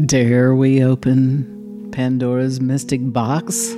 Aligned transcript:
Dare 0.00 0.54
we 0.54 0.82
open 0.82 1.90
Pandora's 1.92 2.62
mystic 2.62 3.00
box? 3.12 3.72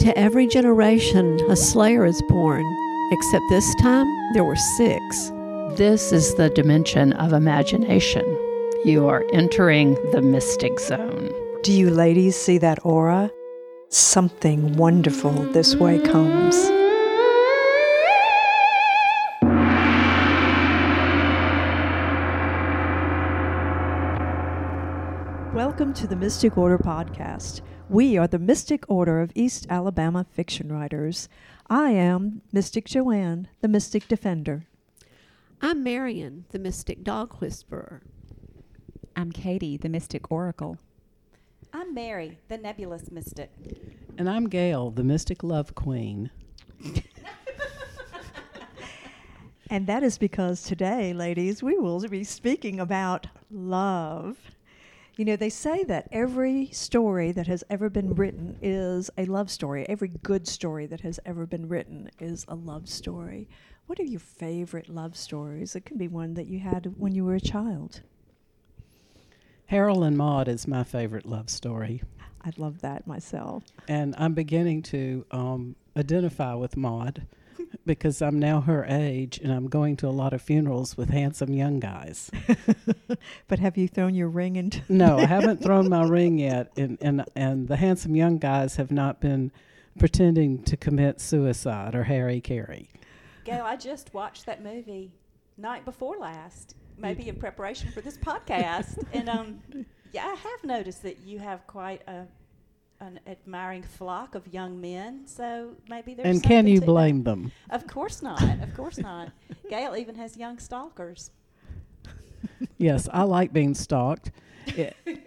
To 0.00 0.12
every 0.14 0.46
generation, 0.46 1.40
a 1.48 1.56
slayer 1.56 2.04
is 2.04 2.20
born, 2.28 2.62
except 3.12 3.44
this 3.48 3.74
time 3.76 4.06
there 4.34 4.44
were 4.44 4.56
six. 4.76 5.30
This 5.78 6.12
is 6.12 6.34
the 6.34 6.50
dimension 6.50 7.14
of 7.14 7.32
imagination. 7.32 8.26
You 8.84 9.08
are 9.08 9.24
entering 9.32 9.94
the 10.12 10.20
mystic 10.20 10.78
zone. 10.80 11.30
Do 11.62 11.72
you 11.72 11.88
ladies 11.88 12.36
see 12.36 12.58
that 12.58 12.84
aura? 12.84 13.30
Something 13.88 14.76
wonderful 14.76 15.32
this 15.52 15.76
way 15.76 15.98
comes. 15.98 16.79
Welcome 25.62 25.92
to 25.92 26.06
the 26.06 26.16
Mystic 26.16 26.56
Order 26.56 26.78
podcast. 26.78 27.60
We 27.90 28.16
are 28.16 28.26
the 28.26 28.38
Mystic 28.38 28.82
Order 28.88 29.20
of 29.20 29.30
East 29.34 29.66
Alabama 29.68 30.24
fiction 30.24 30.72
writers. 30.72 31.28
I 31.68 31.90
am 31.90 32.40
Mystic 32.50 32.86
Joanne, 32.86 33.46
the 33.60 33.68
Mystic 33.68 34.08
Defender. 34.08 34.64
I'm 35.60 35.84
Marion, 35.84 36.46
the 36.48 36.58
mystic 36.58 37.04
dog 37.04 37.34
whisperer. 37.42 38.00
I'm 39.14 39.30
Katie, 39.32 39.76
the 39.76 39.90
Mystic 39.90 40.32
Oracle. 40.32 40.78
I'm 41.74 41.92
Mary, 41.92 42.38
the 42.48 42.56
nebulous 42.56 43.10
mystic. 43.10 43.52
And 44.16 44.30
I'm 44.30 44.48
Gail, 44.48 44.90
the 44.90 45.04
mystic 45.04 45.42
love 45.42 45.74
queen. 45.74 46.30
And 49.68 49.86
that 49.86 50.02
is 50.02 50.16
because 50.16 50.62
today, 50.62 51.12
ladies, 51.12 51.62
we 51.62 51.76
will 51.76 52.00
be 52.08 52.24
speaking 52.24 52.80
about 52.80 53.26
love. 53.50 54.38
You 55.20 55.26
know, 55.26 55.36
they 55.36 55.50
say 55.50 55.84
that 55.84 56.08
every 56.12 56.70
story 56.72 57.30
that 57.32 57.46
has 57.46 57.62
ever 57.68 57.90
been 57.90 58.14
written 58.14 58.56
is 58.62 59.10
a 59.18 59.26
love 59.26 59.50
story. 59.50 59.86
Every 59.86 60.08
good 60.08 60.48
story 60.48 60.86
that 60.86 61.02
has 61.02 61.20
ever 61.26 61.44
been 61.44 61.68
written 61.68 62.08
is 62.18 62.46
a 62.48 62.54
love 62.54 62.88
story. 62.88 63.46
What 63.84 64.00
are 64.00 64.04
your 64.04 64.18
favorite 64.18 64.88
love 64.88 65.14
stories? 65.18 65.76
It 65.76 65.84
can 65.84 65.98
be 65.98 66.08
one 66.08 66.32
that 66.32 66.46
you 66.46 66.60
had 66.60 66.94
when 66.96 67.14
you 67.14 67.26
were 67.26 67.34
a 67.34 67.40
child. 67.40 68.00
Harold 69.66 70.04
and 70.04 70.16
Maude 70.16 70.48
is 70.48 70.66
my 70.66 70.84
favorite 70.84 71.26
love 71.26 71.50
story. 71.50 72.02
I 72.42 72.52
love 72.56 72.80
that 72.80 73.06
myself. 73.06 73.64
And 73.88 74.14
I'm 74.16 74.32
beginning 74.32 74.80
to 74.84 75.26
um, 75.32 75.76
identify 75.98 76.54
with 76.54 76.78
Maud 76.78 77.26
because 77.86 78.20
I'm 78.22 78.38
now 78.38 78.60
her 78.60 78.84
age 78.88 79.38
and 79.42 79.52
I'm 79.52 79.68
going 79.68 79.96
to 79.98 80.08
a 80.08 80.10
lot 80.10 80.32
of 80.32 80.42
funerals 80.42 80.96
with 80.96 81.10
handsome 81.10 81.52
young 81.52 81.80
guys. 81.80 82.30
But 83.48 83.58
have 83.58 83.76
you 83.76 83.88
thrown 83.88 84.14
your 84.14 84.28
ring 84.28 84.56
into? 84.56 84.80
No, 84.88 85.18
I 85.18 85.26
haven't 85.26 85.58
thrown 85.62 85.88
my 85.88 86.04
ring 86.04 86.38
yet, 86.38 86.70
and, 86.76 86.96
and, 87.00 87.24
and 87.34 87.68
the 87.68 87.76
handsome 87.76 88.14
young 88.14 88.38
guys 88.38 88.76
have 88.76 88.90
not 88.90 89.20
been 89.20 89.50
pretending 89.98 90.62
to 90.64 90.76
commit 90.76 91.20
suicide 91.20 91.94
or 91.94 92.04
hara-kiri. 92.04 92.88
Gail, 93.44 93.64
I 93.64 93.76
just 93.76 94.14
watched 94.14 94.46
that 94.46 94.62
movie 94.62 95.10
night 95.56 95.84
before 95.84 96.16
last, 96.18 96.76
maybe 96.96 97.28
in 97.28 97.36
preparation 97.36 97.90
for 97.90 98.00
this 98.00 98.16
podcast. 98.16 99.02
and 99.12 99.28
um, 99.28 99.60
yeah, 100.12 100.26
I 100.26 100.34
have 100.34 100.64
noticed 100.64 101.02
that 101.02 101.18
you 101.18 101.38
have 101.40 101.66
quite 101.66 102.02
a 102.06 102.26
an 103.00 103.18
admiring 103.26 103.82
flock 103.82 104.34
of 104.34 104.46
young 104.48 104.80
men. 104.80 105.26
So 105.26 105.76
maybe 105.88 106.14
there's 106.14 106.26
And 106.26 106.42
can 106.42 106.66
you 106.66 106.80
blame 106.80 107.22
them? 107.22 107.52
Of 107.70 107.86
course 107.86 108.22
not. 108.22 108.42
Of 108.62 108.74
course 108.74 108.98
not. 108.98 109.30
Gail 109.68 109.96
even 109.96 110.14
has 110.16 110.36
young 110.36 110.58
stalkers. 110.58 111.30
Yes, 112.78 113.08
I 113.12 113.22
like 113.22 113.52
being 113.52 113.74
stalked. 113.74 114.30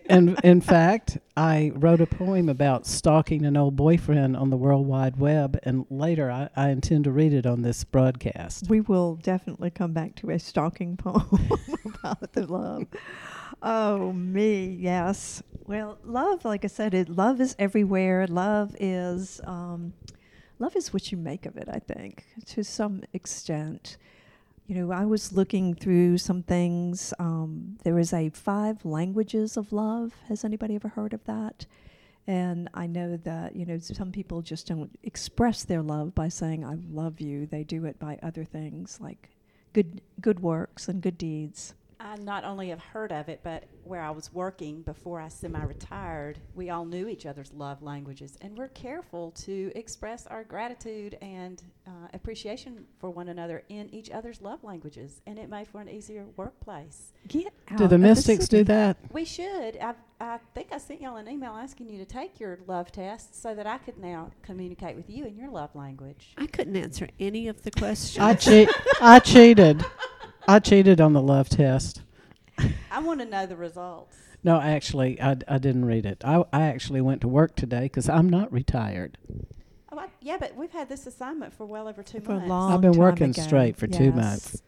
And 0.08 0.40
in 0.44 0.62
fact, 0.62 1.18
I 1.36 1.72
wrote 1.76 2.02
a 2.02 2.06
poem 2.06 2.50
about 2.50 2.86
stalking 2.86 3.46
an 3.46 3.58
old 3.58 3.76
boyfriend 3.76 4.38
on 4.38 4.50
the 4.50 4.58
World 4.58 4.86
Wide 4.88 5.18
Web, 5.18 5.60
and 5.64 5.86
later 5.90 6.30
I, 6.30 6.50
I 6.56 6.70
intend 6.70 7.06
to 7.06 7.12
read 7.12 7.34
it 7.34 7.46
on 7.46 7.62
this 7.62 7.84
broadcast. 7.84 8.70
We 8.70 8.82
will 8.82 9.16
definitely 9.16 9.72
come 9.72 9.94
back 9.94 10.16
to 10.16 10.30
a 10.30 10.40
stalking 10.40 10.98
poem 10.98 11.50
about 11.86 12.34
the 12.34 12.46
love. 12.46 12.88
Oh, 13.62 14.12
me, 14.12 14.78
yes. 14.80 15.42
Well, 15.66 15.98
love, 16.04 16.44
like 16.44 16.66
I 16.66 16.68
said, 16.68 16.94
it, 16.94 17.10
love 17.10 17.40
is 17.40 17.56
everywhere. 17.58 18.28
Love 18.28 18.76
is, 18.80 19.40
um, 19.46 19.94
love 20.60 20.76
is 20.76 20.92
what 20.92 21.12
you 21.12 21.18
make 21.18 21.46
of 21.46 21.56
it. 21.58 21.70
I 21.70 21.80
think 21.80 22.26
to 22.48 22.64
some 22.64 23.04
extent. 23.14 23.98
You 24.74 24.88
know, 24.88 24.92
I 24.92 25.06
was 25.06 25.34
looking 25.34 25.76
through 25.76 26.18
some 26.18 26.42
things. 26.42 27.14
Um, 27.20 27.78
there 27.84 28.00
is 28.00 28.12
a 28.12 28.30
five 28.30 28.84
languages 28.84 29.56
of 29.56 29.72
love. 29.72 30.16
Has 30.30 30.44
anybody 30.44 30.74
ever 30.74 30.88
heard 30.88 31.14
of 31.14 31.24
that? 31.26 31.68
And 32.26 32.68
I 32.74 32.88
know 32.88 33.16
that, 33.18 33.56
you 33.56 33.68
know, 33.68 33.78
some 33.78 34.12
people 34.12 34.42
just 34.42 34.66
don't 34.66 34.90
express 35.04 35.64
their 35.64 35.84
love 35.84 36.16
by 36.16 36.28
saying, 36.28 36.66
I 36.66 36.78
love 36.90 37.22
you. 37.22 37.46
They 37.46 37.64
do 37.64 37.86
it 37.86 38.00
by 38.00 38.18
other 38.24 38.44
things 38.44 38.98
like 39.00 39.30
good, 39.74 40.02
good 40.20 40.40
works 40.40 40.88
and 40.88 41.04
good 41.04 41.20
deeds. 41.20 41.76
I 42.04 42.18
not 42.18 42.44
only 42.44 42.68
have 42.70 42.82
heard 42.82 43.14
of 43.14 43.30
it, 43.30 43.40
but 43.44 43.64
where 43.86 44.02
I 44.02 44.12
was 44.12 44.34
working 44.34 44.82
before 44.82 45.22
I 45.22 45.30
semi 45.30 45.64
retired, 45.64 46.38
we 46.54 46.70
all 46.70 46.84
knew 46.84 47.08
each 47.08 47.26
other's 47.26 47.54
love 47.54 47.82
languages. 47.82 48.38
And 48.42 48.58
we're 48.58 48.68
careful 48.68 49.32
to 49.32 49.72
express 49.74 50.28
our 50.28 50.44
gratitude 50.44 51.18
and 51.22 51.64
uh, 51.88 52.10
appreciation 52.14 52.86
for 53.00 53.10
one 53.10 53.30
another 53.30 53.64
in 53.70 53.90
each 53.94 54.10
other's 54.10 54.42
love 54.42 54.66
languages. 54.66 55.22
And 55.26 55.40
it 55.40 55.50
made 55.50 55.68
for 55.70 55.80
an 55.80 55.88
easier 55.88 56.26
workplace. 56.36 57.14
Get 57.30 57.54
out 57.72 57.78
Do 57.78 57.88
the 57.88 57.96
of 57.96 58.02
mystics 58.02 58.50
do 58.50 58.66
that? 58.66 58.98
We 59.14 59.24
should. 59.24 59.78
I, 59.78 59.94
I 60.20 60.40
think 60.54 60.74
I 60.74 60.80
sent 60.80 61.02
y'all 61.02 61.16
an 61.16 61.30
email 61.30 61.54
asking 61.54 61.88
you 61.88 62.00
to 62.00 62.06
take 62.06 62.38
your 62.38 62.60
love 62.68 62.92
test 62.92 63.42
so 63.42 63.56
that 63.56 63.66
I 63.66 63.78
could 63.78 63.98
now 63.98 64.32
communicate 64.42 64.98
with 64.98 65.10
you 65.10 65.26
in 65.26 65.38
your 65.38 65.50
love 65.50 65.74
language. 65.74 66.34
I 66.38 66.48
couldn't 66.48 66.76
answer 66.76 67.08
any 67.18 67.48
of 67.48 67.64
the 67.64 67.72
questions. 67.72 68.20
I 68.20 68.34
cheat. 68.34 68.70
I 69.00 69.20
cheated. 69.20 69.86
I 70.48 70.60
cheated 70.60 71.00
on 71.00 71.14
the 71.14 71.22
love 71.22 71.50
test. 71.50 72.02
I 72.92 73.00
want 73.00 73.20
to 73.22 73.26
know 73.26 73.46
the 73.46 73.56
results. 73.56 74.16
No, 74.44 74.60
actually, 74.60 75.20
I, 75.22 75.38
I 75.48 75.58
didn't 75.58 75.86
read 75.86 76.06
it. 76.06 76.22
I, 76.26 76.44
I 76.52 76.64
actually 76.64 77.02
went 77.02 77.22
to 77.22 77.28
work 77.28 77.56
today 77.56 77.84
because 77.84 78.10
I'm 78.10 78.30
not 78.30 78.52
retired. 78.52 79.18
Oh, 79.92 79.98
I, 79.98 80.08
yeah, 80.22 80.38
but 80.40 80.56
we've 80.56 80.72
had 80.72 80.90
this 80.90 81.08
assignment 81.08 81.54
for 81.54 81.66
well 81.66 81.88
over 81.88 82.04
two 82.04 82.20
For 82.20 82.34
a 82.34 82.36
months. 82.36 82.50
long 82.50 82.74
I've 82.74 82.82
been 82.82 82.92
time 82.94 83.00
working 83.00 83.30
ago. 83.32 83.42
straight 83.42 83.78
for 83.78 83.88
two 83.88 84.06
Yes. 84.06 84.16
months. 84.16 84.62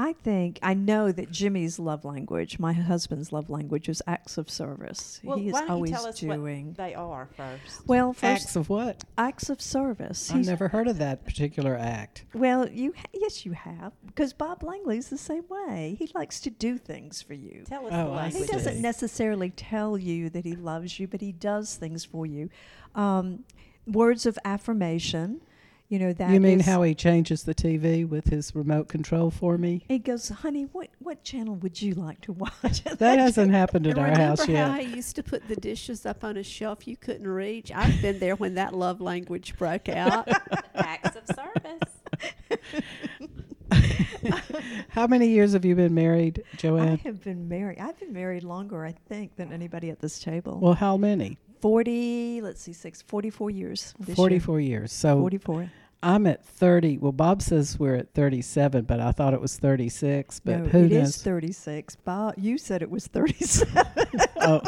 I 0.00 0.12
think 0.12 0.60
I 0.62 0.74
know 0.74 1.10
that 1.10 1.32
Jimmy's 1.32 1.80
love 1.80 2.04
language, 2.04 2.60
my 2.60 2.72
husband's 2.72 3.32
love 3.32 3.50
language, 3.50 3.88
is 3.88 4.00
acts 4.06 4.38
of 4.38 4.48
service. 4.48 5.20
Well, 5.24 5.36
he 5.38 5.48
is 5.48 5.52
why 5.54 5.58
don't 5.62 5.68
you 5.68 5.74
always 5.74 5.90
tell 5.90 6.06
us 6.06 6.20
doing. 6.20 6.68
what 6.68 6.76
they 6.76 6.94
are 6.94 7.28
first? 7.36 7.86
well, 7.88 8.12
first 8.12 8.24
Acts 8.44 8.54
of 8.56 8.68
what? 8.68 9.02
acts 9.18 9.50
of 9.50 9.60
service. 9.60 10.30
I've 10.30 10.36
He's- 10.36 10.46
never 10.46 10.68
heard 10.68 10.86
of 10.86 10.98
that 10.98 11.24
particular 11.24 11.76
act. 11.76 12.24
Well, 12.32 12.68
you 12.70 12.94
ha- 12.96 13.06
yes, 13.12 13.44
you 13.44 13.52
have 13.52 13.92
because 14.06 14.32
Bob 14.32 14.62
Langley's 14.62 15.08
the 15.10 15.18
same 15.18 15.42
way. 15.50 15.96
He 15.98 16.08
likes 16.14 16.38
to 16.40 16.50
do 16.50 16.78
things 16.78 17.20
for 17.20 17.34
you. 17.34 17.64
Tell 17.66 17.84
us 17.86 17.92
Oh, 17.92 18.12
the 18.14 18.20
I 18.20 18.28
He 18.30 18.46
doesn't 18.46 18.80
necessarily 18.80 19.50
tell 19.50 19.98
you 19.98 20.30
that 20.30 20.44
he 20.44 20.54
loves 20.54 21.00
you, 21.00 21.08
but 21.08 21.20
he 21.20 21.32
does 21.32 21.74
things 21.74 22.04
for 22.04 22.24
you. 22.24 22.50
Um, 22.94 23.44
words 23.84 24.26
of 24.26 24.38
affirmation, 24.44 25.40
you 25.88 25.98
know 25.98 26.12
that. 26.12 26.30
you 26.30 26.40
mean 26.40 26.60
is- 26.60 26.66
how 26.66 26.82
he 26.82 26.94
changes 26.94 27.42
the 27.44 27.54
TV 27.54 28.06
with 28.06 28.26
his 28.28 28.54
remote 28.54 28.88
control 28.88 29.30
for 29.30 29.56
me? 29.58 29.84
he 29.88 29.98
goes, 29.98 30.28
honey? 30.28 30.64
What 30.72 30.88
what 30.98 31.22
channel 31.24 31.54
would 31.56 31.80
you 31.80 31.94
like 31.94 32.20
to 32.22 32.32
watch? 32.32 32.82
That 32.98 33.18
hasn't 33.18 33.52
happened 33.52 33.86
at 33.86 33.90
And 33.96 33.98
our 34.00 34.04
remember 34.10 34.26
house 34.42 34.44
how 34.46 34.52
yet. 34.76 34.80
he 34.86 34.94
used 34.96 35.16
to 35.16 35.22
put 35.22 35.46
the 35.48 35.56
dishes 35.56 36.04
up 36.04 36.24
on 36.24 36.36
a 36.36 36.42
shelf 36.42 36.86
you 36.86 36.96
couldn't 36.96 37.28
reach? 37.28 37.70
I've 37.74 38.00
been 38.02 38.18
there 38.18 38.36
when 38.36 38.54
that 38.54 38.74
love 38.74 39.00
language 39.00 39.56
broke 39.56 39.88
out. 39.88 40.28
Acts 40.74 41.16
of 41.16 41.24
service. 41.34 41.80
How 44.88 45.06
many 45.06 45.28
years 45.28 45.52
have 45.52 45.64
you 45.64 45.74
been 45.74 45.94
married, 45.94 46.42
Joanne? 46.56 46.98
I 47.04 47.08
have 47.08 47.22
been 47.22 47.48
married. 47.48 47.78
I've 47.78 47.98
been 48.00 48.12
married 48.12 48.42
longer, 48.42 48.84
I 48.84 48.92
think, 49.08 49.36
than 49.36 49.52
anybody 49.52 49.90
at 49.90 50.00
this 50.00 50.18
table. 50.18 50.58
Well, 50.58 50.74
how 50.74 50.96
many? 50.96 51.38
40, 51.60 52.40
let's 52.42 52.60
see, 52.62 52.72
six, 52.72 53.02
44 53.02 53.50
years. 53.50 53.94
this 53.98 54.08
year. 54.08 54.16
44 54.16 54.60
years. 54.60 54.92
So 54.92 55.18
44. 55.20 55.70
I'm 56.02 56.26
at 56.28 56.44
30. 56.44 56.98
Well, 56.98 57.10
Bob 57.12 57.42
says 57.42 57.78
we're 57.78 57.96
at 57.96 58.14
37, 58.14 58.84
but 58.84 59.00
I 59.00 59.10
thought 59.10 59.34
it 59.34 59.40
was 59.40 59.56
36. 59.58 60.40
But 60.40 60.58
no, 60.60 60.64
who 60.66 60.84
it 60.84 60.92
knows? 60.92 61.08
is 61.16 61.22
36. 61.22 61.96
Bob, 61.96 62.34
you 62.36 62.56
said 62.56 62.82
it 62.82 62.90
was 62.90 63.06
37. 63.08 63.84
oh, 64.40 64.60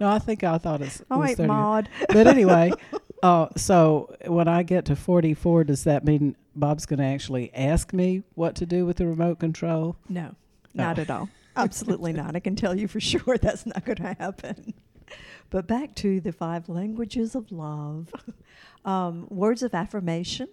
no, 0.00 0.08
I 0.08 0.18
think 0.20 0.44
I 0.44 0.58
thought 0.58 0.80
it's, 0.80 1.00
it 1.00 1.06
All 1.10 1.18
was 1.18 1.30
right, 1.30 1.36
30. 1.36 1.48
Maud. 1.48 1.88
But 2.08 2.26
anyway, 2.28 2.70
uh, 3.24 3.48
so 3.56 4.14
when 4.26 4.46
I 4.46 4.62
get 4.62 4.84
to 4.86 4.94
44, 4.96 5.64
does 5.64 5.82
that 5.84 6.04
mean 6.04 6.36
Bob's 6.54 6.86
going 6.86 7.00
to 7.00 7.04
actually 7.06 7.52
ask 7.54 7.92
me 7.92 8.22
what 8.34 8.54
to 8.56 8.66
do 8.66 8.86
with 8.86 8.98
the 8.98 9.06
remote 9.08 9.40
control? 9.40 9.96
No, 10.08 10.36
not 10.74 10.98
Oh. 10.98 11.02
at 11.02 11.10
all. 11.10 11.28
Absolutely 11.56 12.12
not. 12.12 12.36
I 12.36 12.40
can 12.40 12.54
tell 12.54 12.78
you 12.78 12.86
for 12.86 13.00
sure 13.00 13.36
that's 13.36 13.66
not 13.66 13.84
going 13.84 13.96
to 13.96 14.14
happen. 14.16 14.74
But 15.50 15.66
back 15.66 15.94
to 15.96 16.20
the 16.20 16.32
five 16.32 16.68
languages 16.68 17.34
of 17.34 17.50
love. 17.52 18.12
Um, 18.84 19.26
words 19.28 19.62
of 19.62 19.74
affirmation. 19.74 20.48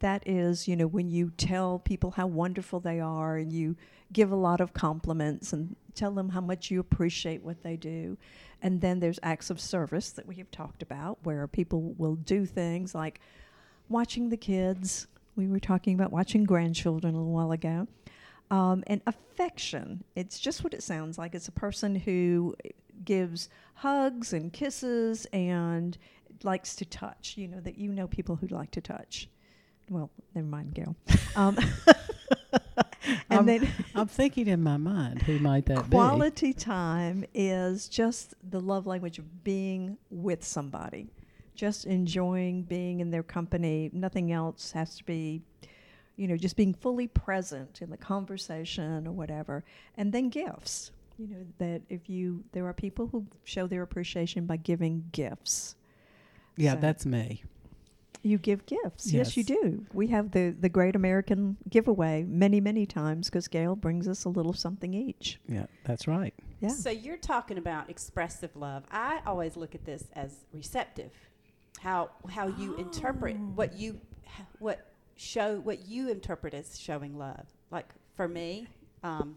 That 0.00 0.26
is, 0.26 0.66
you 0.66 0.74
know, 0.74 0.88
when 0.88 1.08
you 1.08 1.30
tell 1.36 1.78
people 1.78 2.10
how 2.12 2.26
wonderful 2.26 2.80
they 2.80 2.98
are 2.98 3.36
and 3.36 3.52
you 3.52 3.76
give 4.12 4.32
a 4.32 4.36
lot 4.36 4.60
of 4.60 4.72
compliments 4.72 5.52
and 5.52 5.76
tell 5.94 6.10
them 6.10 6.30
how 6.30 6.40
much 6.40 6.70
you 6.70 6.80
appreciate 6.80 7.44
what 7.44 7.62
they 7.62 7.76
do. 7.76 8.18
And 8.60 8.80
then 8.80 8.98
there's 8.98 9.20
acts 9.22 9.50
of 9.50 9.60
service 9.60 10.10
that 10.10 10.26
we 10.26 10.34
have 10.36 10.50
talked 10.50 10.82
about 10.82 11.18
where 11.22 11.46
people 11.46 11.94
will 11.96 12.16
do 12.16 12.44
things 12.44 12.94
like 12.94 13.20
watching 13.88 14.28
the 14.28 14.36
kids. 14.36 15.06
We 15.36 15.46
were 15.46 15.60
talking 15.60 15.94
about 15.94 16.12
watching 16.12 16.44
grandchildren 16.44 17.14
a 17.14 17.18
little 17.18 17.32
while 17.32 17.52
ago. 17.52 17.86
Um, 18.50 18.84
and 18.86 19.00
affection, 19.06 20.04
it's 20.14 20.38
just 20.38 20.62
what 20.62 20.72
it 20.72 20.82
sounds 20.82 21.18
like. 21.18 21.34
It's 21.34 21.48
a 21.48 21.52
person 21.52 21.96
who 21.96 22.54
gives 23.04 23.48
hugs 23.74 24.32
and 24.32 24.52
kisses 24.52 25.26
and 25.32 25.98
likes 26.42 26.76
to 26.76 26.84
touch. 26.84 27.34
You 27.36 27.48
know, 27.48 27.60
that 27.60 27.76
you 27.78 27.90
know 27.92 28.06
people 28.06 28.36
who 28.36 28.46
like 28.48 28.70
to 28.72 28.80
touch. 28.80 29.28
Well, 29.88 30.10
never 30.34 30.46
mind, 30.46 30.74
Gail. 30.74 30.96
Um, 31.36 31.58
and 33.06 33.40
I'm, 33.40 33.46
then 33.46 33.68
I'm 33.94 34.06
thinking 34.06 34.48
in 34.48 34.62
my 34.62 34.78
mind, 34.78 35.20
who 35.22 35.38
might 35.38 35.66
that 35.66 35.90
be? 35.90 35.96
quality 35.96 36.54
time 36.54 37.24
is 37.34 37.88
just 37.88 38.34
the 38.48 38.60
love 38.60 38.86
language 38.86 39.18
of 39.18 39.44
being 39.44 39.98
with 40.10 40.42
somebody, 40.42 41.12
just 41.54 41.84
enjoying 41.84 42.62
being 42.62 43.00
in 43.00 43.10
their 43.10 43.22
company. 43.22 43.90
Nothing 43.92 44.32
else 44.32 44.72
has 44.72 44.96
to 44.96 45.04
be, 45.04 45.42
you 46.16 46.26
know, 46.26 46.36
just 46.36 46.56
being 46.56 46.74
fully 46.74 47.06
present 47.06 47.80
in 47.82 47.90
the 47.90 47.96
conversation 47.96 49.06
or 49.06 49.12
whatever. 49.12 49.64
And 49.96 50.12
then 50.12 50.28
gifts. 50.28 50.90
You 51.18 51.28
know, 51.28 51.46
that 51.58 51.82
if 51.88 52.10
you, 52.10 52.44
there 52.52 52.66
are 52.66 52.74
people 52.74 53.06
who 53.06 53.26
show 53.44 53.66
their 53.66 53.82
appreciation 53.82 54.44
by 54.44 54.56
giving 54.56 55.04
gifts. 55.12 55.76
Yeah, 56.56 56.74
So- 56.74 56.80
that's 56.80 57.06
me. 57.06 57.44
You 58.22 58.38
give 58.38 58.66
gifts. 58.66 59.12
Yes, 59.12 59.36
you 59.36 59.44
do. 59.44 59.86
We 59.92 60.08
have 60.08 60.32
the, 60.32 60.52
the 60.58 60.68
Great 60.68 60.96
American 60.96 61.58
Giveaway 61.68 62.24
many, 62.24 62.60
many 62.60 62.84
times 62.84 63.30
because 63.30 63.46
Gail 63.46 63.76
brings 63.76 64.08
us 64.08 64.24
a 64.24 64.28
little 64.28 64.52
something 64.52 64.94
each. 64.94 65.38
Yeah, 65.48 65.66
that's 65.84 66.08
right. 66.08 66.34
Yeah. 66.60 66.70
So 66.70 66.90
you're 66.90 67.18
talking 67.18 67.56
about 67.56 67.88
expressive 67.88 68.56
love. 68.56 68.82
I 68.90 69.20
always 69.26 69.56
look 69.56 69.76
at 69.76 69.84
this 69.84 70.08
as 70.14 70.44
receptive. 70.52 71.12
How 71.78 72.10
how 72.28 72.48
you 72.48 72.74
interpret 72.76 73.36
oh. 73.38 73.52
what 73.54 73.74
you 73.74 74.00
what 74.58 74.95
show 75.16 75.60
what 75.60 75.86
you 75.86 76.10
interpret 76.10 76.54
as 76.54 76.78
showing 76.78 77.18
love. 77.18 77.46
Like 77.70 77.88
for 78.14 78.28
me, 78.28 78.68
um, 79.02 79.36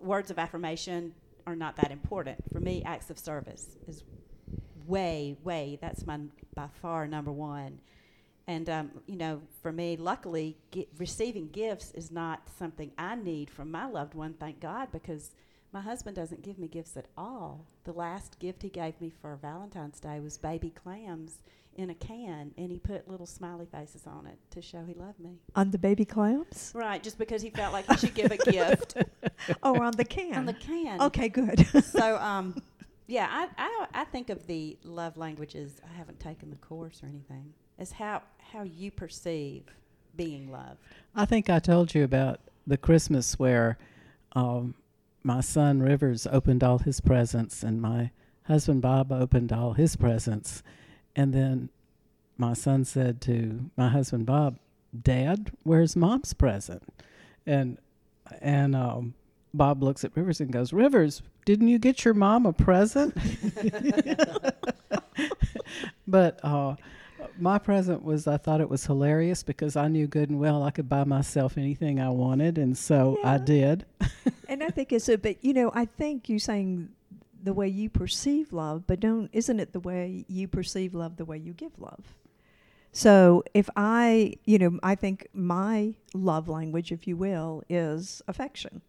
words 0.00 0.30
of 0.30 0.38
affirmation 0.38 1.14
are 1.46 1.56
not 1.56 1.76
that 1.76 1.90
important. 1.90 2.38
For 2.52 2.60
me, 2.60 2.82
acts 2.84 3.10
of 3.10 3.18
service 3.18 3.76
is 3.86 4.02
way 4.86 5.36
way 5.44 5.78
that's 5.80 6.06
my 6.06 6.18
by 6.54 6.68
far 6.80 7.06
number 7.06 7.32
one. 7.32 7.80
And 8.46 8.68
um, 8.68 8.90
you 9.06 9.16
know, 9.16 9.40
for 9.62 9.72
me, 9.72 9.96
luckily, 9.96 10.56
receiving 10.98 11.48
gifts 11.48 11.92
is 11.92 12.10
not 12.10 12.48
something 12.58 12.90
I 12.98 13.14
need 13.14 13.50
from 13.50 13.70
my 13.70 13.86
loved 13.86 14.14
one. 14.14 14.34
Thank 14.34 14.60
God, 14.60 14.88
because 14.92 15.34
my 15.72 15.80
husband 15.80 16.16
doesn't 16.16 16.42
give 16.42 16.58
me 16.58 16.68
gifts 16.68 16.96
at 16.96 17.06
all. 17.16 17.64
The 17.84 17.92
last 17.92 18.38
gift 18.38 18.62
he 18.62 18.68
gave 18.68 19.00
me 19.00 19.10
for 19.10 19.36
Valentine's 19.40 20.00
Day 20.00 20.20
was 20.20 20.36
baby 20.38 20.70
clams 20.70 21.38
in 21.76 21.90
a 21.90 21.94
can, 21.94 22.52
and 22.58 22.70
he 22.70 22.78
put 22.78 23.08
little 23.08 23.26
smiley 23.26 23.66
faces 23.66 24.06
on 24.06 24.26
it 24.26 24.38
to 24.50 24.60
show 24.62 24.84
he 24.84 24.94
loved 24.94 25.18
me. 25.20 25.38
On 25.56 25.70
the 25.70 25.78
baby 25.78 26.04
clams? 26.04 26.70
Right, 26.74 27.02
just 27.02 27.18
because 27.18 27.40
he 27.42 27.50
felt 27.50 27.72
like 27.72 27.86
he 27.90 27.96
should 27.96 28.14
give 28.14 28.30
a 28.30 28.36
gift 28.50 28.96
Oh, 29.62 29.80
on 29.80 29.92
the 29.92 30.04
can. 30.04 30.34
on 30.36 30.46
the 30.46 30.52
can. 30.54 31.00
Okay, 31.02 31.28
good. 31.28 31.66
So, 31.84 32.16
um, 32.18 32.60
yeah, 33.06 33.28
I, 33.30 33.48
I 33.58 33.86
I 34.02 34.04
think 34.04 34.30
of 34.30 34.46
the 34.46 34.78
love 34.84 35.16
languages. 35.16 35.80
I 35.90 35.96
haven't 35.96 36.20
taken 36.20 36.50
the 36.50 36.56
course 36.56 37.02
or 37.02 37.06
anything. 37.06 37.52
As 37.78 37.92
how 37.92 38.22
how 38.38 38.62
you 38.62 38.90
perceive 38.90 39.64
being 40.16 40.50
loved. 40.50 40.78
I 41.14 41.24
think 41.24 41.48
I 41.50 41.58
told 41.58 41.94
you 41.94 42.04
about 42.04 42.40
the 42.66 42.76
Christmas 42.76 43.38
where 43.38 43.78
um, 44.34 44.74
my 45.22 45.40
son 45.40 45.80
Rivers 45.80 46.26
opened 46.30 46.62
all 46.62 46.78
his 46.78 47.00
presents 47.00 47.62
and 47.62 47.80
my 47.82 48.10
husband 48.44 48.82
Bob 48.82 49.10
opened 49.12 49.52
all 49.52 49.72
his 49.72 49.96
presents. 49.96 50.62
And 51.14 51.32
then 51.32 51.68
my 52.38 52.54
son 52.54 52.84
said 52.84 53.20
to 53.22 53.70
my 53.76 53.88
husband 53.88 54.26
Bob, 54.26 54.58
Dad, 55.00 55.52
where's 55.62 55.96
mom's 55.96 56.32
present? 56.32 56.82
And 57.46 57.78
and 58.40 58.74
um, 58.74 59.14
Bob 59.54 59.82
looks 59.82 60.04
at 60.04 60.16
Rivers 60.16 60.40
and 60.40 60.52
goes, 60.52 60.72
Rivers, 60.72 61.22
didn't 61.44 61.68
you 61.68 61.78
get 61.78 62.04
your 62.04 62.14
mom 62.14 62.46
a 62.46 62.52
present? 62.52 63.16
but 66.06 66.40
uh, 66.42 66.76
my 67.38 67.58
present 67.58 68.04
was 68.04 68.26
I 68.26 68.36
thought 68.36 68.60
it 68.60 68.68
was 68.68 68.86
hilarious 68.86 69.42
because 69.42 69.76
I 69.76 69.88
knew 69.88 70.06
good 70.06 70.30
and 70.30 70.38
well 70.38 70.62
I 70.62 70.70
could 70.70 70.88
buy 70.88 71.04
myself 71.04 71.58
anything 71.58 72.00
I 72.00 72.10
wanted, 72.10 72.58
and 72.58 72.76
so 72.76 73.18
I 73.24 73.38
did. 73.38 73.84
and 74.48 74.62
I 74.62 74.68
think 74.68 74.92
it's 74.92 75.08
a 75.08 75.18
but 75.18 75.44
you 75.44 75.52
know, 75.52 75.70
I 75.74 75.84
think 75.84 76.28
you 76.28 76.38
saying 76.38 76.90
the 77.42 77.52
way 77.52 77.68
you 77.68 77.90
perceive 77.90 78.52
love, 78.52 78.86
but 78.86 79.00
don't 79.00 79.28
isn't 79.32 79.60
it 79.60 79.72
the 79.72 79.80
way 79.80 80.24
you 80.28 80.48
perceive 80.48 80.94
love 80.94 81.16
the 81.16 81.24
way 81.24 81.38
you 81.38 81.52
give 81.52 81.78
love? 81.78 82.14
So 82.92 83.42
if 83.54 83.70
I, 83.74 84.34
you 84.44 84.58
know, 84.58 84.78
I 84.82 84.94
think 84.94 85.26
my 85.32 85.94
love 86.14 86.48
language, 86.48 86.92
if 86.92 87.06
you 87.06 87.16
will, 87.16 87.62
is 87.68 88.20
affection. 88.28 88.82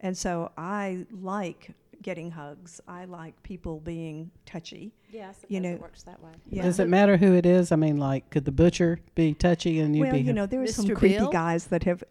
And 0.00 0.16
so 0.16 0.52
I 0.56 1.06
like 1.10 1.72
getting 2.00 2.30
hugs. 2.30 2.80
I 2.86 3.06
like 3.06 3.42
people 3.42 3.80
being 3.80 4.30
touchy. 4.46 4.92
Yeah, 5.10 5.32
You 5.48 5.60
know, 5.60 5.70
it 5.70 5.80
works 5.80 6.02
that 6.04 6.22
way. 6.22 6.30
Yeah. 6.50 6.62
Does 6.62 6.78
it 6.78 6.88
matter 6.88 7.16
who 7.16 7.34
it 7.34 7.46
is? 7.46 7.72
I 7.72 7.76
mean, 7.76 7.96
like, 7.96 8.30
could 8.30 8.44
the 8.44 8.52
butcher 8.52 9.00
be 9.14 9.34
touchy 9.34 9.80
and 9.80 9.96
you 9.96 10.02
well, 10.02 10.12
be? 10.12 10.20
you 10.20 10.32
know, 10.32 10.46
there 10.46 10.62
are 10.62 10.66
some 10.66 10.84
Mr. 10.84 10.96
creepy 10.96 11.16
Bill? 11.16 11.30
guys 11.30 11.66
that 11.68 11.84
have. 11.84 12.04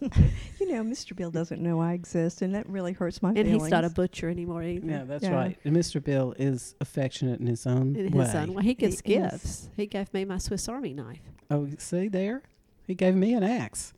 you 0.60 0.72
know, 0.72 0.82
Mr. 0.82 1.14
Bill 1.16 1.30
doesn't 1.30 1.60
know 1.60 1.80
I 1.80 1.92
exist, 1.92 2.42
and 2.42 2.54
that 2.54 2.68
really 2.68 2.92
hurts 2.92 3.20
my 3.22 3.30
And 3.30 3.38
feelings. 3.38 3.52
And 3.54 3.62
he's 3.62 3.70
not 3.70 3.84
a 3.84 3.90
butcher 3.90 4.28
anymore 4.28 4.62
either. 4.62 4.86
yeah, 4.86 5.04
that's 5.04 5.24
Yeah. 5.24 5.34
right. 5.34 5.58
And 5.64 5.76
Mr. 5.76 6.02
Bill 6.02 6.34
is 6.38 6.74
affectionate 6.80 7.40
in 7.40 7.46
his 7.46 7.66
own 7.66 7.96
In 7.96 8.10
way. 8.12 8.24
his 8.24 8.34
own 8.34 8.54
way. 8.54 8.62
He 8.62 8.74
gives 8.74 9.00
He 9.04 9.14
is. 9.14 9.30
gifts. 9.32 9.68
He 9.76 9.86
gave 9.86 10.12
me 10.14 10.24
my 10.24 10.38
Swiss 10.38 10.68
Army 10.68 10.92
knife. 10.94 11.22
Oh, 11.50 11.68
see 11.78 12.08
there, 12.08 12.42
he 12.86 12.94
gave 12.94 13.14
me 13.14 13.34
an 13.34 13.42
axe. 13.42 13.92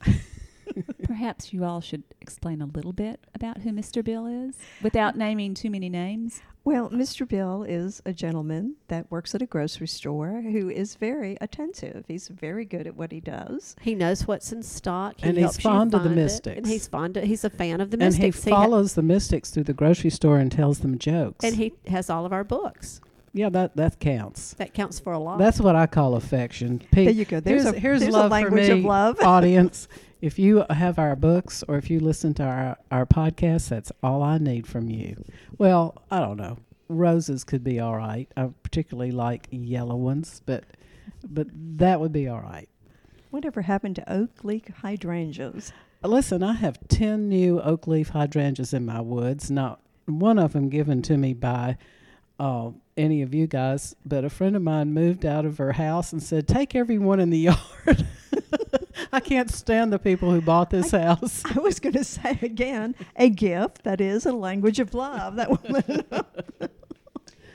Perhaps 1.04 1.52
you 1.52 1.64
all 1.64 1.80
should 1.80 2.02
explain 2.20 2.62
a 2.62 2.66
little 2.66 2.92
bit 2.92 3.20
about 3.34 3.58
who 3.58 3.70
Mr. 3.70 4.02
Bill 4.02 4.26
is 4.26 4.56
without 4.82 5.16
naming 5.16 5.54
too 5.54 5.70
many 5.70 5.88
names. 5.88 6.40
Well, 6.64 6.88
Mr. 6.88 7.28
Bill 7.28 7.62
is 7.62 8.00
a 8.06 8.14
gentleman 8.14 8.76
that 8.88 9.10
works 9.10 9.34
at 9.34 9.42
a 9.42 9.46
grocery 9.46 9.86
store 9.86 10.40
who 10.40 10.70
is 10.70 10.94
very 10.94 11.36
attentive. 11.42 12.04
He's 12.08 12.28
very 12.28 12.64
good 12.64 12.86
at 12.86 12.96
what 12.96 13.12
he 13.12 13.20
does. 13.20 13.76
He 13.82 13.94
knows 13.94 14.26
what's 14.26 14.50
in 14.50 14.62
stock. 14.62 15.16
He 15.18 15.28
And 15.28 15.36
he's 15.36 15.60
fond 15.60 15.92
of 15.94 16.04
the 16.04 16.08
find 16.08 16.18
it, 16.18 16.22
Mystics. 16.22 16.56
and 16.56 16.66
he's 16.66 16.88
fond. 16.88 17.16
Of, 17.18 17.24
he's 17.24 17.44
a 17.44 17.50
fan 17.50 17.82
of 17.82 17.90
the 17.90 17.98
mystics. 17.98 18.14
and 18.16 18.22
he 18.24 18.28
mystics. 18.28 18.44
ha- 18.50 18.62
follows 18.62 18.94
the 18.94 19.02
mystics 19.02 19.50
through 19.50 19.64
the 19.64 19.74
grocery 19.74 20.08
store 20.08 20.38
and 20.38 20.50
tells 20.50 20.78
them 20.78 20.98
jokes. 20.98 21.44
and 21.44 21.54
he 21.56 21.74
has 21.88 22.08
all 22.08 22.24
of 22.24 22.32
our 22.32 22.44
books. 22.44 23.02
yeah, 23.34 23.50
that 23.50 23.76
that 23.76 24.00
counts. 24.00 24.54
That 24.54 24.72
counts 24.72 24.98
for 24.98 25.12
a 25.12 25.18
lot. 25.18 25.38
That's 25.38 25.60
what 25.60 25.76
I 25.76 25.86
call 25.86 26.14
affection. 26.14 26.78
Pete, 26.78 27.04
There 27.04 27.10
you 27.10 27.24
go. 27.26 27.40
There's, 27.40 27.64
here's, 27.64 27.74
a, 27.74 27.78
here's 27.78 28.00
there's 28.00 28.12
love 28.14 28.26
a 28.26 28.28
language 28.30 28.68
for 28.68 28.72
of 28.72 28.84
love. 28.86 29.20
audience. 29.22 29.86
If 30.24 30.38
you 30.38 30.64
have 30.70 30.98
our 30.98 31.16
books 31.16 31.62
or 31.68 31.76
if 31.76 31.90
you 31.90 32.00
listen 32.00 32.32
to 32.34 32.44
our 32.44 32.78
our 32.90 33.04
podcast, 33.04 33.68
that's 33.68 33.92
all 34.02 34.22
I 34.22 34.38
need 34.38 34.66
from 34.66 34.88
you. 34.88 35.22
Well, 35.58 36.02
I 36.10 36.18
don't 36.18 36.38
know. 36.38 36.56
Roses 36.88 37.44
could 37.44 37.62
be 37.62 37.78
all 37.78 37.98
right. 37.98 38.26
I 38.34 38.48
particularly 38.62 39.12
like 39.12 39.48
yellow 39.50 39.96
ones, 39.96 40.40
but 40.46 40.64
but 41.22 41.48
that 41.52 42.00
would 42.00 42.12
be 42.12 42.26
all 42.26 42.40
right. 42.40 42.70
Whatever 43.28 43.60
happened 43.60 43.96
to 43.96 44.10
oak 44.10 44.42
leaf 44.44 44.62
hydrangeas? 44.80 45.74
Listen, 46.02 46.42
I 46.42 46.54
have 46.54 46.78
10 46.88 47.28
new 47.28 47.60
oak 47.60 47.86
leaf 47.86 48.08
hydrangeas 48.08 48.72
in 48.72 48.86
my 48.86 49.02
woods. 49.02 49.50
Not 49.50 49.82
one 50.06 50.38
of 50.38 50.54
them 50.54 50.70
given 50.70 51.02
to 51.02 51.18
me 51.18 51.34
by 51.34 51.76
uh, 52.40 52.70
any 52.96 53.20
of 53.20 53.34
you 53.34 53.46
guys, 53.46 53.94
but 54.06 54.24
a 54.24 54.30
friend 54.30 54.56
of 54.56 54.62
mine 54.62 54.94
moved 54.94 55.26
out 55.26 55.44
of 55.44 55.58
her 55.58 55.72
house 55.72 56.14
and 56.14 56.22
said, 56.22 56.48
Take 56.48 56.74
every 56.74 56.96
one 56.96 57.20
in 57.20 57.28
the 57.28 57.38
yard. 57.86 58.06
I 59.14 59.20
can't 59.20 59.48
stand 59.48 59.92
the 59.92 59.98
people 60.00 60.32
who 60.32 60.40
bought 60.40 60.70
this 60.70 60.90
house. 60.90 61.44
I 61.44 61.60
was 61.60 61.78
going 61.78 61.92
to 61.92 62.02
say 62.02 62.36
again, 62.42 62.96
a 63.14 63.28
gift 63.28 63.84
that 63.84 64.00
is 64.00 64.26
a 64.26 64.32
language 64.32 64.80
of 64.80 64.92
love. 64.92 65.36
That 65.36 65.50
woman. 65.62 66.04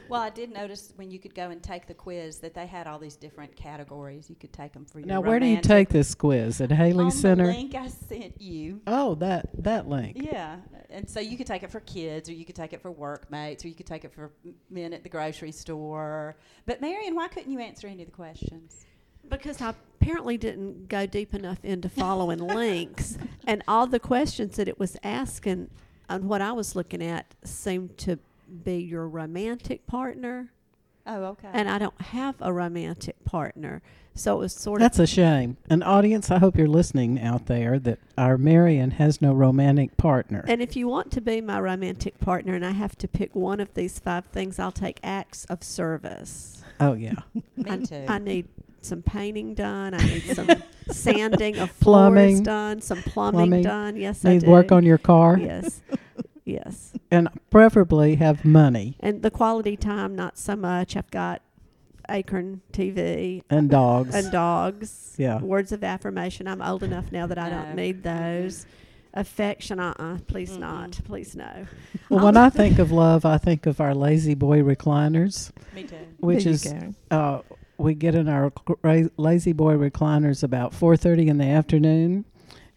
Well, 0.08 0.22
I 0.22 0.32
did 0.32 0.52
notice 0.52 0.92
when 0.96 1.12
you 1.12 1.20
could 1.20 1.36
go 1.36 1.52
and 1.52 1.62
take 1.62 1.86
the 1.86 1.94
quiz 1.94 2.40
that 2.40 2.56
they 2.56 2.66
had 2.66 2.88
all 2.88 2.98
these 2.98 3.16
different 3.16 3.56
categories. 3.56 4.28
You 4.28 4.36
could 4.36 4.52
take 4.52 4.74
them 4.74 4.84
for 4.84 5.00
your 5.00 5.08
Now, 5.08 5.22
where 5.22 5.40
do 5.40 5.46
you 5.46 5.62
take 5.62 5.90
this 5.90 6.16
quiz? 6.16 6.62
At 6.62 6.72
Haley 6.72 7.06
On 7.06 7.12
Center? 7.12 7.46
the 7.46 7.52
link 7.52 7.76
I 7.76 7.88
sent 7.90 8.42
you. 8.42 8.82
Oh, 8.88 9.14
that, 9.16 9.50
that 9.64 9.88
link. 9.88 10.18
Yeah, 10.20 10.56
and 10.90 11.08
so 11.08 11.20
you 11.20 11.38
could 11.38 11.46
take 11.46 11.62
it 11.62 11.70
for 11.70 11.82
kids, 11.82 12.28
or 12.28 12.34
you 12.34 12.44
could 12.44 12.56
take 12.56 12.74
it 12.74 12.82
for 12.82 12.90
workmates, 12.90 13.64
or 13.64 13.68
you 13.68 13.76
could 13.76 13.86
take 13.86 14.04
it 14.04 14.12
for 14.12 14.32
men 14.72 14.94
at 14.94 15.04
the 15.04 15.10
grocery 15.10 15.52
store. 15.52 16.38
But 16.66 16.82
Marion, 16.82 17.14
why 17.14 17.28
couldn't 17.28 17.52
you 17.52 17.60
answer 17.60 17.86
any 17.86 18.02
of 18.02 18.08
the 18.08 18.16
questions? 18.16 18.88
Because 19.30 19.62
I 19.62 19.74
apparently 20.02 20.38
didn't 20.38 20.88
go 20.90 21.06
deep 21.06 21.34
enough 21.34 21.64
into 21.64 21.90
following 21.90 22.40
links, 22.48 23.18
and 23.46 23.64
all 23.68 23.88
the 23.88 24.00
questions 24.00 24.56
that 24.58 24.68
it 24.68 24.80
was 24.80 24.98
asking 25.04 25.70
on 26.10 26.28
what 26.28 26.42
I 26.42 26.52
was 26.52 26.76
looking 26.76 27.04
at 27.04 27.34
seemed 27.44 27.98
to 28.00 28.18
be 28.64 28.78
your 28.78 29.08
romantic 29.08 29.86
partner, 29.86 30.52
Oh, 31.06 31.24
okay. 31.26 31.50
and 31.54 31.70
I 31.70 31.78
don't 31.78 32.00
have 32.02 32.36
a 32.40 32.52
romantic 32.52 33.24
partner. 33.26 33.82
So 34.16 34.36
it 34.36 34.40
was 34.40 34.54
sort 34.54 34.82
of 34.82 34.86
That's 34.86 35.00
a 35.00 35.08
shame. 35.08 35.56
An 35.70 35.82
audience, 35.82 36.30
I 36.30 36.40
hope 36.40 36.58
you're 36.58 36.68
listening 36.68 37.22
out 37.22 37.46
there 37.46 37.80
that 37.80 38.00
our 38.18 38.38
Marion 38.38 38.92
has 38.92 39.22
no 39.22 39.34
romantic 39.34 39.96
partner. 39.98 40.44
And 40.48 40.62
if 40.62 40.76
you 40.76 40.88
want 40.90 41.12
to 41.12 41.22
be 41.22 41.40
my 41.40 41.60
romantic 41.60 42.20
partner 42.20 42.54
and 42.54 42.66
I 42.66 42.72
have 42.72 42.98
to 42.98 43.08
pick 43.08 43.34
one 43.34 43.60
of 43.62 43.74
these 43.76 43.98
five 44.00 44.26
things, 44.26 44.60
I'll 44.60 44.74
take 44.74 45.00
acts 45.04 45.46
of 45.46 45.64
service. 45.64 46.64
oh 46.82 46.94
yeah. 46.94 47.14
Me 47.56 47.70
I, 47.72 47.78
too. 47.78 48.06
I 48.10 48.18
need 48.18 48.48
some 48.86 49.02
painting 49.02 49.54
done. 49.54 49.94
I 49.94 49.98
need 49.98 50.24
some 50.36 50.48
sanding 50.92 51.58
of 51.58 51.72
floors 51.84 52.10
Plumbing. 52.14 52.44
done, 52.44 52.82
some 52.82 53.02
plumbing, 53.04 53.40
Plumbing. 53.50 53.64
done. 53.64 53.96
Yes, 53.98 54.24
I 54.26 54.34
Need 54.34 54.42
do. 54.46 54.50
work 54.52 54.72
on 54.72 54.84
your 54.84 54.98
car 54.98 55.38
Yes. 55.38 55.82
yes. 56.46 56.94
and 57.12 57.28
preferably 57.50 58.16
have 58.16 58.46
money 58.46 58.96
And 59.00 59.22
the 59.22 59.32
quality 59.32 59.76
time, 59.78 60.16
not 60.16 60.38
so 60.38 60.56
much. 60.56 60.96
I've 60.96 61.12
got 61.12 61.42
Acorn 62.10 62.62
TV 62.74 63.44
and 63.52 63.70
dogs. 63.70 64.16
and 64.16 64.32
dogs. 64.32 65.14
Yeah. 65.18 65.40
Words 65.40 65.72
of 65.72 65.84
affirmation. 65.84 66.48
I'm 66.48 66.62
old 66.62 66.82
enough 66.84 67.12
now 67.12 67.28
that 67.28 67.38
I 67.38 67.50
don't 67.50 67.76
need 67.76 68.02
those. 68.04 68.66
Affection, 69.14 69.80
uh 69.80 69.94
uh 69.98 70.18
Please 70.28 70.52
Mm-mm. 70.52 70.60
not. 70.60 71.00
Please 71.04 71.36
no. 71.36 71.66
well, 72.10 72.26
when 72.26 72.38
I 72.38 72.50
think 72.52 72.78
of 72.80 72.92
love, 72.92 73.26
I 73.26 73.38
think 73.40 73.66
of 73.66 73.82
our 73.82 73.96
La-Z-Boy 73.96 74.60
recliners, 74.62 75.52
Me 75.76 75.84
too. 75.84 75.96
which 76.20 76.44
There 76.44 76.52
you 76.52 76.56
is 76.56 76.64
go. 76.64 76.94
uh, 77.16 77.42
we 77.80 77.94
get 77.94 78.14
in 78.16 78.28
our 78.28 78.52
La-Z-Boy 79.18 79.76
recliners 79.76 80.44
about 80.44 80.74
4:30 80.74 81.28
in 81.28 81.38
the 81.38 81.46
afternoon, 81.46 82.26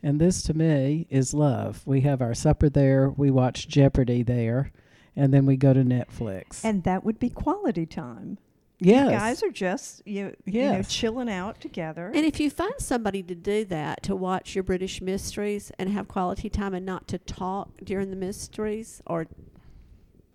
and 0.02 0.20
this 0.20 0.42
to 0.44 0.54
me 0.54 1.06
is 1.10 1.34
love. 1.34 1.82
We 1.84 2.02
have 2.02 2.22
our 2.22 2.34
supper 2.34 2.68
there, 2.68 3.10
we 3.10 3.30
watch 3.30 3.68
Jeopardy 3.68 4.22
there, 4.22 4.70
and 5.16 5.34
then 5.34 5.44
we 5.44 5.56
go 5.56 5.72
to 5.72 5.82
Netflix. 5.82 6.64
And 6.64 6.84
that 6.84 7.04
would 7.04 7.18
be 7.18 7.30
quality 7.30 7.84
time. 7.86 8.38
yes, 8.78 9.04
You 9.04 9.10
guys 9.10 9.42
are 9.42 9.50
just 9.50 10.02
you, 10.06 10.34
you 10.44 10.62
know 10.62 10.82
chilling 10.82 11.30
out 11.30 11.60
together. 11.60 12.10
And 12.14 12.24
if 12.24 12.40
you 12.40 12.50
find 12.50 12.74
somebody 12.78 13.22
to 13.24 13.34
do 13.34 13.64
that, 13.66 14.02
to 14.04 14.16
watch 14.16 14.54
your 14.54 14.64
British 14.64 15.00
mysteries 15.00 15.72
and 15.78 15.88
have 15.88 16.08
quality 16.08 16.48
time 16.48 16.74
and 16.74 16.86
not 16.86 17.08
to 17.08 17.18
talk 17.18 17.70
during 17.84 18.10
the 18.10 18.16
mysteries 18.16 19.02
or 19.06 19.26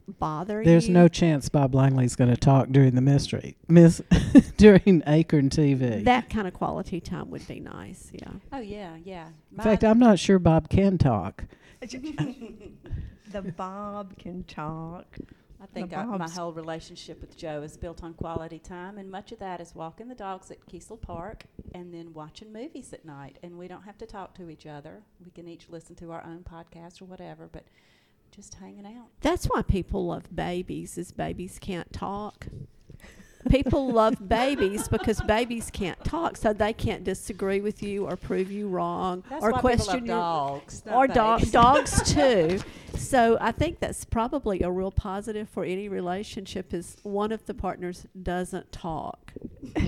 bother 0.07 0.63
there's 0.63 0.87
you. 0.87 0.93
no 0.93 1.07
chance 1.07 1.49
Bob 1.49 1.75
Langley's 1.75 2.15
going 2.15 2.29
to 2.29 2.37
talk 2.37 2.69
during 2.69 2.95
the 2.95 3.01
mystery, 3.01 3.57
miss 3.67 4.01
during 4.57 5.03
Acorn 5.05 5.49
TV. 5.49 6.03
that 6.05 6.29
kind 6.29 6.47
of 6.47 6.53
quality 6.53 6.99
time 6.99 7.29
would 7.29 7.47
be 7.47 7.59
nice. 7.59 8.09
Yeah. 8.13 8.29
Oh 8.53 8.59
yeah, 8.59 8.97
yeah. 9.03 9.29
in 9.51 9.63
fact, 9.63 9.83
I'm 9.83 9.99
not 9.99 10.19
sure 10.19 10.39
Bob 10.39 10.69
can 10.69 10.97
talk. 10.97 11.45
the 11.81 13.41
Bob 13.55 14.17
can 14.17 14.43
talk. 14.43 15.17
I 15.59 15.65
think 15.65 15.91
I, 15.91 16.05
my 16.05 16.29
whole 16.29 16.53
relationship 16.53 17.19
with 17.19 17.35
Joe 17.35 17.63
is 17.63 17.77
built 17.77 18.03
on 18.03 18.13
quality 18.13 18.59
time, 18.59 18.99
and 18.99 19.09
much 19.09 19.31
of 19.31 19.39
that 19.39 19.59
is 19.59 19.73
walking 19.73 20.07
the 20.07 20.15
dogs 20.15 20.51
at 20.51 20.63
Kiesel 20.67 21.01
Park 21.01 21.45
and 21.73 21.91
then 21.91 22.13
watching 22.13 22.53
movies 22.53 22.93
at 22.93 23.05
night. 23.05 23.37
And 23.41 23.57
we 23.57 23.67
don't 23.67 23.81
have 23.83 23.97
to 23.97 24.05
talk 24.05 24.35
to 24.35 24.49
each 24.49 24.67
other. 24.67 25.01
We 25.23 25.31
can 25.31 25.47
each 25.47 25.67
listen 25.69 25.95
to 25.95 26.11
our 26.11 26.23
own 26.23 26.45
podcast 26.49 27.01
or 27.01 27.05
whatever, 27.05 27.49
but 27.51 27.65
just 28.31 28.55
hanging 28.55 28.86
out. 28.86 29.07
That's 29.22 29.46
why 29.46 29.62
people 29.62 30.07
love 30.07 30.36
babies 30.36 30.98
is 30.98 31.12
babies 31.12 31.57
can't 31.60 31.91
talk. 31.91 32.48
People 33.50 33.91
love 33.91 34.27
babies 34.27 34.88
because 34.88 35.22
babies 35.22 35.70
can't 35.72 36.01
talk, 36.03 36.38
so 36.38 36.53
they 36.53 36.74
can't 36.74 37.03
disagree 37.03 37.62
with 37.62 37.82
you 37.82 38.06
or 38.06 38.15
prove 38.15 38.51
you 38.51 38.67
wrong 38.67 39.24
That's 39.29 39.44
or 39.44 39.51
why 39.51 39.60
question 39.62 39.94
people 40.01 40.08
your 40.08 40.17
love 40.17 40.60
dogs, 40.62 40.86
not 40.86 40.96
or 40.96 41.08
dog, 41.08 41.39
babies. 41.39 41.51
dogs 41.53 42.13
too. 42.13 42.60
So 42.98 43.38
I 43.39 43.51
think 43.51 43.79
that's 43.79 44.06
probably 44.06 44.62
a 44.63 44.72
real 44.72 44.91
positive 44.91 45.48
for 45.50 45.63
any 45.63 45.88
relationship 45.88 46.74
is 46.74 46.98
one 47.03 47.32
of 47.32 47.46
the 47.46 47.53
partners 47.53 48.06
doesn't 48.22 48.72
talk. 48.72 49.34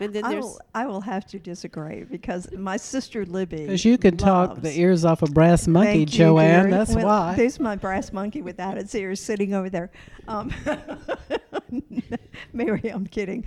And 0.00 0.12
then 0.12 0.24
I 0.24 0.30
there's 0.32 0.44
will, 0.44 0.60
I 0.74 0.86
will 0.86 1.02
have 1.02 1.24
to 1.26 1.38
disagree 1.38 2.02
because 2.02 2.50
my 2.50 2.76
sister 2.76 3.24
Libby. 3.24 3.58
Because 3.58 3.84
you 3.84 3.96
can 3.96 4.16
talk 4.16 4.60
the 4.60 4.76
ears 4.76 5.04
off 5.04 5.22
a 5.22 5.26
brass 5.26 5.68
monkey, 5.68 5.90
Thank 5.90 6.00
you, 6.00 6.18
Joanne. 6.18 6.64
dear. 6.68 6.78
That's 6.78 6.94
Well, 6.94 7.06
why. 7.06 7.34
There's 7.36 7.60
my 7.60 7.76
brass 7.76 8.12
monkey 8.12 8.42
without 8.42 8.76
its 8.76 8.92
ears 8.96 9.20
sitting 9.20 9.54
over 9.54 9.70
there. 9.70 9.90
Um, 10.26 10.52
Mary, 12.52 12.88
I'm 12.88 13.06
kidding. 13.06 13.44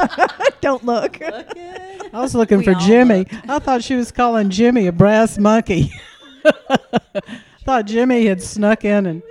Don't 0.60 0.84
look. 0.84 1.18
Look. 1.20 1.46
I 1.56 2.08
was 2.20 2.34
looking 2.34 2.58
We 2.58 2.64
for 2.64 2.74
all 2.74 2.80
Jimmy. 2.80 3.26
I 3.48 3.58
thought 3.58 3.82
she 3.82 3.96
was 3.96 4.12
calling 4.12 4.50
Jimmy 4.50 4.86
a 4.86 4.92
brass 4.92 5.38
monkey. 5.38 5.92
thought 7.64 7.86
Jimmy 7.86 8.26
had 8.26 8.42
snuck 8.42 8.84
in 8.84 9.06
and 9.06 9.22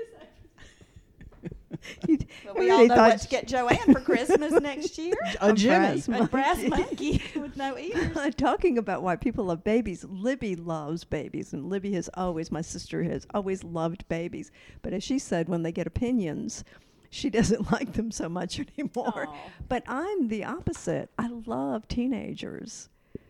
Well, 2.07 2.55
we 2.55 2.65
They 2.65 2.71
all 2.71 2.87
know 2.87 2.95
thought- 2.95 3.09
what 3.13 3.21
to 3.21 3.27
get 3.27 3.47
Joanne 3.47 3.93
for 3.93 3.99
Christmas 4.01 4.51
next 4.61 4.97
year. 4.97 5.13
a 5.41 5.49
A 5.49 5.53
Jimmy. 5.53 6.01
brass 6.01 6.07
A 6.07 6.27
brass 6.27 6.57
monkey. 6.67 7.11
monkey 7.11 7.39
with 7.39 7.57
no 7.57 7.77
ears. 7.77 8.35
Talking 8.35 8.77
about 8.77 9.01
why 9.03 9.15
people 9.15 9.45
love 9.45 9.63
babies, 9.63 10.05
Libby 10.07 10.55
loves 10.55 11.03
babies, 11.03 11.53
and 11.53 11.69
Libby 11.69 11.93
has 11.93 12.09
always, 12.13 12.51
my 12.51 12.61
sister 12.61 13.03
has 13.03 13.25
always 13.33 13.63
loved 13.63 14.07
babies. 14.09 14.51
But 14.81 14.93
as 14.93 15.03
she 15.03 15.17
said, 15.19 15.49
when 15.49 15.63
they 15.63 15.71
get 15.71 15.87
opinions, 15.87 16.63
she 17.11 17.29
doesn't 17.29 17.71
like 17.71 17.93
them 17.93 18.09
so 18.09 18.27
much 18.27 18.59
anymore. 18.59 19.27
Aw. 19.29 19.35
But 19.69 19.83
I'm 19.87 20.27
the 20.29 20.45
opposite. 20.45 21.11
I 21.19 21.27
love 21.45 21.87
teenagers. 21.87 22.89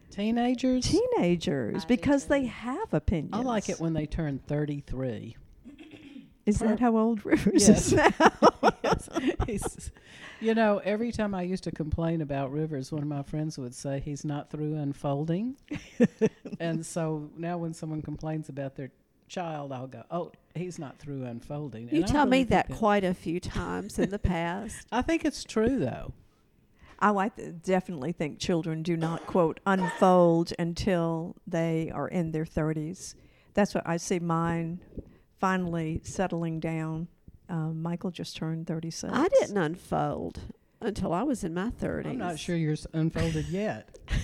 Teenagers. 0.09 0.85
Teenagers, 0.85 1.83
I 1.83 1.87
because 1.87 2.25
they 2.25 2.45
have 2.45 2.93
opinions. 2.93 3.33
I 3.33 3.39
like 3.41 3.67
it 3.69 3.79
when 3.79 3.93
they 3.93 4.05
turn 4.05 4.39
33. 4.47 5.35
Is 6.45 6.59
that 6.59 6.79
how 6.79 6.97
old 6.97 7.25
Rivers 7.25 7.67
Yes. 7.69 7.87
is 7.87 7.93
now? 7.93 8.11
yes. 8.83 9.09
He's, 9.45 9.91
you 10.41 10.53
know, 10.55 10.79
every 10.83 11.11
time 11.11 11.33
I 11.35 11.43
used 11.43 11.63
to 11.65 11.71
complain 11.71 12.21
about 12.21 12.51
Rivers, 12.51 12.91
one 12.91 13.01
of 13.03 13.07
my 13.07 13.23
friends 13.23 13.57
would 13.57 13.73
say 13.75 13.99
he's 14.03 14.25
not 14.25 14.49
through 14.49 14.75
unfolding. 14.75 15.55
and 16.59 16.85
so 16.85 17.29
now 17.37 17.57
when 17.57 17.73
someone 17.73 18.01
complains 18.01 18.49
about 18.49 18.75
their 18.75 18.91
child, 19.31 19.71
I'll 19.71 19.87
go, 19.87 20.03
oh, 20.11 20.31
he's 20.53 20.77
not 20.77 20.99
through 20.99 21.23
unfolding. 21.23 21.89
you 21.89 22.01
And 22.01 22.05
I 22.05 22.07
tell 22.07 22.25
me 22.25 22.43
that 22.45 22.67
think 22.67 22.79
quite 22.79 23.03
a 23.03 23.13
few 23.13 23.39
times 23.39 23.97
in 23.97 24.09
the 24.09 24.19
past. 24.19 24.87
I 24.91 25.01
think 25.01 25.23
it's 25.23 25.43
true, 25.43 25.79
though. 25.79 26.13
Oh, 27.01 27.17
I 27.17 27.29
th- 27.29 27.55
definitely 27.63 28.11
think 28.11 28.37
children 28.39 28.83
do 28.83 28.95
not 28.95 29.25
quote 29.25 29.59
unfold 29.65 30.53
until 30.59 31.35
they 31.47 31.89
are 31.93 32.07
in 32.07 32.31
their 32.31 32.45
thirties. 32.45 33.15
That's 33.55 33.73
what 33.73 33.87
I 33.87 33.97
see 33.97 34.19
mine 34.19 34.81
finally 35.39 36.01
settling 36.03 36.59
down. 36.59 37.07
Um, 37.49 37.81
Michael 37.81 38.11
just 38.11 38.37
turned 38.37 38.67
thirty-six. 38.67 39.11
I 39.11 39.27
didn't 39.29 39.57
unfold 39.57 40.41
until 40.81 41.13
I 41.13 41.23
was 41.23 41.43
in 41.43 41.53
my 41.53 41.69
30s. 41.69 42.07
I'm 42.07 42.17
not 42.17 42.39
sure 42.39 42.55
you're 42.55 42.75
unfolded 42.93 43.47
yet. 43.49 43.97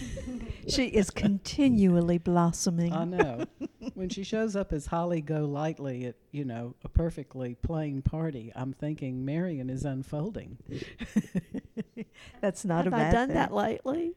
She 0.67 0.87
is 0.87 1.09
continually 1.11 2.17
blossoming. 2.17 2.91
I 2.91 3.05
know. 3.05 3.45
when 3.93 4.09
she 4.09 4.23
shows 4.25 4.53
up 4.53 4.73
as 4.73 4.85
Holly 4.87 5.21
Golightly 5.21 6.03
at, 6.07 6.15
you 6.33 6.43
know, 6.43 6.75
a 6.83 6.89
perfectly 6.89 7.55
plain 7.55 8.01
party, 8.01 8.51
I'm 8.53 8.73
thinking 8.73 9.23
Marion 9.23 9.69
is 9.69 9.85
unfolding. 9.85 10.57
That's 12.41 12.65
not 12.65 12.83
Have 12.83 12.91
a 12.91 12.95
I 12.97 12.99
bad 12.99 13.11
done 13.13 13.27
thing. 13.29 13.35
that 13.35 13.53
lately? 13.53 14.13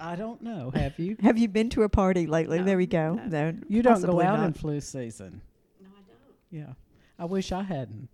I 0.00 0.16
don't 0.16 0.42
know. 0.42 0.72
Have 0.74 0.98
you? 0.98 1.16
Have 1.22 1.38
you 1.38 1.46
been 1.46 1.70
to 1.70 1.84
a 1.84 1.88
party 1.88 2.26
lately? 2.26 2.58
No, 2.58 2.64
there 2.64 2.76
we 2.76 2.86
go. 2.86 3.14
no. 3.14 3.52
No, 3.52 3.58
You 3.68 3.82
don't 3.82 4.02
go 4.04 4.20
out 4.20 4.40
not. 4.40 4.46
in 4.48 4.52
flu 4.54 4.80
season. 4.80 5.40
No, 5.80 5.88
I 5.88 6.00
don't. 6.00 6.66
Yeah. 6.68 6.72
I 7.18 7.24
wish 7.24 7.50
I 7.52 7.62
hadn't. 7.62 8.08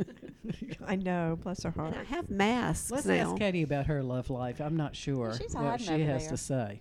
I 0.86 0.96
know. 0.96 1.38
Bless 1.42 1.62
her 1.62 1.70
heart. 1.70 1.92
And 1.92 2.00
I 2.00 2.04
have 2.04 2.28
masks 2.30 2.90
Let's 2.90 3.06
now. 3.06 3.14
ask 3.32 3.36
Katie 3.36 3.62
about 3.62 3.86
her 3.86 4.02
love 4.02 4.30
life. 4.30 4.60
I'm 4.60 4.76
not 4.76 4.96
sure 4.96 5.34
she's 5.40 5.54
what 5.54 5.80
she 5.80 6.02
has 6.02 6.22
there. 6.22 6.30
to 6.30 6.36
say. 6.36 6.80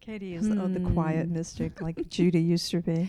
Katie 0.00 0.34
is 0.34 0.48
the, 0.48 0.54
the 0.68 0.80
quiet 0.80 1.26
Hmm. 1.26 1.34
mystic, 1.34 1.80
like 1.86 2.08
Judy 2.08 2.40
used 2.40 2.70
to 2.72 2.80
be. 2.80 3.08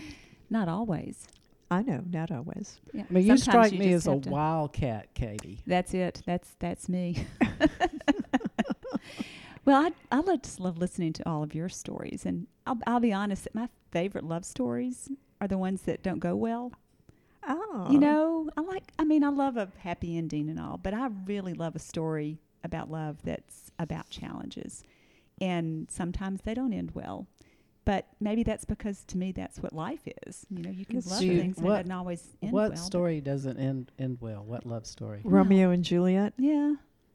Not 0.50 0.68
always. 0.68 1.26
I 1.70 1.82
know, 1.82 2.02
not 2.10 2.30
always. 2.30 2.80
Yeah. 2.92 3.04
I 3.10 3.12
mean, 3.12 3.26
you 3.26 3.36
Sometimes 3.36 3.42
strike 3.68 3.72
you 3.72 3.78
me 3.80 3.92
as 3.92 4.06
a 4.06 4.14
wildcat, 4.14 5.12
Katie. 5.14 5.60
That's 5.66 5.92
it. 5.94 6.22
That's 6.24 6.54
that's 6.60 6.88
me. 6.88 7.26
well, 9.64 9.86
I 9.86 9.92
I 10.16 10.20
love, 10.20 10.42
just 10.42 10.60
love 10.60 10.78
listening 10.78 11.12
to 11.14 11.28
all 11.28 11.42
of 11.42 11.54
your 11.54 11.68
stories, 11.68 12.24
and 12.24 12.46
I'll 12.66 12.78
I'll 12.86 13.00
be 13.00 13.12
honest. 13.12 13.44
that 13.44 13.54
My 13.54 13.68
favorite 13.90 14.24
love 14.24 14.44
stories 14.44 15.10
are 15.40 15.48
the 15.48 15.58
ones 15.58 15.82
that 15.82 16.02
don't 16.02 16.20
go 16.20 16.34
well. 16.34 16.72
Oh, 17.48 17.88
You 17.90 17.98
know, 17.98 18.50
I 18.56 18.60
like. 18.60 18.84
I 18.98 19.04
mean, 19.04 19.24
I 19.24 19.30
love 19.30 19.56
a 19.56 19.68
happy 19.78 20.16
ending 20.18 20.48
and 20.50 20.60
all, 20.60 20.76
but 20.76 20.92
I 20.94 21.08
really 21.26 21.54
love 21.54 21.74
a 21.74 21.78
story 21.80 22.38
about 22.62 22.90
love 22.90 23.16
that's 23.24 23.70
about 23.78 24.10
challenges, 24.10 24.84
and 25.40 25.90
sometimes 25.90 26.42
they 26.42 26.54
don't 26.54 26.72
end 26.72 26.90
well. 26.94 27.26
But 27.84 28.06
maybe 28.20 28.42
that's 28.42 28.66
because 28.66 29.02
to 29.04 29.16
me 29.16 29.32
that's 29.32 29.60
what 29.62 29.72
life 29.72 30.02
is. 30.26 30.44
You 30.50 30.62
know, 30.62 30.70
you 30.70 30.84
can 30.84 30.96
That's 30.96 31.10
love 31.10 31.20
true. 31.22 31.38
things 31.38 31.56
and 31.56 31.64
What- 31.66 31.72
it 31.74 31.82
doesn't 31.84 31.92
always 31.92 32.36
end 32.42 32.52
what 32.52 32.60
well. 32.60 32.68
but- 32.70 32.78
story 32.78 33.20
doesn't 33.22 33.56
end 33.58 33.90
end 33.98 34.18
well? 34.20 34.44
What 34.44 34.66
love 34.66 34.84
story? 34.86 35.20
Romeo 35.24 35.70
and 35.70 35.82
Juliet. 35.82 36.34
Yeah. 36.36 36.74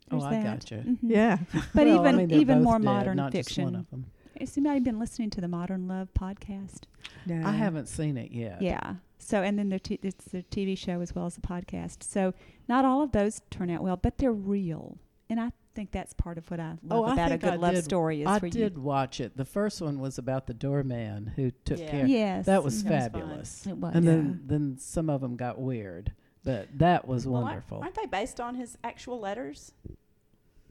Oh, 0.10 0.20
I 0.22 0.32
that. 0.32 0.44
gotcha. 0.44 0.78
Mhm. 0.78 0.98
Yeah. 1.04 1.38
But 1.76 1.86
Well, 1.86 2.00
I 2.00 2.02
even 2.10 2.16
mean, 2.18 2.32
even 2.32 2.64
more 2.64 2.80
dead, 2.80 2.86
modern 2.86 3.18
not 3.18 3.32
just 3.34 3.50
one 3.58 3.66
fiction 3.74 3.76
of 3.76 3.90
them. 3.92 4.06
has 4.40 4.58
anybody 4.58 4.80
been 4.80 4.98
listening 4.98 5.30
to 5.32 5.42
the 5.42 5.48
Modern 5.48 5.88
Love 5.88 6.12
podcast? 6.16 6.86
No. 7.28 7.46
I 7.48 7.52
haven't 7.52 7.88
seen 7.88 8.18
it 8.18 8.32
yet. 8.32 8.62
Yeah. 8.64 8.96
So, 9.24 9.42
and 9.42 9.58
then 9.58 9.70
the 9.70 9.80
t- 9.80 10.00
it's 10.04 10.26
the 10.26 10.44
TV 10.44 10.78
show 10.78 11.02
as 11.02 11.16
well 11.16 11.26
as 11.26 11.36
the 11.36 11.42
podcast. 11.42 12.04
So, 12.04 12.34
not 12.68 12.86
all 12.86 13.02
of 13.02 13.12
those 13.12 13.42
turn 13.50 13.70
out 13.70 13.82
well, 13.82 13.98
but 13.98 14.18
they're 14.18 14.32
real, 14.34 14.98
and 15.30 15.40
I 15.40 15.52
think 15.76 15.92
that's 15.92 16.14
part 16.14 16.38
of 16.38 16.50
what 16.52 16.60
I 16.60 16.74
oh, 16.92 17.02
love 17.02 17.10
Oh, 17.10 17.14
about 17.14 17.32
a 17.32 17.38
good 17.38 17.54
I 17.54 17.56
love 17.56 17.74
did- 17.76 17.84
story. 17.84 18.22
Is 18.22 18.28
I 18.28 18.40
for 18.40 18.50
did 18.50 18.78
watch 18.78 19.20
it. 19.20 19.36
The 19.38 19.46
first 19.46 19.82
one 19.82 20.00
was 20.00 20.18
about 20.20 20.46
the 20.48 20.54
doorman 20.54 21.34
who 21.36 21.50
took 21.66 21.80
Yeah. 21.80 21.90
care. 21.92 22.06
you. 22.06 22.14
Yes, 22.16 22.46
That 22.46 22.64
was 22.64 22.84
That 22.84 22.92
was 22.92 23.02
fabulous. 23.02 23.66
It 23.68 23.78
was. 23.78 23.96
And 23.96 24.06
Yeah. 24.06 24.12
then 24.12 24.42
then 24.46 24.78
some 24.78 25.10
of 25.10 25.22
them 25.22 25.36
got 25.36 25.60
weird, 25.60 26.12
but 26.44 26.68
that 26.78 27.08
was 27.08 27.26
Well, 27.26 27.42
wonderful. 27.42 27.80
Aren't 27.80 27.96
they 27.96 28.06
based 28.06 28.40
on 28.40 28.56
his 28.56 28.78
actual 28.84 29.20
letters? 29.20 29.72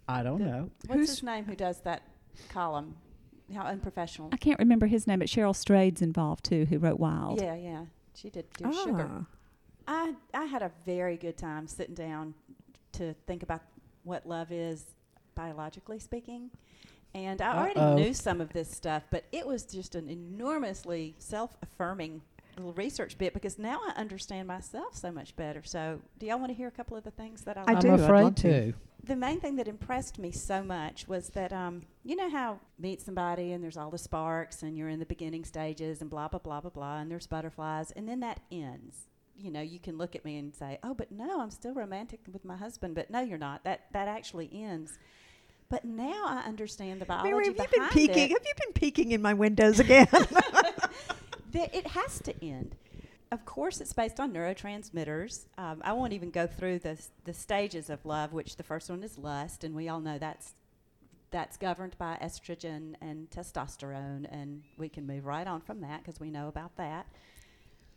I 0.08 0.22
don't 0.22 0.38
the- 0.40 0.44
know. 0.46 0.70
What's 0.86 0.94
Who's- 0.98 1.08
his 1.10 1.22
name 1.22 1.44
who 1.46 1.56
does 1.56 1.80
that 1.80 2.02
column? 2.48 2.96
How 3.52 3.62
unprofessional. 3.64 4.30
I 4.32 4.36
can't 4.36 4.58
remember 4.58 4.86
his 4.86 5.06
name, 5.06 5.18
but 5.18 5.28
Cheryl 5.28 5.52
Strayed's 5.54 6.00
involved 6.00 6.44
too, 6.44 6.64
who 6.66 6.78
wrote 6.78 6.98
Wild. 6.98 7.40
Yeah, 7.40 7.54
yeah. 7.54 7.84
She 8.14 8.30
did 8.30 8.46
Sugar. 8.58 9.08
Ah. 9.10 9.24
I 9.86 10.14
I 10.34 10.44
had 10.44 10.62
a 10.62 10.70
very 10.84 11.16
good 11.16 11.36
time 11.36 11.66
sitting 11.66 11.94
down 11.94 12.34
to 12.92 13.14
think 13.26 13.42
about 13.42 13.62
what 14.04 14.26
love 14.26 14.52
is 14.52 14.84
biologically 15.34 15.98
speaking. 15.98 16.50
And 17.14 17.42
I 17.42 17.56
already 17.56 17.80
Uh-oh. 17.80 17.96
knew 17.96 18.14
some 18.14 18.40
of 18.40 18.52
this 18.52 18.70
stuff, 18.70 19.02
but 19.10 19.24
it 19.32 19.46
was 19.46 19.64
just 19.64 19.94
an 19.94 20.08
enormously 20.08 21.14
self-affirming 21.18 22.22
little 22.66 22.74
research 22.74 23.18
bit 23.18 23.34
because 23.34 23.58
now 23.58 23.80
I 23.86 23.92
understand 24.00 24.48
myself 24.48 24.96
so 24.96 25.10
much 25.12 25.34
better. 25.36 25.62
So, 25.64 26.00
do 26.18 26.26
y'all 26.26 26.38
want 26.38 26.50
to 26.50 26.54
hear 26.54 26.68
a 26.68 26.72
couple 26.72 26.96
of 26.96 27.04
the 27.04 27.10
things 27.10 27.42
that 27.42 27.56
I, 27.58 27.62
I 27.66 27.72
love? 27.72 27.82
do, 27.82 27.88
I'm 27.88 27.94
I'd 27.94 28.00
afraid 28.00 28.22
love 28.22 28.34
to. 28.36 28.72
to. 28.72 28.78
the 29.04 29.16
main 29.16 29.40
thing 29.40 29.56
that 29.56 29.68
impressed 29.68 30.18
me 30.18 30.30
so 30.30 30.62
much 30.62 31.08
was 31.08 31.28
that 31.30 31.52
um, 31.52 31.82
you 32.04 32.14
know 32.16 32.30
how 32.30 32.60
meet 32.78 33.00
somebody 33.00 33.52
and 33.52 33.62
there's 33.62 33.76
all 33.76 33.90
the 33.90 33.98
sparks 33.98 34.62
and 34.62 34.76
you're 34.76 34.88
in 34.88 34.98
the 35.00 35.06
beginning 35.06 35.44
stages 35.44 36.00
and 36.00 36.10
blah 36.10 36.28
blah 36.28 36.38
blah 36.40 36.60
blah 36.60 36.70
blah 36.70 36.98
and 36.98 37.10
there's 37.10 37.26
butterflies 37.26 37.90
and 37.92 38.08
then 38.08 38.20
that 38.20 38.40
ends. 38.50 39.06
You 39.36 39.50
know, 39.50 39.62
you 39.62 39.80
can 39.80 39.98
look 39.98 40.14
at 40.14 40.24
me 40.24 40.36
and 40.38 40.54
say, 40.54 40.78
"Oh, 40.84 40.94
but 40.94 41.10
no, 41.10 41.40
I'm 41.40 41.50
still 41.50 41.74
romantic 41.74 42.20
with 42.30 42.44
my 42.44 42.54
husband." 42.54 42.94
But 42.94 43.10
no, 43.10 43.20
you're 43.20 43.38
not. 43.38 43.64
That 43.64 43.86
that 43.92 44.06
actually 44.06 44.48
ends. 44.52 44.98
But 45.70 45.86
now 45.86 46.24
I 46.26 46.42
understand 46.46 47.00
the 47.00 47.06
biology 47.06 47.30
Mary, 47.32 47.46
have 47.46 47.56
you 47.56 47.80
been 47.80 47.88
peeking? 47.88 48.24
it. 48.24 48.30
Have 48.32 48.42
you 48.46 48.52
been 48.60 48.72
peeking 48.74 49.12
in 49.12 49.22
my 49.22 49.32
windows 49.32 49.80
again? 49.80 50.06
that 51.52 51.74
it 51.74 51.86
has 51.88 52.20
to 52.20 52.44
end. 52.44 52.76
Of 53.30 53.46
course, 53.46 53.80
it's 53.80 53.94
based 53.94 54.20
on 54.20 54.32
neurotransmitters. 54.32 55.46
Um, 55.56 55.80
I 55.82 55.94
won't 55.94 56.12
even 56.12 56.30
go 56.30 56.46
through 56.46 56.80
the 56.80 57.00
the 57.24 57.32
stages 57.32 57.88
of 57.88 58.04
love, 58.04 58.32
which 58.32 58.56
the 58.56 58.62
first 58.62 58.90
one 58.90 59.02
is 59.02 59.16
lust, 59.16 59.64
and 59.64 59.74
we 59.74 59.88
all 59.88 60.00
know 60.00 60.18
that's 60.18 60.54
that's 61.30 61.56
governed 61.56 61.96
by 61.98 62.18
estrogen 62.22 62.94
and 63.00 63.30
testosterone, 63.30 64.26
and 64.30 64.62
we 64.76 64.88
can 64.88 65.06
move 65.06 65.24
right 65.24 65.46
on 65.46 65.62
from 65.62 65.80
that 65.80 66.02
because 66.02 66.20
we 66.20 66.30
know 66.30 66.48
about 66.48 66.76
that. 66.76 67.06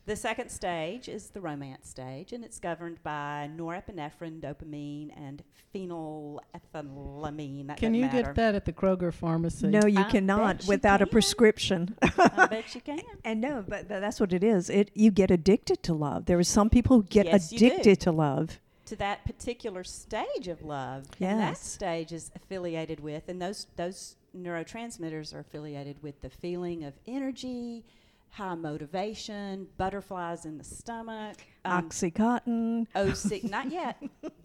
The 0.06 0.16
second 0.16 0.50
stage 0.50 1.10
is 1.10 1.30
the 1.30 1.42
romance 1.42 1.90
stage, 1.90 2.32
and 2.32 2.44
it's 2.44 2.60
governed 2.60 3.02
by 3.02 3.50
norepinephrine, 3.58 4.40
dopamine, 4.40 5.10
and 5.18 5.44
phenylethylamine. 5.74 7.68
That 7.68 7.78
Can 7.78 7.94
you 7.96 8.02
matter. 8.06 8.22
get 8.22 8.36
that 8.36 8.56
at 8.56 8.66
the 8.66 8.74
Kroger 8.74 9.14
pharmacy? 9.14 9.68
no, 9.68 9.86
you 9.88 10.00
I 10.00 10.04
cannot 10.04 10.58
bet 10.58 10.64
you 10.66 10.70
without 10.70 11.02
a 11.02 11.08
prescription. 11.08 11.96
I 12.02 12.48
bet 12.48 12.76
you 12.76 12.82
can. 12.82 13.02
and 13.24 13.42
no, 13.42 13.64
but 13.68 13.88
th- 13.90 14.00
that's 14.02 14.20
what 14.20 14.34
it 14.34 14.44
is. 14.44 14.70
It 14.70 14.92
you 14.94 15.12
get 15.12 15.32
addicted 15.32 15.82
to 15.84 15.94
love. 15.94 16.26
There 16.26 16.38
are 16.38 16.44
some 16.44 16.70
people 16.70 16.98
who 16.98 17.04
get 17.04 17.26
Yes, 17.26 17.52
addicted 17.52 18.00
to 18.02 18.12
love. 18.12 18.60
to 18.86 18.96
that 18.98 19.26
particular 19.26 19.84
stage 19.84 20.48
of 20.48 20.62
love. 20.62 21.06
And 21.20 21.40
that 21.40 21.58
stage 21.58 22.12
is 22.12 22.30
affiliated 22.36 23.00
with, 23.00 23.28
and 23.28 23.42
those 23.42 23.68
those 23.76 24.18
neurotransmitters 24.38 25.34
are 25.34 25.40
affiliated 25.40 26.04
with 26.04 26.22
the 26.22 26.30
feeling 26.30 26.84
of 26.84 26.94
energy, 27.08 27.86
high 28.30 28.56
motivation, 28.56 29.68
butterflies 29.78 30.46
in 30.46 30.58
the 30.58 30.64
stomach. 30.64 31.38
Um, 31.64 31.90
Oxycontin. 31.90 32.86
OC, 32.96 33.44
not 33.50 33.72
yet. 33.72 34.02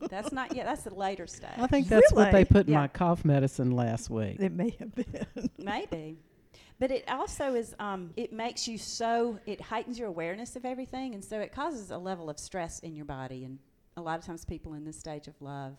That's 0.09 0.33
not 0.33 0.55
yet. 0.55 0.67
That's 0.67 0.83
the 0.85 0.95
later 0.95 1.27
stage. 1.27 1.51
I 1.59 1.67
think 1.67 1.89
that's 1.89 2.13
what 2.13 2.31
they 2.33 2.45
put 2.45 2.67
in 2.67 2.73
Yeah. 2.73 2.81
my 2.81 2.89
cough 2.89 3.25
medicine 3.25 3.73
last 3.73 4.09
week. 4.11 4.37
It 4.39 4.53
may 4.53 4.71
have 4.79 4.95
been. 4.95 5.27
Maybe. 5.59 6.19
But 6.79 6.91
it 6.93 7.05
also 7.11 7.55
is, 7.55 7.75
um, 7.79 8.11
it 8.17 8.33
makes 8.33 8.67
you 8.67 8.79
so, 8.79 9.39
it 9.45 9.61
heightens 9.61 9.99
your 9.99 10.09
awareness 10.09 10.57
of 10.57 10.65
everything. 10.65 11.15
And 11.15 11.23
so 11.25 11.41
it 11.41 11.53
causes 11.53 11.91
a 11.91 11.99
level 11.99 12.31
of 12.31 12.39
stress 12.39 12.79
in 12.79 12.97
your 12.97 13.05
body. 13.05 13.45
And 13.45 13.59
a 13.97 14.01
lot 14.01 14.19
of 14.19 14.25
times 14.25 14.45
people 14.45 14.73
in 14.75 14.85
this 14.85 14.99
stage 14.99 15.27
of 15.29 15.35
love 15.43 15.77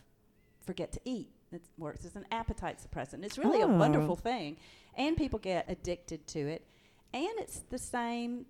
forget 0.64 0.92
to 0.92 1.00
eat. 1.06 1.30
It 1.52 1.64
works 1.78 2.06
as 2.06 2.16
an 2.16 2.26
appetite 2.32 2.80
suppressant. 2.80 3.24
It's 3.24 3.38
really 3.38 3.62
a 3.62 3.66
Oh. 3.68 3.78
wonderful 3.78 4.16
thing. 4.16 4.58
And 4.96 5.18
people 5.18 5.40
get 5.40 5.66
addicted 5.70 6.28
to 6.28 6.40
it. 6.40 6.66
And 7.14 7.30
it's 7.38 7.60
the 7.70 7.78
same, 7.78 8.46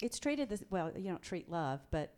it's 0.00 0.18
treated 0.18 0.52
as, 0.52 0.64
well, 0.70 0.90
you 0.96 1.10
don't 1.10 1.22
treat 1.22 1.50
love, 1.50 1.80
but 1.90 2.14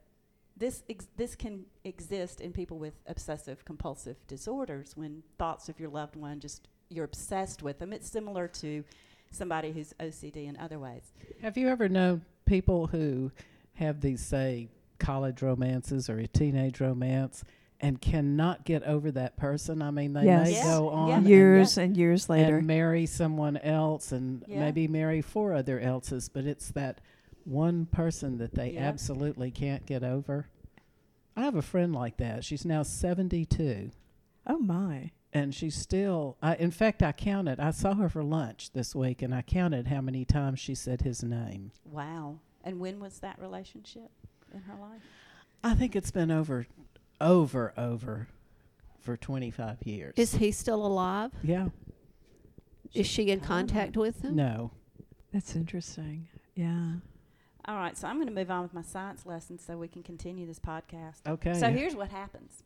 this 0.56 0.84
ex- 0.88 1.08
this 1.16 1.34
can 1.34 1.64
exist 1.82 2.40
in 2.40 2.52
people 2.52 2.78
with 2.78 2.94
obsessive 3.08 3.64
compulsive 3.64 4.16
disorders 4.28 4.92
when 4.96 5.22
thoughts 5.36 5.68
of 5.68 5.80
your 5.80 5.88
loved 5.88 6.14
one 6.14 6.38
just 6.38 6.68
you're 6.90 7.04
obsessed 7.04 7.62
with 7.62 7.78
them. 7.78 7.92
It's 7.92 8.08
similar 8.08 8.46
to 8.48 8.84
somebody 9.30 9.72
who's 9.72 9.92
OCD 9.98 10.48
in 10.48 10.56
other 10.58 10.78
ways. 10.78 11.12
Have 11.42 11.56
you 11.56 11.68
ever 11.68 11.88
known 11.88 12.22
people 12.46 12.86
who 12.86 13.32
have 13.74 14.00
these, 14.00 14.24
say, 14.24 14.68
college 14.98 15.42
romances 15.42 16.08
or 16.08 16.18
a 16.18 16.26
teenage 16.28 16.80
romance 16.80 17.44
and 17.80 18.00
cannot 18.00 18.64
get 18.64 18.82
over 18.84 19.10
that 19.12 19.36
person? 19.36 19.82
I 19.82 19.90
mean, 19.90 20.12
they 20.12 20.24
Yes. 20.24 20.46
may 20.46 20.54
Yeah, 20.54 20.64
go 20.64 20.84
yeah. 20.90 20.96
on 20.96 21.10
and- 21.12 21.26
years 21.28 21.76
and 21.78 21.96
years 21.96 22.28
later. 22.28 22.58
and 22.58 22.66
marry 22.66 23.06
someone 23.06 23.56
else 23.58 24.12
and 24.12 24.44
Yeah. 24.48 24.60
maybe 24.60 24.88
marry 24.88 25.20
four 25.20 25.52
other 25.54 25.78
else's, 25.80 26.28
but 26.28 26.44
it's 26.46 26.70
that 26.72 27.00
one 27.44 27.86
person 27.86 28.38
that 28.38 28.54
they 28.54 28.72
Yeah. 28.72 28.86
absolutely 28.88 29.50
can't 29.50 29.84
get 29.86 30.02
over. 30.02 30.46
I 31.36 31.42
have 31.42 31.56
a 31.56 31.62
friend 31.62 31.92
like 31.92 32.16
that. 32.18 32.44
She's 32.44 32.64
now 32.64 32.82
72 32.84 33.90
oh 34.46 34.58
my. 34.58 35.10
and 35.32 35.52
she's 35.54 35.74
still 35.74 36.36
I 36.40 36.54
in 36.54 36.70
fact 36.70 37.02
I 37.02 37.10
counted. 37.12 37.58
I 37.58 37.72
saw 37.72 37.94
her 37.94 38.08
for 38.08 38.22
lunch 38.22 38.70
this 38.70 38.94
week 38.94 39.20
and 39.20 39.34
I 39.34 39.42
counted 39.42 39.88
how 39.88 40.00
many 40.00 40.24
times 40.24 40.60
she 40.60 40.74
said 40.76 41.02
his 41.02 41.22
name. 41.24 41.72
Wow. 41.84 42.38
And 42.62 42.78
when 42.78 43.00
was 43.00 43.18
that 43.18 43.38
relationship 43.40 44.10
in 44.54 44.60
her 44.62 44.76
life? 44.80 45.02
I 45.62 45.74
think 45.74 45.96
it's 45.96 46.10
been 46.12 46.30
over 46.30 46.66
over 47.24 47.72
over 47.76 48.28
for 49.00 49.16
25 49.16 49.78
years. 49.84 50.14
Is 50.16 50.36
he 50.36 50.52
still 50.52 50.86
alive? 50.86 51.32
yeah. 51.42 51.68
Is 52.92 53.08
she 53.08 53.22
in 53.22 53.28
I 53.28 53.32
don't 53.34 53.42
know. 53.42 53.46
contact 53.48 53.96
with 53.96 54.22
him? 54.22 54.36
No. 54.36 54.70
That's 55.32 55.56
interesting. 55.56 56.28
Yeah. 56.54 56.92
All 57.66 57.76
right, 57.76 57.96
so 57.96 58.06
I'm 58.06 58.16
going 58.16 58.28
to 58.28 58.32
move 58.34 58.50
on 58.52 58.62
with 58.62 58.72
my 58.72 58.82
science 58.82 59.26
lesson 59.26 59.58
so 59.58 59.76
we 59.76 59.88
can 59.88 60.04
continue 60.04 60.46
this 60.46 60.60
podcast. 60.60 61.26
Okay. 61.26 61.54
So 61.54 61.70
here's 61.70 61.96
what 61.96 62.10
happens 62.10 62.62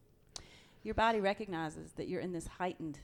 your 0.82 0.94
body 0.94 1.20
recognizes 1.20 1.92
that 1.92 2.08
you're 2.08 2.20
in 2.20 2.32
this 2.32 2.46
heightened 2.46 2.98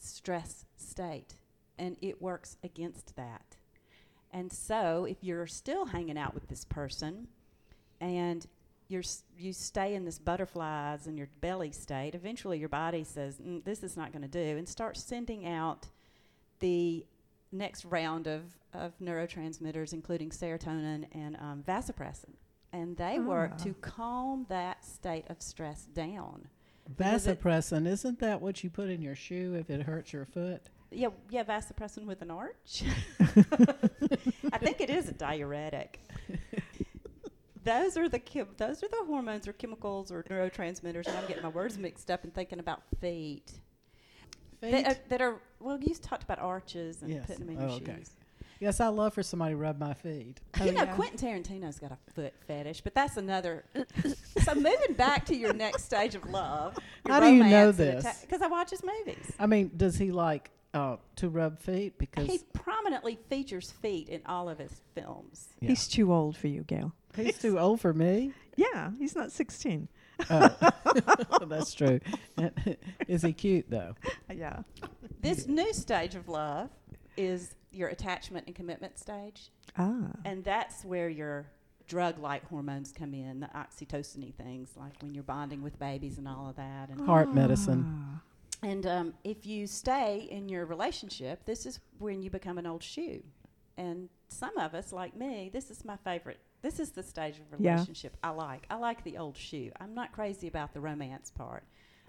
stress 0.00 0.64
state, 0.76 1.34
and 1.78 1.96
it 2.02 2.20
works 2.20 2.56
against 2.64 3.14
that. 3.16 3.56
And 4.32 4.52
so, 4.52 5.04
if 5.04 5.18
you're 5.22 5.46
still 5.46 5.86
hanging 5.86 6.18
out 6.18 6.34
with 6.34 6.48
this 6.48 6.64
person 6.64 7.28
and 8.00 8.46
you're, 8.88 9.02
you 9.38 9.52
stay 9.52 9.94
in 9.94 10.04
this 10.04 10.18
butterflies 10.18 11.06
in 11.06 11.16
your 11.16 11.28
belly 11.40 11.72
state, 11.72 12.14
eventually 12.14 12.58
your 12.58 12.68
body 12.68 13.04
says, 13.04 13.38
mm, 13.38 13.64
This 13.64 13.82
is 13.82 13.96
not 13.96 14.12
going 14.12 14.22
to 14.22 14.28
do, 14.28 14.56
and 14.58 14.68
starts 14.68 15.02
sending 15.02 15.46
out 15.46 15.88
the 16.60 17.04
next 17.52 17.84
round 17.84 18.26
of, 18.26 18.42
of 18.72 18.92
neurotransmitters, 19.00 19.92
including 19.92 20.30
serotonin 20.30 21.06
and 21.12 21.36
um, 21.36 21.62
vasopressin. 21.66 22.34
And 22.72 22.96
they 22.96 23.18
work 23.20 23.52
Ah. 23.54 23.62
to 23.64 23.74
calm 23.74 24.46
that 24.48 24.84
state 24.84 25.24
of 25.28 25.40
stress 25.40 25.82
down. 25.86 26.48
Vasopressin, 26.96 27.86
isn't 27.86 28.18
that 28.18 28.42
what 28.42 28.62
you 28.64 28.68
put 28.70 28.90
in 28.90 29.00
your 29.00 29.14
shoe 29.14 29.54
if 29.58 29.70
it 29.70 29.82
hurts 29.82 30.12
your 30.12 30.26
foot? 30.26 30.60
Yeah, 30.90 31.08
yeah, 31.30 31.42
vasopressin 31.44 32.04
with 32.04 32.20
an 32.22 32.30
arch. 32.30 32.82
I 33.20 34.58
think 34.58 34.80
it 34.80 34.90
is 34.90 35.08
a 35.08 35.12
diuretic. 35.12 36.00
those 37.64 37.96
are 37.96 38.08
the 38.08 38.18
chem- 38.18 38.54
those 38.56 38.82
are 38.82 38.88
the 38.88 39.04
hormones 39.06 39.48
or 39.48 39.52
chemicals 39.52 40.12
or 40.12 40.22
neurotransmitters, 40.24 41.06
and 41.06 41.16
I'm 41.16 41.26
getting 41.26 41.42
my 41.42 41.48
words 41.48 41.78
mixed 41.78 42.10
up 42.10 42.24
and 42.24 42.34
thinking 42.34 42.58
about 42.58 42.82
feet. 43.00 43.52
That, 44.60 44.86
are, 44.86 44.90
uh, 44.90 44.94
that 45.08 45.22
are 45.22 45.40
well, 45.60 45.78
you 45.80 45.94
talked 45.94 46.22
about 46.22 46.38
arches 46.38 47.02
and 47.02 47.10
Yes. 47.10 47.26
putting 47.26 47.46
them 47.46 47.56
in 47.56 47.62
oh, 47.62 47.66
your 47.66 47.70
Oh, 47.70 47.76
okay. 47.76 47.96
shoes. 47.98 48.10
Yes, 48.60 48.80
I 48.80 48.88
love 48.88 49.12
for 49.12 49.22
somebody 49.22 49.52
to 49.52 49.56
rub 49.56 49.78
my 49.78 49.94
feet. 49.94 50.40
you 50.62 50.68
oh, 50.68 50.70
know, 50.70 50.86
Quentin 50.86 51.18
Tarantino's 51.18 51.78
got 51.78 51.92
a 51.92 51.98
foot 52.12 52.32
fetish, 52.46 52.80
but 52.82 52.94
that's 52.94 53.16
another. 53.16 53.64
so 54.42 54.54
moving 54.54 54.94
back 54.96 55.26
to 55.26 55.34
your 55.36 55.52
next 55.52 55.84
stage 55.84 56.14
of 56.14 56.24
love. 56.30 56.78
How 57.06 57.20
do 57.20 57.32
you 57.32 57.44
know 57.44 57.72
this? 57.72 58.20
Because 58.22 58.42
I 58.42 58.46
watch 58.46 58.70
his 58.70 58.82
movies. 58.82 59.32
I 59.38 59.46
mean, 59.46 59.70
does 59.76 59.98
he 59.98 60.12
like 60.12 60.50
uh, 60.74 60.96
to 61.16 61.28
rub 61.28 61.58
feet? 61.58 61.96
Because 61.98 62.26
He 62.26 62.40
prominently 62.52 63.18
features 63.28 63.70
feet 63.70 64.08
in 64.08 64.20
all 64.26 64.48
of 64.48 64.58
his 64.58 64.80
films. 64.94 65.48
Yeah. 65.60 65.68
He's 65.70 65.88
too 65.88 66.12
old 66.12 66.36
for 66.36 66.48
you, 66.48 66.62
Gail. 66.64 66.92
he's 67.16 67.38
too 67.38 67.58
old 67.58 67.80
for 67.80 67.94
me. 67.94 68.32
Yeah, 68.56 68.90
he's 68.98 69.16
not 69.16 69.32
16. 69.32 69.88
Oh, 70.30 70.70
that's 71.48 71.74
true. 71.74 71.98
Is 73.08 73.22
he 73.22 73.32
cute 73.32 73.68
though? 73.68 73.94
Yeah. 74.32 74.60
This 75.20 75.48
new 75.48 75.72
stage 75.72 76.14
of 76.14 76.28
love 76.28 76.70
is 77.16 77.54
your 77.72 77.88
attachment 77.88 78.46
and 78.46 78.54
commitment 78.54 78.96
stage, 78.98 79.50
Ah. 79.76 80.06
and 80.24 80.44
that's 80.44 80.84
where 80.84 81.08
your 81.08 81.46
drug-like 81.88 82.46
hormones 82.48 82.92
come 82.92 83.12
in, 83.12 83.40
the 83.40 83.48
oxytocin 83.56 84.32
things, 84.34 84.70
like 84.76 84.92
when 85.02 85.14
you're 85.14 85.24
bonding 85.24 85.62
with 85.62 85.78
babies 85.80 86.16
and 86.18 86.28
all 86.28 86.48
of 86.48 86.56
that. 86.56 86.88
And 86.90 87.00
Heart 87.00 87.34
medicine. 87.34 88.20
And 88.64 88.86
um, 88.86 89.14
if 89.24 89.44
you 89.44 89.66
stay 89.66 90.26
in 90.30 90.48
your 90.48 90.64
relationship, 90.64 91.44
this 91.44 91.66
is 91.66 91.80
when 91.98 92.22
you 92.22 92.30
become 92.30 92.56
an 92.56 92.66
old 92.66 92.82
shoe. 92.82 93.22
And 93.76 94.08
some 94.28 94.56
of 94.56 94.74
us, 94.74 94.90
like 94.92 95.14
me, 95.14 95.50
this 95.52 95.70
is 95.70 95.84
my 95.84 95.96
favorite. 95.98 96.38
This 96.62 96.80
is 96.80 96.90
the 96.92 97.02
stage 97.02 97.38
of 97.38 97.60
Yeah. 97.60 97.72
relationship 97.72 98.16
I 98.22 98.30
like. 98.30 98.66
I 98.70 98.76
like 98.76 99.04
the 99.04 99.18
old 99.18 99.36
shoe. 99.36 99.70
I'm 99.80 99.94
not 99.94 100.12
crazy 100.12 100.48
about 100.48 100.72
the 100.72 100.80
romance 100.80 101.30
part. 101.30 101.64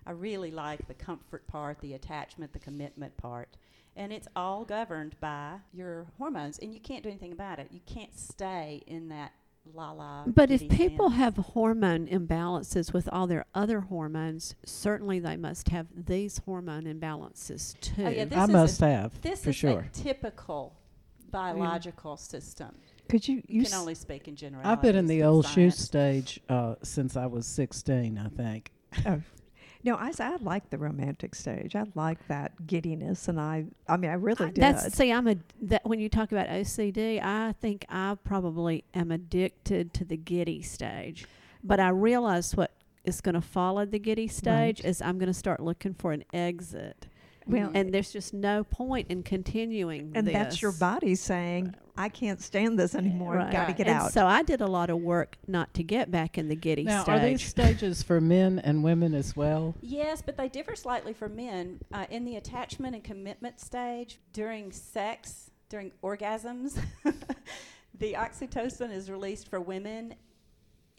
I 0.06 0.12
really 0.12 0.52
like 0.52 0.88
the 0.88 0.94
comfort 0.94 1.46
part, 1.48 1.82
the 1.82 1.94
attachment, 1.94 2.54
the 2.54 2.60
commitment 2.60 3.18
part. 3.18 3.50
And 3.98 4.14
it's 4.14 4.28
all 4.36 4.64
governed 4.64 5.20
by 5.20 5.58
your 5.74 6.08
hormones, 6.18 6.60
and 6.60 6.74
you 6.74 6.80
can't 6.80 7.04
do 7.04 7.10
anything 7.10 7.32
about 7.34 7.60
it. 7.60 7.68
You 7.72 7.82
can't 7.86 8.18
stay 8.18 8.82
in 8.88 9.10
that 9.10 9.34
la 9.74 9.92
la. 9.92 10.24
But 10.28 10.52
if 10.52 10.68
people 10.70 11.10
dance. 11.10 11.20
have 11.20 11.36
hormone 11.38 12.08
imbalances 12.08 12.94
with 12.94 13.10
all 13.12 13.28
their 13.28 13.46
other 13.54 13.82
hormones, 13.82 14.56
certainly 14.66 15.20
they 15.20 15.36
must 15.38 15.70
have 15.70 15.88
these 15.96 16.38
hormone 16.46 16.84
imbalances 16.84 17.80
too. 17.82 18.06
Oh, 18.06 18.10
yeah, 18.10 18.26
this 18.26 18.38
I 18.38 18.44
is 18.44 18.50
a- 18.50 18.54
must 18.54 18.80
have 18.82 19.22
this 19.22 19.44
for 19.44 19.50
is 19.50 19.56
sure. 19.56 19.80
a 19.80 19.90
typical 19.90 20.76
biological 21.32 22.18
system. 22.18 22.76
Could 23.10 23.28
you 23.28 23.36
You 23.38 23.44
you 23.48 23.64
can 23.64 23.74
s- 23.74 23.80
only 23.80 23.96
speak 23.96 24.28
in 24.28 24.36
general. 24.36 24.66
I've 24.66 24.82
been 24.82 24.96
in 24.96 25.06
the 25.08 25.24
old 25.24 25.46
shoe 25.46 25.70
stage 25.72 26.40
uh, 26.50 26.76
since 26.82 27.16
I 27.18 27.26
was 27.26 27.46
16, 27.46 28.18
I 28.18 28.30
think. 28.30 28.72
Oh. 29.06 29.22
No, 29.86 29.96
I 29.96 30.12
I 30.20 30.36
like 30.42 30.70
the 30.72 30.78
romantic 30.80 31.36
stage. 31.36 31.76
I 31.76 31.86
like 31.94 32.28
that 32.28 32.66
giddiness, 32.66 33.28
and 33.28 33.40
I, 33.40 33.66
I 33.88 33.98
mean, 33.98 34.10
I 34.10 34.16
really 34.16 34.48
I- 34.48 34.50
did. 34.50 34.62
That's 34.62 34.96
see, 34.98 35.12
I'm 35.12 35.28
a 35.28 35.36
that 35.62 35.86
when 35.86 36.00
you 36.00 36.10
talk 36.10 36.32
about 36.32 36.48
OCD, 36.50 37.22
I 37.24 37.54
think 37.62 37.86
I 37.88 38.18
probably 38.24 38.84
am 38.96 39.12
addicted 39.12 39.94
to 39.94 40.04
the 40.06 40.18
giddy 40.18 40.62
stage. 40.64 41.26
But 41.64 41.80
I 41.80 41.90
realize 41.90 42.56
what 42.56 42.72
is 43.04 43.22
going 43.22 43.36
to 43.36 43.42
follow 43.42 43.86
the 43.86 44.00
giddy 44.00 44.28
stage 44.28 44.80
Right. 44.82 44.86
is 44.90 45.02
I'm 45.02 45.18
going 45.20 45.28
to 45.28 45.34
start 45.34 45.60
looking 45.60 45.94
for 45.94 46.12
an 46.12 46.24
exit, 46.34 47.08
well, 47.46 47.70
and 47.76 47.90
eh 47.90 47.92
there's 47.92 48.12
just 48.12 48.34
no 48.34 48.64
point 48.64 49.08
in 49.10 49.22
continuing. 49.22 50.12
and 50.16 50.28
that's 50.28 50.62
your 50.64 50.72
body 50.72 51.14
saying, 51.14 51.76
"I 51.98 52.10
can't 52.10 52.42
stand 52.42 52.78
this 52.78 52.96
anymore. 52.96 53.36
Right. 53.36 53.52
Got 53.52 53.68
to 53.68 53.74
get 53.74 53.88
and 53.88 53.98
out." 53.98 54.12
So 54.14 54.26
I 54.26 54.44
did 54.44 54.62
a 54.62 54.68
lot 54.68 54.90
of 54.90 55.00
work 55.00 55.38
not 55.48 55.74
to 55.76 55.84
get 55.84 56.12
back 56.12 56.38
in 56.38 56.48
the 56.48 56.56
giddy 56.56 56.84
Now, 56.84 57.04
stage. 57.04 57.16
are 57.16 57.26
these 57.26 57.44
stages 57.48 58.04
for 58.04 58.20
men 58.22 58.60
and 58.60 58.84
women 58.84 59.14
as 59.14 59.36
well? 59.36 59.76
Yes, 59.82 60.22
but 60.22 60.38
they 60.38 60.50
differ 60.50 60.76
slightly 60.76 61.14
for 61.14 61.30
men. 61.30 61.80
Uh, 61.94 62.06
in 62.10 62.26
the 62.26 62.36
attachment 62.36 62.96
and 62.96 63.04
commitment 63.04 63.60
stage, 63.60 64.20
during 64.34 64.72
sex, 64.72 65.52
during 65.70 65.92
orgasms, 66.04 66.78
the 68.00 68.14
oxytocin 68.14 68.92
is 68.92 69.10
released 69.10 69.48
for 69.50 69.60
women 69.60 70.16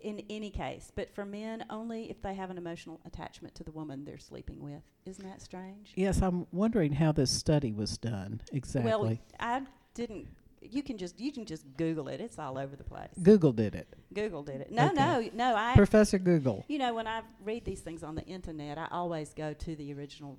in 0.01 0.23
any 0.29 0.51
case, 0.51 0.93
but 0.95 1.13
for 1.15 1.25
men 1.25 1.65
only 1.71 2.11
if 2.11 2.21
they 2.23 2.35
have 2.35 2.51
an 2.51 2.59
emotional 2.59 3.01
attachment 3.07 3.55
to 3.57 3.65
the 3.65 3.71
woman 3.71 4.05
they're 4.05 4.19
sleeping 4.19 4.63
with. 4.63 4.83
Isn't 5.05 5.27
that 5.27 5.41
strange? 5.41 5.93
Yes, 5.95 6.21
I'm 6.23 6.47
wondering 6.53 6.93
how 6.93 7.13
this 7.13 7.31
study 7.31 7.73
was 7.73 7.99
done 7.99 8.41
exactly. 8.53 8.91
Well, 8.91 9.19
I 9.41 9.63
didn't. 9.95 10.29
You 10.63 10.83
can 10.83 10.99
just 10.99 11.21
you 11.21 11.33
can 11.33 11.45
just 11.45 11.65
Google 11.77 12.09
it. 12.09 12.21
It's 12.21 12.39
all 12.39 12.59
over 12.59 12.75
the 12.77 12.85
place. 12.85 13.11
Google 13.23 13.53
did 13.53 13.75
it. 13.75 13.87
Google 14.13 14.43
did 14.43 14.61
it. 14.63 14.73
No, 14.73 14.87
Okay. 14.87 14.95
no, 14.95 15.31
no. 15.33 15.57
I 15.57 15.75
Professor 15.75 16.19
Google. 16.19 16.65
You 16.69 16.79
know, 16.79 16.95
when 16.95 17.07
I 17.07 17.23
read 17.45 17.65
these 17.65 17.81
things 17.81 18.03
on 18.03 18.15
the 18.15 18.25
internet, 18.25 18.79
I 18.79 18.89
always 18.91 19.33
go 19.35 19.53
to 19.53 19.77
the 19.77 19.93
original 19.95 20.39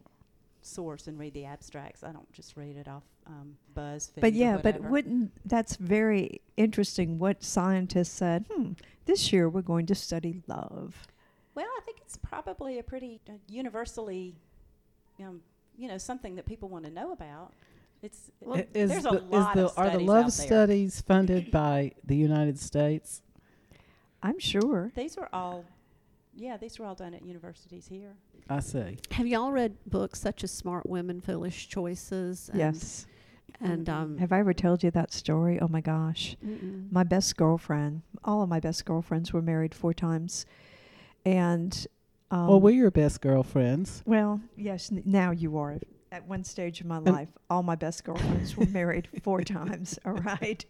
source 0.61 1.07
and 1.07 1.17
read 1.17 1.33
the 1.33 1.45
abstracts. 1.45 2.03
I 2.03 2.11
don't 2.11 2.31
just 2.33 2.57
read 2.57 2.75
it 2.75 2.87
off 2.89 3.03
um, 3.25 3.55
BuzzFeed. 3.75 4.19
but 4.21 4.33
or 4.33 4.35
yeah, 4.35 4.57
but 4.57 4.81
wouldn't 4.81 5.31
that's 5.47 5.75
very 5.77 6.41
interesting? 6.57 7.19
What 7.19 7.43
scientists 7.43 8.09
said? 8.11 8.45
Hmm. 8.51 8.71
This 9.05 9.31
year 9.31 9.47
we're 9.47 9.61
going 9.61 9.85
to 9.85 9.95
study 9.95 10.41
love. 10.47 11.07
well, 11.55 11.67
I 11.77 11.81
think 11.85 11.99
it's 12.01 12.17
probably 12.17 12.79
a 12.79 12.83
pretty 12.83 13.21
uh, 13.29 13.33
universally, 13.47 14.35
um, 15.21 15.41
you 15.77 15.87
know, 15.87 15.97
something 15.97 16.35
that 16.35 16.45
people 16.45 16.67
want 16.69 16.83
to 16.85 16.91
know 16.91 17.11
about. 17.13 17.53
It's 18.07 18.31
Well, 18.41 18.61
is 18.73 18.89
there's 18.89 19.03
the, 19.03 19.09
a 19.11 19.15
is 19.15 19.45
the, 19.55 19.65
of 19.67 19.77
are 19.77 19.89
the 19.89 19.99
love 19.99 20.25
out 20.25 20.31
there. 20.33 20.45
studies 20.47 21.01
funded 21.01 21.51
by 21.51 21.91
the 22.03 22.15
United 22.15 22.57
States? 22.59 23.21
I'm 24.23 24.39
sure. 24.39 24.91
these 24.95 25.17
are 25.17 25.29
all, 25.33 25.63
yeah, 26.35 26.57
these 26.57 26.79
were 26.79 26.85
all 26.85 26.95
done 26.95 27.13
at 27.13 27.23
universities 27.23 27.87
here. 27.87 28.13
I 28.49 28.59
see. 28.61 28.97
Have 29.11 29.27
y'all 29.27 29.51
read 29.51 29.75
books 29.85 30.19
such 30.21 30.43
as 30.43 30.51
Smart 30.51 30.87
Women, 30.89 31.19
Foolish 31.21 31.67
Choices? 31.69 32.49
And, 32.49 32.59
Yes. 32.59 33.05
And 33.59 33.89
um, 33.89 34.17
Have 34.19 34.31
I 34.31 34.39
ever 34.39 34.53
told 34.53 34.83
you 34.83 34.91
that 34.91 35.11
story? 35.13 35.59
Oh 35.59 35.67
my 35.67 35.81
gosh. 35.81 36.35
mm-mm. 36.45 36.91
My 36.91 37.03
best 37.03 37.35
girlfriend, 37.37 38.03
all 38.23 38.41
of 38.43 38.49
my 38.49 38.59
best 38.59 38.85
girlfriends 38.85 39.33
were 39.33 39.41
married 39.41 39.73
four 39.73 39.93
times. 39.93 40.45
And 41.25 41.87
um, 42.29 42.47
well, 42.47 42.59
we're 42.59 42.71
your 42.75 42.91
best 42.91 43.19
girlfriends. 43.21 44.03
Well, 44.05 44.41
yes, 44.55 44.91
n- 44.91 45.01
now 45.05 45.31
you 45.31 45.57
are. 45.57 45.77
At 46.11 46.25
one 46.25 46.43
stage 46.43 46.79
of 46.79 46.87
my 46.87 46.99
life, 46.99 47.27
all 47.49 47.63
my 47.63 47.75
best 47.75 48.05
girlfriends 48.05 48.55
were 48.55 48.65
married 48.67 49.09
four 49.23 49.41
times, 49.43 49.99
all 50.05 50.13
right? 50.13 50.65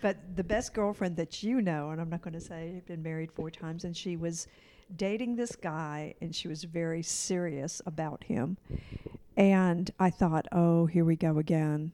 But 0.00 0.16
the 0.34 0.42
best 0.42 0.74
girlfriend 0.74 1.16
that 1.16 1.42
you 1.42 1.60
know, 1.60 1.90
and 1.90 2.00
I'm 2.00 2.10
not 2.10 2.22
going 2.22 2.34
to 2.34 2.40
say 2.40 2.72
had 2.74 2.86
been 2.86 3.02
married 3.02 3.30
four 3.30 3.50
times, 3.50 3.84
and 3.84 3.96
she 3.96 4.16
was 4.16 4.48
dating 4.96 5.36
this 5.36 5.54
guy, 5.54 6.14
and 6.20 6.34
she 6.34 6.48
was 6.48 6.64
very 6.64 7.02
serious 7.02 7.80
about 7.86 8.24
him. 8.24 8.56
And 9.36 9.90
I 9.98 10.10
thought, 10.10 10.46
oh, 10.52 10.86
here 10.86 11.04
we 11.04 11.16
go 11.16 11.38
again. 11.38 11.92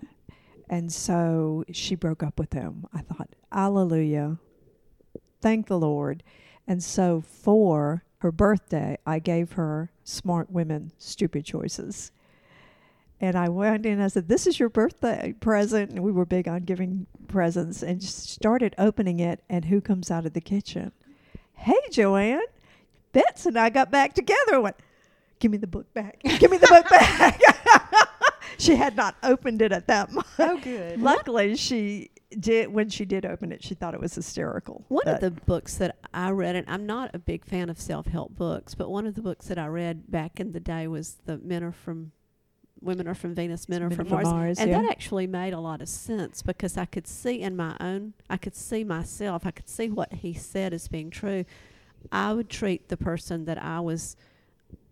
And 0.70 0.92
so 0.92 1.64
she 1.72 1.94
broke 1.94 2.22
up 2.22 2.38
with 2.38 2.52
him. 2.52 2.86
I 2.92 3.02
thought, 3.02 3.28
hallelujah. 3.52 4.38
Thank 5.40 5.66
the 5.66 5.78
Lord. 5.78 6.22
And 6.66 6.82
so 6.82 7.20
for 7.20 8.04
her 8.18 8.32
birthday, 8.32 8.98
I 9.06 9.18
gave 9.20 9.52
her 9.52 9.90
Smart 10.04 10.50
Women 10.50 10.92
Stupid 10.98 11.44
Choices. 11.44 12.10
And 13.20 13.36
I 13.36 13.48
went 13.48 13.84
in 13.84 13.94
and 13.94 14.02
I 14.02 14.08
said, 14.08 14.28
This 14.28 14.46
is 14.46 14.60
your 14.60 14.68
birthday 14.68 15.34
present. 15.40 15.90
And 15.90 16.02
we 16.02 16.12
were 16.12 16.24
big 16.24 16.46
on 16.46 16.62
giving 16.62 17.06
presents 17.26 17.82
and 17.82 18.00
just 18.00 18.30
started 18.30 18.74
opening 18.78 19.18
it. 19.20 19.42
And 19.48 19.64
who 19.64 19.80
comes 19.80 20.10
out 20.10 20.26
of 20.26 20.34
the 20.34 20.40
kitchen? 20.40 20.92
Hey, 21.54 21.80
Joanne. 21.90 22.40
Bets 23.12 23.46
and 23.46 23.58
I 23.58 23.70
got 23.70 23.90
back 23.90 24.14
together. 24.14 24.54
I 24.54 24.58
went, 24.58 24.76
Give 25.40 25.50
me 25.50 25.58
the 25.58 25.66
book 25.66 25.92
back. 25.94 26.20
Give 26.38 26.50
me 26.50 26.58
the 26.58 26.66
book 26.66 26.88
back. 26.88 27.40
she 28.58 28.74
had 28.76 28.96
not 28.96 29.16
opened 29.22 29.62
it 29.62 29.72
at 29.72 29.86
that 29.86 30.08
oh, 30.10 30.14
moment. 30.14 30.28
Oh, 30.38 30.58
good. 30.62 31.00
Luckily, 31.00 31.56
she 31.56 32.10
did. 32.38 32.72
When 32.72 32.88
she 32.88 33.04
did 33.04 33.24
open 33.24 33.52
it, 33.52 33.62
she 33.62 33.74
thought 33.74 33.94
it 33.94 34.00
was 34.00 34.14
hysterical. 34.14 34.84
One 34.88 35.06
of 35.06 35.20
the 35.20 35.30
books 35.30 35.76
that 35.76 35.96
I 36.12 36.30
read, 36.30 36.56
and 36.56 36.68
I'm 36.68 36.86
not 36.86 37.14
a 37.14 37.18
big 37.18 37.44
fan 37.44 37.70
of 37.70 37.80
self 37.80 38.06
help 38.06 38.34
books, 38.34 38.74
but 38.74 38.90
one 38.90 39.06
of 39.06 39.14
the 39.14 39.22
books 39.22 39.46
that 39.46 39.58
I 39.58 39.66
read 39.66 40.10
back 40.10 40.40
in 40.40 40.52
the 40.52 40.60
day 40.60 40.88
was 40.88 41.18
The 41.24 41.38
Men 41.38 41.62
Are 41.62 41.72
From 41.72 42.12
Women 42.80 43.08
Are 43.08 43.14
From 43.14 43.34
Venus, 43.34 43.68
Men 43.68 43.82
Are 43.82 43.90
From, 43.90 44.06
From 44.06 44.08
Mars. 44.10 44.24
Mars, 44.26 44.58
and 44.58 44.70
yeah. 44.70 44.80
that 44.82 44.90
actually 44.90 45.26
made 45.26 45.52
a 45.52 45.60
lot 45.60 45.80
of 45.82 45.88
sense 45.88 46.42
because 46.42 46.76
I 46.76 46.84
could 46.84 47.06
see 47.06 47.40
in 47.40 47.56
my 47.56 47.76
own, 47.80 48.14
I 48.30 48.36
could 48.36 48.54
see 48.54 48.84
myself, 48.84 49.44
I 49.46 49.50
could 49.50 49.68
see 49.68 49.88
what 49.90 50.12
he 50.12 50.32
said 50.34 50.72
as 50.72 50.88
being 50.88 51.10
true. 51.10 51.44
I 52.12 52.32
would 52.32 52.48
treat 52.48 52.88
the 52.88 52.96
person 52.96 53.44
that 53.46 53.62
I 53.62 53.80
was 53.80 54.16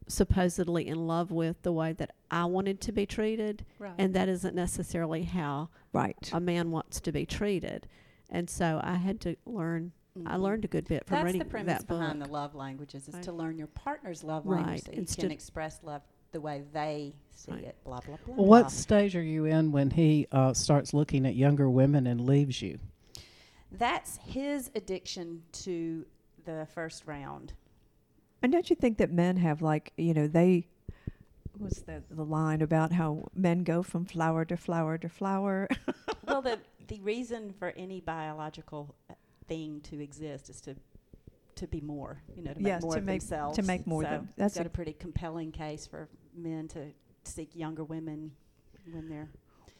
supposedly 0.08 0.86
in 0.86 1.06
love 1.06 1.30
with 1.30 1.60
the 1.62 1.72
way 1.72 1.92
that 1.94 2.12
I 2.30 2.44
wanted 2.44 2.80
to 2.82 2.92
be 2.92 3.06
treated, 3.06 3.64
Right. 3.78 3.94
and 3.98 4.14
that 4.14 4.28
isn't 4.28 4.54
necessarily 4.54 5.24
how 5.24 5.68
right. 5.92 6.30
a 6.32 6.40
man 6.40 6.70
wants 6.70 7.00
to 7.00 7.12
be 7.12 7.26
treated. 7.26 7.88
And 8.30 8.48
so 8.50 8.80
I 8.82 8.94
had 8.94 9.20
to 9.22 9.36
learn. 9.46 9.92
I 10.24 10.36
Mhm. 10.36 10.40
learned 10.40 10.64
a 10.64 10.68
good 10.68 10.88
bit 10.88 11.04
from 11.04 11.16
That's 11.16 11.24
reading 11.26 11.38
the 11.40 11.44
premise 11.44 11.78
that 11.80 11.86
book. 11.86 11.98
behind 12.00 12.22
the 12.22 12.28
love 12.28 12.54
languages 12.54 13.06
is 13.06 13.14
Right. 13.14 13.22
to 13.24 13.32
learn 13.32 13.58
your 13.58 13.66
partner's 13.66 14.24
love 14.24 14.46
Right, 14.46 14.64
language 14.64 14.84
so 14.84 14.92
you 14.92 14.98
instead- 14.98 15.22
can 15.22 15.30
express 15.30 15.80
love 15.82 16.02
the 16.36 16.40
way 16.42 16.62
they 16.74 17.14
see 17.30 17.50
Right. 17.52 17.64
it. 17.64 17.76
Blah 17.82 18.00
blah 18.00 18.16
blah. 18.26 18.34
Well, 18.36 18.44
what 18.46 18.70
stage 18.70 19.16
are 19.16 19.22
you 19.22 19.46
in 19.46 19.72
when 19.72 19.90
he 19.90 20.26
uh, 20.30 20.52
starts 20.52 20.92
looking 20.92 21.24
at 21.24 21.34
younger 21.34 21.70
women 21.70 22.06
and 22.06 22.20
leaves 22.26 22.60
you? 22.60 22.78
That's 23.72 24.18
his 24.18 24.70
addiction 24.74 25.42
to 25.64 26.04
the 26.44 26.66
first 26.74 27.06
round. 27.06 27.54
And 28.42 28.52
don't 28.52 28.68
you 28.68 28.76
think 28.76 28.98
that 28.98 29.10
men 29.10 29.38
have 29.38 29.62
like 29.62 29.94
you 29.96 30.12
know 30.12 30.26
they 30.26 30.66
what's 31.56 31.80
the 31.80 32.02
the 32.10 32.22
line 32.24 32.60
about 32.60 32.92
how 32.92 33.28
men 33.34 33.64
go 33.64 33.82
from 33.82 34.04
flower 34.04 34.44
to 34.44 34.56
flower 34.58 34.98
to 34.98 35.08
flower? 35.08 35.68
well, 36.26 36.42
the 36.42 36.58
the 36.88 37.00
reason 37.00 37.54
for 37.58 37.72
any 37.78 38.02
biological 38.02 38.94
uh, 39.08 39.14
thing 39.48 39.80
to 39.84 40.02
exist 40.02 40.50
is 40.50 40.60
to 40.60 40.76
to 41.54 41.66
be 41.66 41.80
more, 41.80 42.20
you 42.36 42.42
know, 42.42 42.52
to 42.52 42.60
make 42.60 42.66
Yes, 42.68 42.82
more 42.82 42.92
to 42.92 42.98
of 42.98 43.04
make- 43.06 43.20
themselves. 43.22 43.56
to 43.56 43.62
make 43.62 43.86
more 43.86 44.02
of 44.02 44.08
so 44.08 44.14
them. 44.16 44.28
That's 44.36 44.56
got 44.58 44.66
a- 44.66 44.68
a 44.68 44.70
pretty 44.70 44.92
compelling 44.92 45.50
case 45.50 45.86
for 45.86 46.06
men 46.36 46.68
to 46.68 46.86
seek 47.24 47.54
younger 47.54 47.84
women 47.84 48.32
when 48.90 49.08
they're. 49.08 49.28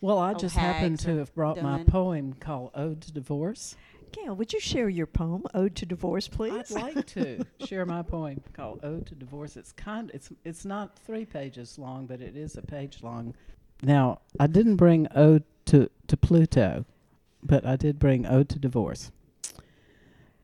Well, 0.01 0.19
I 0.19 0.35
just 0.35 0.57
happened 0.57 1.01
hags 1.01 1.05
to 1.05 1.17
have 1.19 1.35
brought 1.35 1.63
my 1.63 1.83
poem 1.85 2.35
called 2.35 2.71
Ode 2.75 3.01
to 3.03 3.13
Divorce. 3.13 3.77
Gail, 4.13 4.37
would 4.37 4.53
you 4.53 4.61
share 4.61 4.89
your 4.89 5.07
poem 5.07 5.45
"Ode 5.55 5.75
to 5.77 5.87
Divorce," 5.87 6.29
please? 6.29 6.75
I'd 6.75 6.83
like 6.95 7.07
to 7.07 7.45
share 7.67 7.85
my 7.87 8.03
poem 8.03 8.43
called 8.53 8.81
Ode 8.83 9.07
to 9.07 9.15
Divorce. 9.15 9.57
It's 9.57 9.73
kind 9.73 10.11
it's 10.15 10.31
it's 10.45 10.65
not 10.65 10.99
three 10.99 11.25
pages 11.25 11.79
long, 11.79 12.07
but 12.07 12.21
it 12.21 12.37
is 12.37 12.57
a 12.57 12.63
page 12.63 13.03
long. 13.03 13.35
Now, 13.83 14.21
I 14.39 14.47
didn't 14.47 14.77
bring 14.77 15.09
Ode 15.15 15.45
to 15.67 15.91
to 16.09 16.17
Pluto, 16.17 16.85
but 17.43 17.67
I 17.67 17.77
did 17.77 17.99
bring 17.99 18.27
Ode 18.27 18.49
to 18.51 18.59
Divorce. 18.59 19.11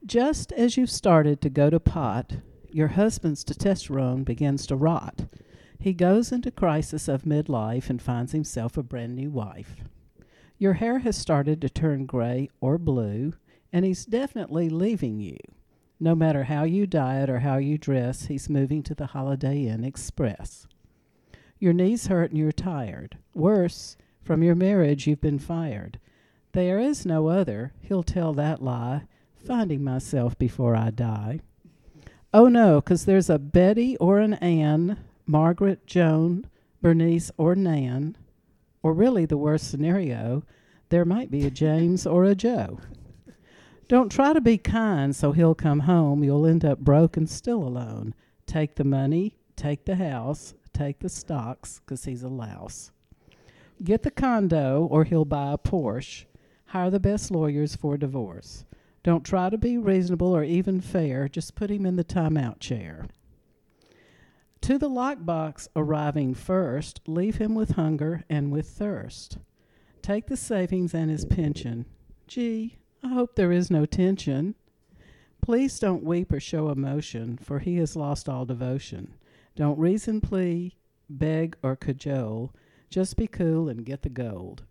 Just 0.05 0.51
as 0.53 0.77
you've 0.77 0.91
started 0.91 1.41
to 1.43 1.51
go 1.51 1.71
to 1.71 1.79
pot, 1.79 2.33
your 2.71 2.89
husband's 2.89 3.45
testosterone 3.45 4.25
begins 4.25 4.67
to 4.67 4.77
rot. 4.77 5.27
He 5.83 5.93
goes 5.95 6.31
into 6.31 6.53
crisis 6.53 7.09
of 7.09 7.25
midlife 7.25 7.91
and 7.91 8.01
finds 8.01 8.31
himself 8.31 8.77
a 8.77 8.85
brand 8.85 9.17
new 9.17 9.31
wife. 9.31 9.75
Your 10.57 10.75
hair 10.75 11.01
has 11.01 11.17
started 11.17 11.61
to 11.61 11.69
turn 11.69 12.07
gray 12.07 12.51
or 12.61 12.79
blue, 12.79 13.33
and 13.73 13.85
he's 13.85 14.07
definitely 14.07 14.69
leaving 14.69 15.19
you. 15.19 15.39
No 15.99 16.15
matter 16.15 16.45
how 16.45 16.63
you 16.63 16.87
diet 16.87 17.29
or 17.29 17.41
how 17.41 17.57
you 17.57 17.79
dress, 17.79 18.27
he's 18.27 18.49
moving 18.49 18.85
to 18.85 18.95
the 18.95 19.07
Holiday 19.07 19.67
Inn 19.67 19.83
Express. 19.83 20.69
Your 21.59 21.73
knees 21.73 22.07
hurt 22.07 22.31
and 22.31 22.39
you're 22.39 22.53
tired. 22.53 23.19
Worse, 23.35 23.97
from 24.23 24.45
your 24.45 24.55
marriage, 24.55 25.09
you've 25.09 25.21
been 25.21 25.41
fired. 25.41 25.99
There 26.53 26.79
is 26.79 27.05
no 27.05 27.27
other, 27.27 27.73
he'll 27.81 28.05
tell 28.05 28.33
that 28.35 28.63
lie, 28.63 29.03
finding 29.35 29.83
myself 29.83 30.39
before 30.39 30.77
I 30.77 30.91
die. 30.91 31.41
Oh 32.33 32.47
no, 32.47 32.81
'cause 32.81 33.05
there's 33.05 33.29
a 33.29 33.41
Betty 33.41 33.97
or 33.97 34.21
an 34.21 34.35
Ann, 34.35 34.99
Margaret, 35.33 35.87
Joan, 35.87 36.45
Bernice, 36.83 37.31
or 37.39 37.55
Nan, 37.55 38.19
or 38.83 38.93
really 38.93 39.25
the 39.25 39.39
worst 39.39 39.71
scenario, 39.71 40.43
there 40.91 41.07
might 41.07 41.31
be 41.31 41.47
a 41.47 41.51
James 41.51 42.07
or 42.07 42.25
a 42.25 42.35
Joe. 42.35 42.79
Don't 43.89 44.13
try 44.13 44.35
to 44.35 44.43
be 44.43 44.59
kind 44.59 45.17
so 45.17 45.33
he'll 45.33 45.55
come 45.55 45.81
home. 45.81 46.23
You'll 46.23 46.45
end 46.45 46.67
up 46.67 46.81
broke 46.81 47.17
and 47.17 47.27
still 47.31 47.63
alone. 47.63 48.15
Take 48.45 48.75
the 48.75 48.85
money, 48.85 49.39
take 49.57 49.87
the 49.87 49.97
house, 49.97 50.53
take 50.75 50.99
the 50.99 51.09
stocks 51.09 51.81
'cause 51.87 52.05
he's 52.05 52.23
a 52.23 52.29
louse. 52.29 52.93
Get 53.83 54.03
the 54.03 54.11
condo 54.11 54.85
or 54.85 55.05
he'll 55.05 55.25
buy 55.25 55.55
a 55.55 55.57
Porsche. 55.57 56.27
Hire 56.67 56.91
the 56.91 57.01
best 57.01 57.31
lawyers 57.31 57.75
for 57.75 57.97
divorce. 57.97 58.67
Don't 59.03 59.25
try 59.25 59.49
to 59.49 59.57
be 59.57 59.79
reasonable 59.79 60.37
or 60.37 60.45
even 60.45 60.83
fair. 60.83 61.27
Just 61.27 61.55
put 61.55 61.71
him 61.71 61.87
in 61.87 61.97
the 61.97 62.05
timeout 62.05 62.61
chair. 62.61 63.07
To 64.63 64.79
the 64.79 64.89
lockbox 64.89 65.67
arriving 65.75 66.35
first, 66.35 67.01
leave 67.09 67.39
him 67.39 67.57
with 67.57 67.73
hunger 67.73 68.23
and 68.31 68.53
with 68.53 68.69
thirst. 68.69 69.39
Take 70.03 70.29
the 70.29 70.37
savings 70.37 70.95
and 70.95 71.11
his 71.11 71.25
pension. 71.25 71.85
Gee, 72.29 72.77
I 73.03 73.09
hope 73.09 73.35
there 73.35 73.51
is 73.51 73.73
no 73.73 73.87
tension. 73.87 74.55
Please 75.41 75.81
don't 75.81 76.05
weep 76.05 76.33
or 76.33 76.39
show 76.39 76.69
emotion, 76.69 77.39
for 77.43 77.59
he 77.59 77.79
has 77.79 77.97
lost 77.97 78.29
all 78.29 78.45
devotion. 78.45 79.15
Don't 79.57 79.81
reason, 79.81 80.21
plea, 80.21 80.77
beg, 81.11 81.57
or 81.65 81.75
cajole. 81.75 82.55
Just 82.89 83.17
be 83.17 83.27
cool 83.27 83.69
and 83.69 83.85
get 83.85 84.03
the 84.03 84.09
gold. 84.09 84.63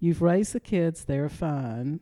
You've 0.00 0.22
raised 0.22 0.54
the 0.54 0.60
kids, 0.60 1.04
they're 1.04 1.28
fine. 1.28 2.00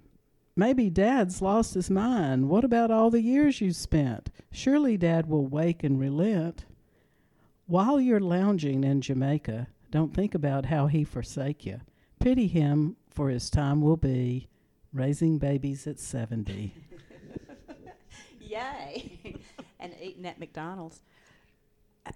Maybe 0.55 0.89
dad's 0.89 1.43
lost 1.43 1.75
his 1.75 1.91
mind. 1.91 2.49
What 2.49 2.63
about 2.63 2.93
all 2.93 3.11
the 3.11 3.23
years 3.23 3.61
you 3.61 3.73
spent? 3.73 4.31
Surely 4.53 4.97
dad 4.97 5.29
will 5.29 5.49
wake 5.49 5.83
and 5.83 5.99
relent. 5.99 6.65
While 7.73 8.03
you're 8.03 8.21
lounging 8.21 8.85
in 8.85 9.01
Jamaica, 9.01 9.67
don't 9.91 10.13
think 10.13 10.35
about 10.35 10.67
how 10.67 10.89
he 10.89 11.05
forsake 11.05 11.65
you. 11.65 11.81
Pity 12.21 12.47
him, 12.47 12.97
for 13.09 13.31
his 13.31 13.49
time 13.49 13.81
will 13.81 13.97
be 13.97 14.51
raising 14.93 15.39
babies 15.39 15.87
at 15.87 15.99
70. 15.99 16.75
Yay! 18.43 19.39
and 19.81 19.95
eating 20.03 20.27
at 20.27 20.39
McDonald's. 20.39 21.01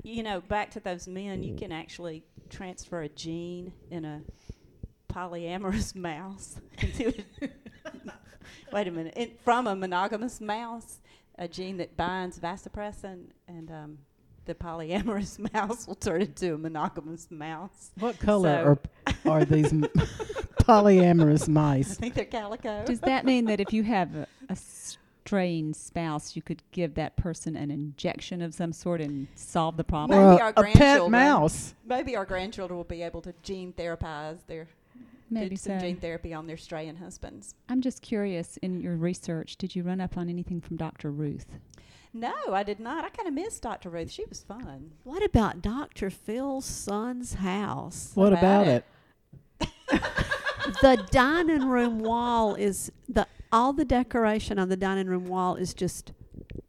You 0.03 0.23
know, 0.25 0.43
back 0.43 0.73
to 0.73 0.81
those 0.81 1.09
men, 1.09 1.43
you 1.43 1.57
can 1.57 1.73
actually 1.73 2.23
transfer 2.51 3.01
a 3.01 3.09
gene 3.09 3.73
in 3.91 4.05
a 4.05 4.21
polyamorous 5.11 5.95
mouse. 5.95 6.61
into 6.83 7.15
Wait 8.75 8.89
a 8.89 8.91
minute. 8.91 9.15
In, 9.17 9.31
from 9.43 9.67
a 9.67 9.75
monogamous 9.75 10.39
mouse, 10.39 10.99
a 11.39 11.49
gene 11.49 11.79
that 11.79 11.97
binds 11.97 12.39
vasopressin, 12.39 13.29
and 13.49 13.71
um, 13.71 13.99
the 14.47 14.55
polyamorous 14.55 15.39
mouse 15.53 15.87
will 15.87 15.95
turn 15.95 16.23
into 16.23 16.55
a 16.55 16.59
monogamous 16.59 17.29
mouse. 17.31 17.91
What 17.99 18.19
color 18.19 18.79
So- 19.05 19.23
are, 19.27 19.33
are 19.41 19.45
these 19.45 19.73
m- 19.73 19.83
polyamorous 20.61 21.49
mice? 21.49 21.93
I 21.93 21.95
think 21.95 22.15
they're 22.15 22.25
calico. 22.25 22.85
Does 22.85 23.01
that 23.01 23.25
mean 23.25 23.45
that 23.47 23.61
if 23.61 23.73
you 23.73 23.83
have 23.83 24.15
a, 24.15 24.27
a 24.49 24.57
strained 24.57 25.77
spouse, 25.77 26.37
you 26.37 26.43
could 26.43 26.63
give 26.73 26.95
that 26.95 27.17
person 27.17 27.57
an 27.57 27.71
injection 27.71 28.41
of 28.43 28.55
some 28.55 28.73
sort 28.73 29.01
and 29.01 29.27
solve 29.35 29.77
the 29.77 29.85
problem? 29.85 30.19
Maybe 30.19 30.41
Or 30.41 30.45
our 30.45 30.51
a 30.51 30.53
pet 30.55 30.73
grandchildren. 30.75 31.11
mouse. 31.13 31.75
Maybe 31.85 32.17
our 32.17 32.25
grandchildren 32.25 32.77
will 32.77 32.85
be 32.85 33.03
able 33.03 33.21
to 33.23 33.35
gene 33.43 33.73
therapize 33.73 34.39
their 34.47 34.69
Maybe 35.29 35.57
some 35.57 35.81
so. 35.81 35.85
gene 35.85 35.97
therapy 35.97 36.33
on 36.33 36.47
their 36.47 36.57
straying 36.57 36.95
husbands. 36.97 37.57
I'm 37.69 37.81
just 37.81 38.01
curious. 38.01 38.59
In 38.59 38.81
your 38.81 38.95
research, 38.95 39.57
did 39.57 39.75
you 39.75 39.83
run 39.83 40.01
up 40.01 40.17
on 40.17 40.29
anything 40.29 40.61
from 40.61 40.77
Dr. 40.77 41.11
Ruth? 41.11 41.59
No, 42.21 42.33
I 42.53 42.63
did 42.63 42.81
not. 42.81 43.05
I 43.05 43.09
kind 43.11 43.29
of 43.29 43.35
missed 43.35 43.63
Dr. 43.63 43.91
Ruth. 43.91 44.11
She 44.11 44.25
was 44.25 44.43
fun. 44.43 44.93
What 45.05 45.23
about 45.25 45.61
Dr. 45.63 46.11
Phil's 46.11 46.65
son's 46.65 47.35
house? 47.35 48.13
What 48.15 48.33
about 48.33 48.63
about 48.63 48.67
it? 48.69 48.85
it? 49.61 49.69
the 50.83 51.07
dining 51.11 51.69
room 51.69 51.99
wall 52.01 52.55
is 52.55 52.91
the 53.09 53.27
all 53.53 53.73
the 53.73 53.85
decoration 53.85 54.59
on 54.59 54.69
the 54.69 54.77
dining 54.77 55.07
room 55.07 55.27
wall 55.27 55.57
is 55.57 55.75
just 55.75 56.13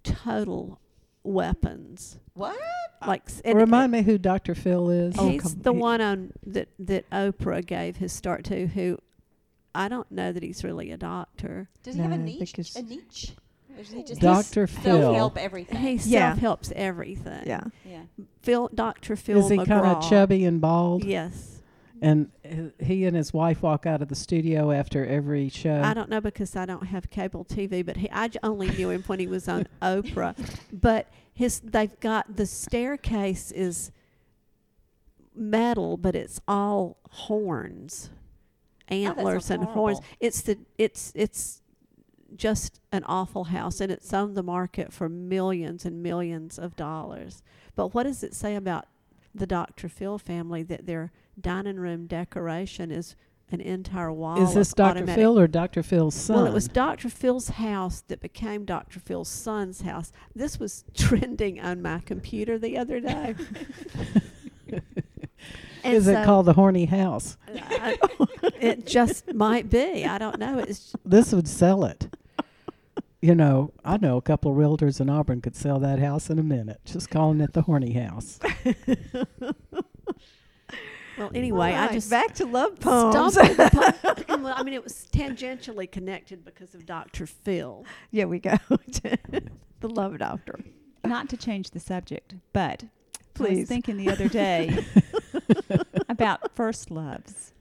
total 0.03 0.79
weapons. 1.23 2.19
What? 2.33 2.57
Like 3.05 3.23
s- 3.27 3.41
and- 3.43 3.57
Remind 3.57 3.91
me 3.91 4.01
who 4.03 4.17
Dr. 4.17 4.53
Phil 4.55 4.89
is. 4.89 5.15
Oh, 5.17 5.29
He's 5.29 5.41
come- 5.41 5.55
the 5.61 5.73
he- 5.73 5.79
one 5.79 6.01
on 6.01 6.33
that 6.45 6.69
that 6.79 7.09
Oprah 7.09 7.65
gave 7.65 7.97
his 7.97 8.11
start 8.13 8.43
to. 8.45 8.67
Who 8.67 8.97
I 9.73 9.87
don't 9.87 10.11
know 10.11 10.31
that 10.31 10.43
he's 10.43 10.63
really 10.63 10.91
a 10.91 10.97
doctor. 10.97 11.69
Does 11.83 11.95
he 11.95 12.01
have 12.01 12.11
a 12.11 12.17
niche? 12.17 12.75
A 12.75 12.81
niche? 12.81 13.35
Or 13.77 13.83
just 14.03 14.19
Dr. 14.21 14.67
Phil. 14.67 15.01
self-help 15.01 15.37
everything? 15.37 15.77
He 15.77 15.93
Yeah. 16.09 16.29
self 16.31 16.39
helps 16.39 16.73
everything. 16.75 17.43
Yeah. 17.45 17.61
yeah. 17.85 18.03
Phil, 18.41 18.69
Doctor 18.73 19.15
Phil 19.15 19.39
Is 19.39 19.49
he 19.49 19.57
kind 19.57 19.85
of 19.85 20.09
chubby 20.09 20.45
and 20.45 20.59
bald? 20.59 21.03
Yes. 21.03 21.53
And 22.01 22.29
he 22.79 23.05
and 23.05 23.15
his 23.17 23.33
wife 23.33 23.63
walk 23.63 23.85
out 23.87 24.01
of 24.03 24.07
the 24.07 24.15
studio 24.15 24.71
after 24.71 25.03
every 25.05 25.49
show. 25.49 25.81
I 25.83 25.93
don't 25.95 26.09
know 26.09 26.21
because 26.21 26.55
I 26.55 26.65
don't 26.67 26.85
have 26.85 27.09
cable 27.09 27.43
TV, 27.43 27.83
but 27.83 27.97
he, 27.97 28.09
I 28.11 28.27
j- 28.27 28.39
only 28.43 28.69
knew 28.69 28.91
him 28.91 29.03
when 29.07 29.19
he 29.19 29.25
was 29.25 29.47
on 29.47 29.67
Oprah. 29.81 30.35
But 30.71 31.07
his 31.33 31.59
they've 31.59 31.99
got 31.99 32.35
the 32.35 32.45
staircase 32.45 33.51
is 33.51 33.91
metal, 35.35 35.97
but 35.97 36.15
it's 36.15 36.39
all 36.47 36.97
horns, 37.09 38.09
oh, 38.91 38.95
antlers, 38.95 39.49
and 39.49 39.63
horns. 39.63 39.99
It's 40.19 40.41
the 40.41 40.57
it's 40.77 41.11
it's 41.15 41.61
just 42.35 42.79
an 42.91 43.03
awful 43.05 43.45
house, 43.45 43.79
and 43.79 43.91
it's 43.91 44.13
on 44.13 44.33
the 44.33 44.43
market 44.43 44.91
for 44.93 45.07
millions 45.09 45.85
and 45.85 46.03
millions 46.03 46.57
of 46.59 46.75
dollars. 46.75 47.41
But 47.75 47.93
what 47.93 48.03
does 48.03 48.23
it 48.23 48.33
say 48.33 48.55
about 48.55 48.85
the 49.33 49.47
Dr. 49.47 49.87
Phil 49.87 50.17
family 50.17 50.63
that 50.63 50.85
their 50.85 51.11
dining 51.39 51.77
room 51.79 52.07
decoration 52.07 52.91
is 52.91 53.15
an 53.51 53.61
entire 53.61 54.11
wall? 54.11 54.41
is 54.41 54.53
this 54.53 54.73
Dr. 54.73 54.89
automatic 54.97 55.15
Phil 55.15 55.39
or 55.39 55.47
Dr. 55.47 55.83
Phil's 55.83 56.15
son? 56.15 56.37
well, 56.37 56.45
it 56.45 56.53
was 56.53 56.67
Dr. 56.67 57.09
Phil's 57.09 57.49
house 57.49 58.01
that 58.07 58.19
became 58.19 58.65
Dr. 58.65 58.99
Phil's 58.99 59.29
son's 59.29 59.81
house. 59.81 60.11
This 60.35 60.59
was 60.59 60.83
trending 60.93 61.59
on 61.59 61.81
my 61.81 61.99
computer 61.99 62.57
the 62.57 62.77
other 62.77 62.99
day. 62.99 63.35
Is 65.83 66.07
it 66.07 66.25
called 66.25 66.45
the 66.47 66.53
Horny 66.53 66.85
House? 66.85 67.37
I- 67.55 67.97
it 68.59 68.85
just 68.85 69.33
might 69.33 69.69
be. 69.69 70.05
I 70.05 70.17
don't 70.17 70.37
know. 70.39 70.59
It's 70.59 70.93
This 71.05 71.31
would 71.31 71.47
sell 71.47 71.85
it. 71.85 72.09
You 73.21 73.33
know, 73.33 73.73
I 73.83 73.97
know 73.97 74.17
a 74.17 74.21
couple 74.21 74.51
of 74.51 74.57
realtors 74.57 75.01
in 75.01 75.09
Auburn 75.09 75.41
could 75.41 75.55
sell 75.55 75.79
that 75.79 75.97
house 75.99 76.29
in 76.29 76.37
a 76.37 76.43
minute, 76.43 76.81
just 76.85 77.09
calling 77.09 77.41
it 77.41 77.53
the 77.53 77.63
Horny 77.63 77.93
House. 77.93 78.39
well. 81.17 81.31
Anyway, 81.33 81.73
I 81.73 81.91
just 81.91 82.09
back 82.11 82.35
to 82.35 82.45
love 82.45 82.79
poems. 82.79 83.33
Stop 83.33 83.49
it. 83.59 84.27
Po- 84.27 84.37
well, 84.37 84.53
I 84.55 84.61
mean, 84.63 84.75
it 84.75 84.83
was 84.83 85.07
tangentially 85.11 85.91
connected 85.91 86.45
because 86.45 86.75
of 86.75 86.85
Dr. 86.85 87.25
Phil. 87.25 87.85
yeah, 88.11 88.25
we 88.25 88.39
go 88.39 88.55
the 88.99 89.41
love 89.89 90.19
doctor. 90.19 90.59
Not 91.03 91.29
to 91.29 91.37
change 91.37 91.71
the 91.71 91.79
subject, 91.79 92.35
but 92.53 92.83
I 92.83 92.87
Please. 93.33 93.59
was 93.61 93.67
thinking 93.69 93.97
the 93.97 94.09
other 94.11 94.27
day 94.27 94.77
about 96.09 96.51
first 96.55 96.91
loves, 96.91 97.53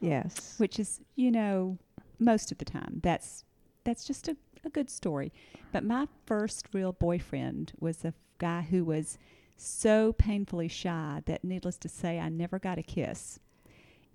Yes. 0.00 0.54
which 0.58 0.78
is, 0.80 1.00
you 1.14 1.30
know, 1.30 1.78
most 2.18 2.50
of 2.50 2.58
the 2.58 2.64
time 2.64 3.00
that's 3.02 3.44
that's 3.84 4.04
just 4.06 4.28
a, 4.28 4.36
a 4.64 4.70
good 4.70 4.90
story. 4.90 5.32
But 5.72 5.84
my 5.84 6.08
first 6.26 6.68
real 6.72 6.92
boyfriend 6.92 7.72
was 7.78 8.04
a 8.04 8.14
guy 8.38 8.62
who 8.62 8.84
was 8.84 9.18
so 9.56 10.12
painfully 10.12 10.68
shy 10.68 11.22
that, 11.26 11.44
needless 11.44 11.76
to 11.78 11.88
say, 11.88 12.18
I 12.18 12.28
never 12.28 12.58
got 12.58 12.78
a 12.78 12.82
kiss 12.82 13.38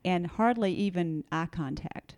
and 0.04 0.28
hardly 0.28 0.74
even 0.74 1.24
eye 1.32 1.48
contact. 1.52 2.16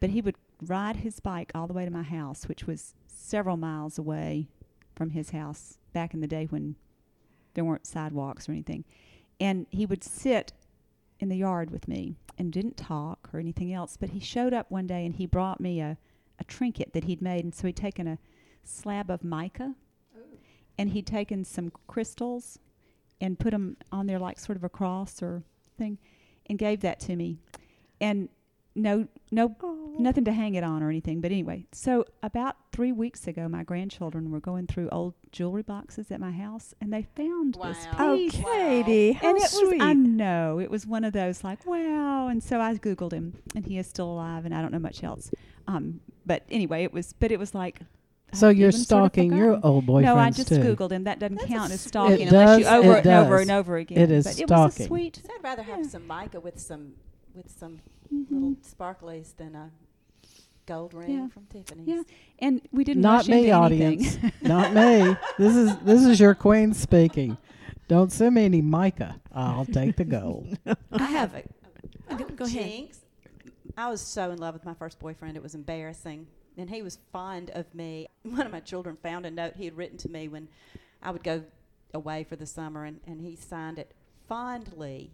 But 0.00 0.10
he 0.10 0.20
would 0.20 0.36
ride 0.60 0.96
his 0.96 1.20
bike 1.20 1.52
all 1.54 1.66
the 1.66 1.72
way 1.72 1.84
to 1.84 1.90
my 1.90 2.02
house, 2.02 2.44
which 2.44 2.66
was 2.66 2.94
several 3.06 3.56
miles 3.56 3.98
away 3.98 4.48
from 4.94 5.10
his 5.10 5.30
house 5.30 5.78
back 5.92 6.14
in 6.14 6.20
the 6.20 6.26
day 6.26 6.46
when 6.46 6.76
there 7.54 7.64
weren't 7.64 7.86
sidewalks 7.86 8.48
or 8.48 8.52
anything. 8.52 8.84
And 9.40 9.66
he 9.70 9.86
would 9.86 10.04
sit 10.04 10.52
in 11.20 11.28
the 11.28 11.36
yard 11.36 11.70
with 11.70 11.88
me 11.88 12.16
and 12.38 12.52
didn't 12.52 12.76
talk 12.76 13.28
or 13.32 13.40
anything 13.40 13.72
else. 13.72 13.96
But 13.96 14.10
he 14.10 14.20
showed 14.20 14.52
up 14.52 14.70
one 14.70 14.86
day 14.86 15.06
and 15.06 15.14
he 15.14 15.26
brought 15.26 15.60
me 15.60 15.80
a, 15.80 15.98
a 16.42 16.44
trinket 16.44 16.92
that 16.92 17.04
he'd 17.04 17.22
made. 17.22 17.44
And 17.44 17.54
so 17.54 17.66
he'd 17.66 17.76
taken 17.76 18.06
a 18.06 18.18
slab 18.64 19.10
of 19.10 19.24
mica 19.24 19.74
oh. 20.16 20.20
and 20.76 20.90
he'd 20.90 21.06
taken 21.06 21.44
some 21.44 21.72
crystals 21.86 22.58
and 23.20 23.38
put 23.38 23.52
them 23.52 23.76
on 23.90 24.06
there 24.06 24.18
like 24.18 24.38
sort 24.38 24.56
of 24.56 24.64
a 24.64 24.68
cross 24.68 25.22
or 25.22 25.42
thing 25.78 25.98
and 26.46 26.58
gave 26.58 26.80
that 26.80 27.00
to 27.00 27.16
me. 27.16 27.38
And 28.00 28.28
no, 28.74 29.06
no, 29.30 29.54
nothing 29.98 30.24
to 30.24 30.32
hang 30.32 30.54
it 30.54 30.64
on 30.64 30.82
or 30.82 30.88
anything. 30.88 31.20
But 31.20 31.30
anyway, 31.30 31.66
so 31.72 32.04
about 32.22 32.56
three 32.72 32.92
weeks 32.92 33.26
ago, 33.26 33.46
my 33.48 33.62
grandchildren 33.64 34.30
were 34.30 34.40
going 34.40 34.66
through 34.66 34.88
old 34.90 35.14
jewelry 35.30 35.62
boxes 35.62 36.10
at 36.10 36.20
my 36.20 36.30
house, 36.30 36.74
and 36.80 36.92
they 36.92 37.06
found 37.14 37.54
this 37.54 37.86
Wow. 37.98 38.16
piece. 38.16 38.34
Oh, 38.38 38.42
Katie, 38.42 39.12
how 39.12 39.28
and 39.28 39.38
it 39.38 39.50
sweet. 39.50 39.74
was, 39.74 39.82
I 39.82 39.92
know, 39.92 40.58
it 40.58 40.70
was 40.70 40.86
one 40.86 41.04
of 41.04 41.12
those 41.12 41.44
like, 41.44 41.64
wow. 41.66 42.28
And 42.28 42.42
so 42.42 42.60
I 42.60 42.74
Googled 42.74 43.12
him, 43.12 43.34
and 43.54 43.66
he 43.66 43.78
is 43.78 43.86
still 43.86 44.10
alive, 44.10 44.44
and 44.46 44.54
I 44.54 44.62
don't 44.62 44.72
know 44.72 44.78
much 44.78 45.04
else. 45.04 45.30
Um, 45.68 46.00
but 46.26 46.42
anyway, 46.50 46.84
it 46.84 46.92
was, 46.92 47.12
but 47.14 47.30
it 47.32 47.38
was 47.38 47.54
like, 47.54 47.80
So 48.32 48.48
I'd 48.48 48.56
you're 48.56 48.68
even 48.68 48.80
sort 48.80 49.04
of 49.04 49.12
stalking 49.12 49.32
your 49.36 49.54
forgotten. 49.56 49.70
old 49.70 49.86
boyfriends 49.86 50.02
No, 50.02 50.16
I 50.16 50.30
just 50.30 50.48
too. 50.48 50.56
Googled 50.56 50.90
him. 50.92 51.04
That 51.04 51.18
doesn't 51.18 51.36
That's 51.36 51.48
count 51.50 51.72
as 51.72 51.80
stalking 51.80 52.26
It 52.26 52.32
unless 52.32 52.60
you 52.60 52.66
over 52.66 52.96
it 52.96 53.06
and 53.06 53.14
over 53.26 53.38
and 53.38 53.50
over 53.50 53.76
again. 53.76 53.98
It 53.98 54.10
is 54.10 54.24
but 54.24 54.38
it 54.40 54.50
was 54.50 54.72
stalking. 54.74 54.84
a 54.84 54.88
sweet. 54.88 55.20
So 55.24 55.32
I'd 55.36 55.44
rather 55.44 55.62
have 55.62 55.80
Yeah. 55.80 55.88
some 55.88 56.06
mica 56.06 56.40
with 56.40 56.58
some 56.60 56.92
with 57.34 57.50
some 57.50 57.80
Mhm. 58.12 58.26
little 58.30 58.56
sparklies 58.62 59.34
than 59.36 59.54
a 59.54 59.70
gold 60.66 60.94
ring 60.94 61.10
Yeah. 61.10 61.28
from 61.28 61.46
Tiffany's. 61.46 61.88
Yeah. 61.88 62.02
And 62.38 62.60
we 62.72 62.84
didn't 62.84 63.02
Not 63.02 63.18
rush 63.22 63.28
me, 63.28 63.38
into 63.40 63.50
audience. 63.52 64.02
anything. 64.16 64.32
Not 64.42 64.72
me. 64.74 65.16
This 65.38 65.56
is 65.56 65.76
this 65.78 66.04
is 66.04 66.20
your 66.20 66.34
queen 66.34 66.72
speaking. 66.74 67.36
Don't 67.88 68.12
send 68.12 68.34
me 68.36 68.44
any 68.44 68.62
mica. 68.62 69.16
I'll 69.32 69.66
take 69.66 69.96
the 69.96 70.04
gold. 70.04 70.58
I 70.92 71.04
have 71.04 71.34
a 71.34 71.42
Oh, 72.10 72.16
go- 72.16 72.24
go 72.26 72.44
ahead. 72.44 72.62
Jinx. 72.70 72.98
I 73.76 73.88
was 73.88 74.00
so 74.00 74.30
in 74.30 74.38
love 74.38 74.54
with 74.54 74.64
my 74.64 74.74
first 74.74 74.98
boyfriend. 74.98 75.36
It 75.36 75.42
was 75.42 75.54
embarrassing. 75.54 76.26
And 76.56 76.68
he 76.68 76.82
was 76.82 76.98
fond 77.12 77.50
of 77.50 77.74
me. 77.74 78.06
One 78.22 78.46
of 78.46 78.52
my 78.52 78.60
children 78.60 78.96
found 79.02 79.24
a 79.26 79.30
note 79.30 79.54
he 79.56 79.64
had 79.64 79.76
written 79.76 79.96
to 79.98 80.08
me 80.08 80.28
when 80.28 80.48
I 81.02 81.10
would 81.10 81.22
go 81.24 81.42
away 81.94 82.24
for 82.24 82.36
the 82.36 82.46
summer, 82.46 82.84
and, 82.84 83.00
and 83.06 83.20
he 83.20 83.36
signed 83.36 83.78
it 83.78 83.92
fondly. 84.28 85.12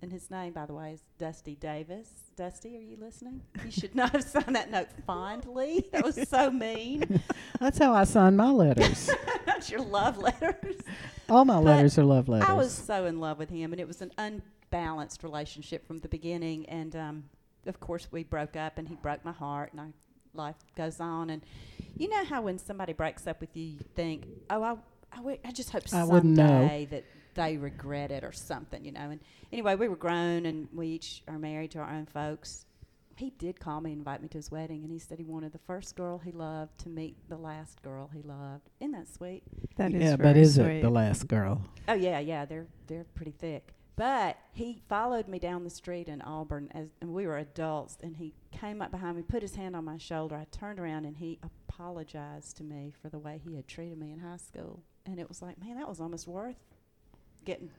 And 0.00 0.12
his 0.12 0.30
name, 0.30 0.52
by 0.52 0.64
the 0.64 0.74
way, 0.74 0.92
is 0.92 1.02
Dusty 1.18 1.56
Davis. 1.56 2.08
Dusty, 2.36 2.76
are 2.76 2.80
you 2.80 2.96
listening? 3.00 3.40
You 3.64 3.70
should 3.70 3.94
not 3.96 4.10
have 4.12 4.22
signed 4.24 4.54
that 4.54 4.70
note 4.70 4.88
fondly. 5.06 5.88
That 5.92 6.04
was 6.04 6.28
so 6.28 6.50
mean. 6.50 7.20
That's 7.60 7.78
how 7.78 7.92
I 7.92 8.04
sign 8.04 8.36
my 8.36 8.50
letters. 8.50 9.10
That's 9.44 9.70
your 9.70 9.80
love 9.80 10.18
letters. 10.18 10.76
All 11.28 11.44
my 11.44 11.56
But 11.56 11.64
letters 11.64 11.98
are 11.98 12.04
love 12.04 12.28
letters. 12.28 12.48
I 12.48 12.52
was 12.52 12.72
so 12.72 13.06
in 13.06 13.18
love 13.18 13.38
with 13.38 13.50
him, 13.50 13.72
and 13.72 13.80
it 13.80 13.88
was 13.88 14.00
an 14.00 14.12
unbalanced 14.18 15.24
relationship 15.24 15.84
from 15.86 15.98
the 15.98 16.08
beginning. 16.08 16.66
And 16.66 16.94
um, 16.94 17.24
of 17.68 17.80
course, 17.80 18.08
we 18.10 18.24
broke 18.24 18.56
up, 18.56 18.78
and 18.78 18.88
he 18.88 18.96
broke 18.96 19.24
my 19.24 19.32
heart, 19.32 19.72
and 19.72 19.80
our 19.80 19.92
life 20.34 20.56
goes 20.76 21.00
on. 21.00 21.30
And 21.30 21.42
you 21.96 22.08
know 22.08 22.24
how 22.24 22.42
when 22.42 22.58
somebody 22.58 22.92
breaks 22.92 23.26
up 23.26 23.40
with 23.40 23.56
you, 23.56 23.64
you 23.64 23.80
think, 23.94 24.26
"Oh, 24.50 24.62
I, 25.12 25.38
I, 25.44 25.52
just 25.52 25.70
hope 25.70 25.82
I 25.92 26.04
wouldn't 26.04 26.36
know. 26.36 26.46
someday 26.46 26.86
that 26.90 27.04
they 27.34 27.56
regret 27.56 28.10
it 28.10 28.24
or 28.24 28.32
something," 28.32 28.84
you 28.84 28.92
know. 28.92 29.10
And 29.10 29.20
anyway, 29.52 29.74
we 29.74 29.88
were 29.88 29.96
grown, 29.96 30.46
and 30.46 30.68
we 30.72 30.88
each 30.88 31.22
are 31.28 31.38
married 31.38 31.72
to 31.72 31.78
our 31.80 31.90
own 31.90 32.06
folks. 32.06 32.64
He 33.16 33.30
did 33.30 33.58
call 33.58 33.80
me 33.80 33.90
and 33.90 33.98
invite 33.98 34.22
me 34.22 34.28
to 34.28 34.38
his 34.38 34.50
wedding, 34.50 34.84
and 34.84 34.92
he 34.92 35.00
said 35.00 35.18
he 35.18 35.24
wanted 35.24 35.50
the 35.52 35.58
first 35.58 35.96
girl 35.96 36.18
he 36.18 36.30
loved 36.30 36.78
to 36.78 36.88
meet 36.88 37.16
the 37.28 37.36
last 37.36 37.82
girl 37.82 38.08
he 38.14 38.22
loved. 38.22 38.70
Isn't 38.78 38.92
that 38.92 39.08
sweet? 39.12 39.42
That 39.76 39.92
is 39.92 40.02
yeah, 40.02 40.16
but 40.16 40.36
is 40.36 40.54
sweet. 40.54 40.66
it 40.66 40.82
the 40.82 40.90
last 40.90 41.26
girl? 41.26 41.62
Oh 41.88 41.94
yeah, 41.94 42.20
yeah, 42.20 42.44
they're 42.44 42.68
they're 42.86 43.06
pretty 43.14 43.32
thick. 43.32 43.74
But 43.98 44.38
he 44.52 44.80
followed 44.88 45.26
me 45.26 45.40
down 45.40 45.64
the 45.64 45.70
street 45.70 46.08
in 46.08 46.22
Auburn 46.22 46.68
as 46.72 46.86
and 47.00 47.12
we 47.12 47.26
were 47.26 47.36
adults 47.36 47.98
and 48.00 48.16
he 48.16 48.32
came 48.52 48.80
up 48.80 48.92
behind 48.92 49.16
me, 49.16 49.24
put 49.24 49.42
his 49.42 49.56
hand 49.56 49.74
on 49.74 49.84
my 49.84 49.98
shoulder. 49.98 50.36
I 50.36 50.46
turned 50.56 50.78
around 50.78 51.04
and 51.04 51.16
he 51.16 51.40
apologized 51.42 52.56
to 52.58 52.62
me 52.62 52.92
for 53.02 53.08
the 53.08 53.18
way 53.18 53.40
he 53.44 53.56
had 53.56 53.66
treated 53.66 53.98
me 53.98 54.12
in 54.12 54.20
high 54.20 54.36
school. 54.36 54.84
And 55.04 55.18
it 55.18 55.28
was 55.28 55.42
like, 55.42 55.58
man, 55.60 55.76
that 55.78 55.88
was 55.88 56.00
almost 56.00 56.28
worth 56.28 56.54
getting 57.44 57.70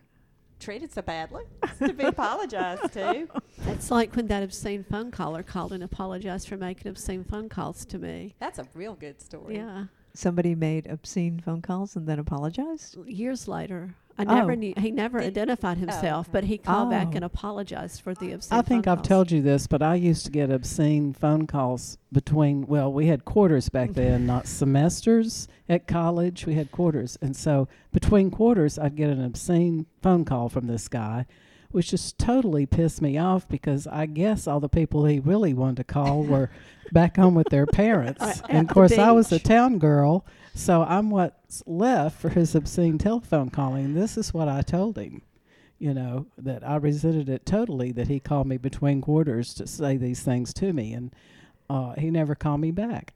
treated 0.60 0.92
so 0.92 1.02
badly 1.02 1.46
to 1.80 1.94
be 1.94 2.04
apologized 2.04 2.92
to. 2.92 3.30
It's 3.68 3.90
like 3.90 4.14
when 4.14 4.28
that 4.28 4.44
obscene 4.44 4.84
phone 4.84 5.12
caller 5.12 5.42
called 5.42 5.72
and 5.72 5.82
apologized 5.86 6.50
for 6.50 6.58
making 6.58 6.90
obscene 6.90 7.24
phone 7.24 7.48
calls 7.48 7.86
to 7.86 7.98
me. 7.98 8.36
That's 8.40 8.60
a 8.60 8.68
real 8.74 8.96
good 8.96 9.22
story. 9.22 9.56
Yeah. 9.56 9.86
Somebody 10.14 10.54
made 10.54 10.86
obscene 10.88 11.40
phone 11.40 11.62
calls 11.62 11.96
and 11.96 12.06
then 12.06 12.20
apologized. 12.20 12.98
Years 13.08 13.48
later, 13.48 13.96
I 14.20 14.26
never 14.26 14.52
Oh. 14.52 14.56
knew. 14.56 14.74
He 14.78 14.92
never 14.92 15.20
Did- 15.20 15.28
identified 15.30 15.78
oh, 15.78 15.80
himself, 15.80 16.28
okay. 16.28 16.32
but 16.34 16.44
he 16.44 16.58
called 16.58 16.90
back 16.90 17.08
Oh. 17.12 17.16
and 17.16 17.24
apologized 17.26 18.02
for 18.02 18.14
the 18.14 18.34
obscene. 18.34 18.58
I 18.60 18.62
think 18.62 18.86
phone 18.86 18.92
I've 18.92 18.98
calls. 19.00 19.08
told 19.08 19.32
you 19.32 19.42
this, 19.42 19.66
but 19.66 19.82
I 19.82 19.96
used 19.96 20.26
to 20.26 20.32
get 20.32 20.52
obscene 20.52 21.14
phone 21.14 21.48
calls 21.48 21.98
between, 22.12 22.68
well, 22.68 22.92
we 22.92 23.08
had 23.08 23.24
quarters 23.26 23.70
back 23.70 23.94
then, 23.94 24.26
not 24.26 24.46
semesters 24.80 25.48
at 25.68 25.88
college. 25.88 26.46
We 26.46 26.56
had 26.56 26.72
quarters. 26.72 27.18
And 27.22 27.36
so 27.36 27.68
between 27.92 28.30
quarters, 28.30 28.78
I'd 28.78 28.96
get 28.96 29.10
an 29.10 29.24
obscene 29.24 29.86
phone 30.02 30.26
call 30.26 30.50
from 30.50 30.68
this 30.68 30.88
guy, 30.88 31.26
which 31.72 31.92
just 31.92 32.18
totally 32.18 32.66
pissed 32.66 33.02
me 33.02 33.18
off 33.18 33.48
because 33.48 33.88
I 33.88 34.06
guess 34.06 34.48
all 34.48 34.60
the 34.60 34.70
people 34.70 35.06
he 35.06 35.20
really 35.20 35.54
wanted 35.54 35.78
to 35.78 35.84
call 35.84 36.24
were 36.24 36.50
back 36.92 37.18
home 37.18 37.36
with 37.36 37.50
their 37.50 37.66
parents. 37.66 38.22
Uh, 38.22 38.34
and 38.50 38.70
of 38.70 38.74
course, 38.74 38.98
I 38.98 39.12
was 39.12 39.32
a 39.32 39.40
town 39.40 39.80
girl, 39.80 40.26
so 40.56 40.84
I'm 40.84 41.10
what's 41.10 41.64
left 41.66 42.20
for 42.20 42.30
his 42.30 42.56
obscene 42.56 42.98
telephone 42.98 43.50
calling. 43.50 43.94
This 43.94 44.18
is 44.18 44.34
what 44.34 44.48
I 44.48 44.62
told 44.62 44.98
him 44.98 45.22
you 45.80 45.94
know, 45.94 46.28
that 46.38 46.68
I 46.68 46.76
resented 46.76 47.30
it 47.30 47.46
totally 47.46 47.92
that 47.94 48.10
he 48.10 48.20
called 48.20 48.48
me 48.48 48.58
between 48.58 49.02
quarters 49.02 49.54
to 49.56 49.66
say 49.66 49.96
these 49.98 50.22
things 50.22 50.54
to 50.56 50.74
me, 50.74 50.94
and 50.94 51.16
uh, 51.70 51.94
he 51.98 52.12
never 52.12 52.36
called 52.36 52.60
me 52.60 52.72
back. 52.72 53.14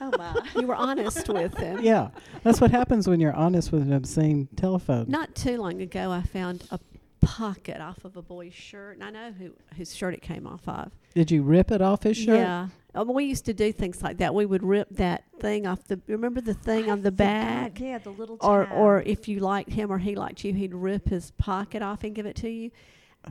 Oh 0.00 0.10
my. 0.18 0.34
You 0.56 0.66
were 0.66 0.74
honest 0.74 1.28
with 1.28 1.56
him. 1.56 1.80
Yeah, 1.82 2.08
that's 2.42 2.60
what 2.60 2.72
happens 2.72 3.06
when 3.06 3.20
you're 3.20 3.34
honest 3.34 3.70
with 3.70 3.82
an 3.82 3.92
obscene 3.92 4.48
telephone. 4.56 5.06
Not 5.08 5.34
too 5.34 5.58
long 5.58 5.80
ago, 5.80 6.10
I 6.10 6.22
found 6.22 6.64
a 6.70 6.80
pocket 7.20 7.80
off 7.80 8.04
of 8.04 8.16
a 8.16 8.22
boy's 8.22 8.54
shirt, 8.54 8.96
and 8.96 9.04
I 9.04 9.10
know 9.10 9.32
who 9.32 9.52
whose 9.76 9.94
shirt 9.94 10.14
it 10.14 10.22
came 10.22 10.46
off 10.46 10.66
of. 10.68 10.92
Did 11.14 11.30
you 11.30 11.42
rip 11.42 11.70
it 11.70 11.80
off 11.82 12.02
his 12.02 12.16
shirt? 12.16 12.38
Yeah. 12.38 12.68
Um, 12.94 13.12
we 13.12 13.24
used 13.24 13.44
to 13.44 13.54
do 13.54 13.72
things 13.72 14.02
like 14.02 14.16
that. 14.18 14.34
We 14.34 14.46
would 14.46 14.64
rip 14.64 14.88
that 14.90 15.24
thing 15.38 15.66
off 15.66 15.84
the. 15.84 16.00
Remember 16.08 16.40
the 16.40 16.54
thing 16.54 16.90
on 16.90 17.02
the 17.02 17.12
back, 17.12 17.78
Yeah, 17.78 17.98
the 17.98 18.10
little 18.10 18.36
or 18.40 18.64
tab. 18.66 18.76
or 18.76 19.02
if 19.02 19.28
you 19.28 19.40
liked 19.40 19.72
him 19.72 19.92
or 19.92 19.98
he 19.98 20.16
liked 20.16 20.44
you, 20.44 20.52
he'd 20.52 20.74
rip 20.74 21.08
his 21.08 21.30
pocket 21.32 21.82
off 21.82 22.02
and 22.04 22.14
give 22.14 22.26
it 22.26 22.36
to 22.36 22.48
you. 22.48 22.70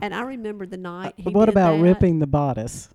And 0.00 0.14
I 0.14 0.22
remember 0.22 0.66
the 0.66 0.76
night. 0.76 1.14
He 1.16 1.30
what 1.30 1.46
did 1.46 1.54
about 1.54 1.76
that. 1.76 1.82
ripping 1.82 2.20
the 2.20 2.26
bodice? 2.26 2.88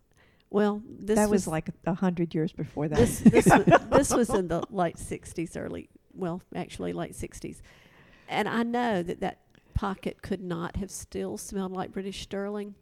Well, 0.49 0.81
this 0.88 1.17
that 1.17 1.29
was, 1.29 1.47
like 1.47 1.69
a 1.86 1.93
hundred 1.93 2.34
years 2.34 2.51
before 2.53 2.88
that. 2.88 2.97
this 2.97 3.19
this 3.25 3.45
was, 3.45 3.65
this 3.89 4.13
was 4.13 4.29
in 4.29 4.47
the 4.47 4.63
late 4.69 4.95
'60s, 4.95 5.58
early 5.58 5.89
well, 6.13 6.41
actually 6.55 6.93
late 6.93 7.12
'60s, 7.12 7.62
and 8.29 8.47
I 8.47 8.63
know 8.63 9.03
that 9.03 9.19
that 9.19 9.39
pocket 9.76 10.22
could 10.24 10.42
not 10.42 10.78
have 10.78 10.90
still 10.90 11.38
smelled 11.38 11.72
like 11.72 11.92
British 11.92 12.24
Sterling, 12.24 12.74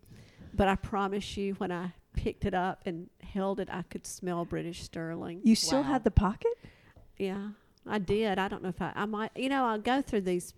but 0.53 0.67
I 0.69 0.75
promise 0.75 1.35
you, 1.35 1.55
when 1.55 1.71
I 1.71 1.93
picked 2.13 2.45
it 2.45 2.53
up 2.53 2.83
and 2.85 3.09
held 3.21 3.59
it, 3.59 3.67
I 3.71 3.81
could 3.81 4.05
smell 4.07 4.45
British 4.45 4.83
Sterling. 4.83 5.41
you 5.43 5.55
still 5.55 5.81
Wow. 5.81 5.87
had 5.93 6.03
the 6.03 6.11
pocket? 6.11 6.53
Yeah, 7.17 7.49
I 7.85 7.99
did. 7.99 8.39
I 8.39 8.47
don't 8.47 8.63
know 8.63 8.69
if 8.69 8.81
I, 8.81 8.93
I 8.95 9.05
might, 9.05 9.31
you 9.35 9.49
know, 9.49 9.65
I'll 9.65 9.79
go 9.79 10.01
through 10.01 10.21
these 10.21 10.53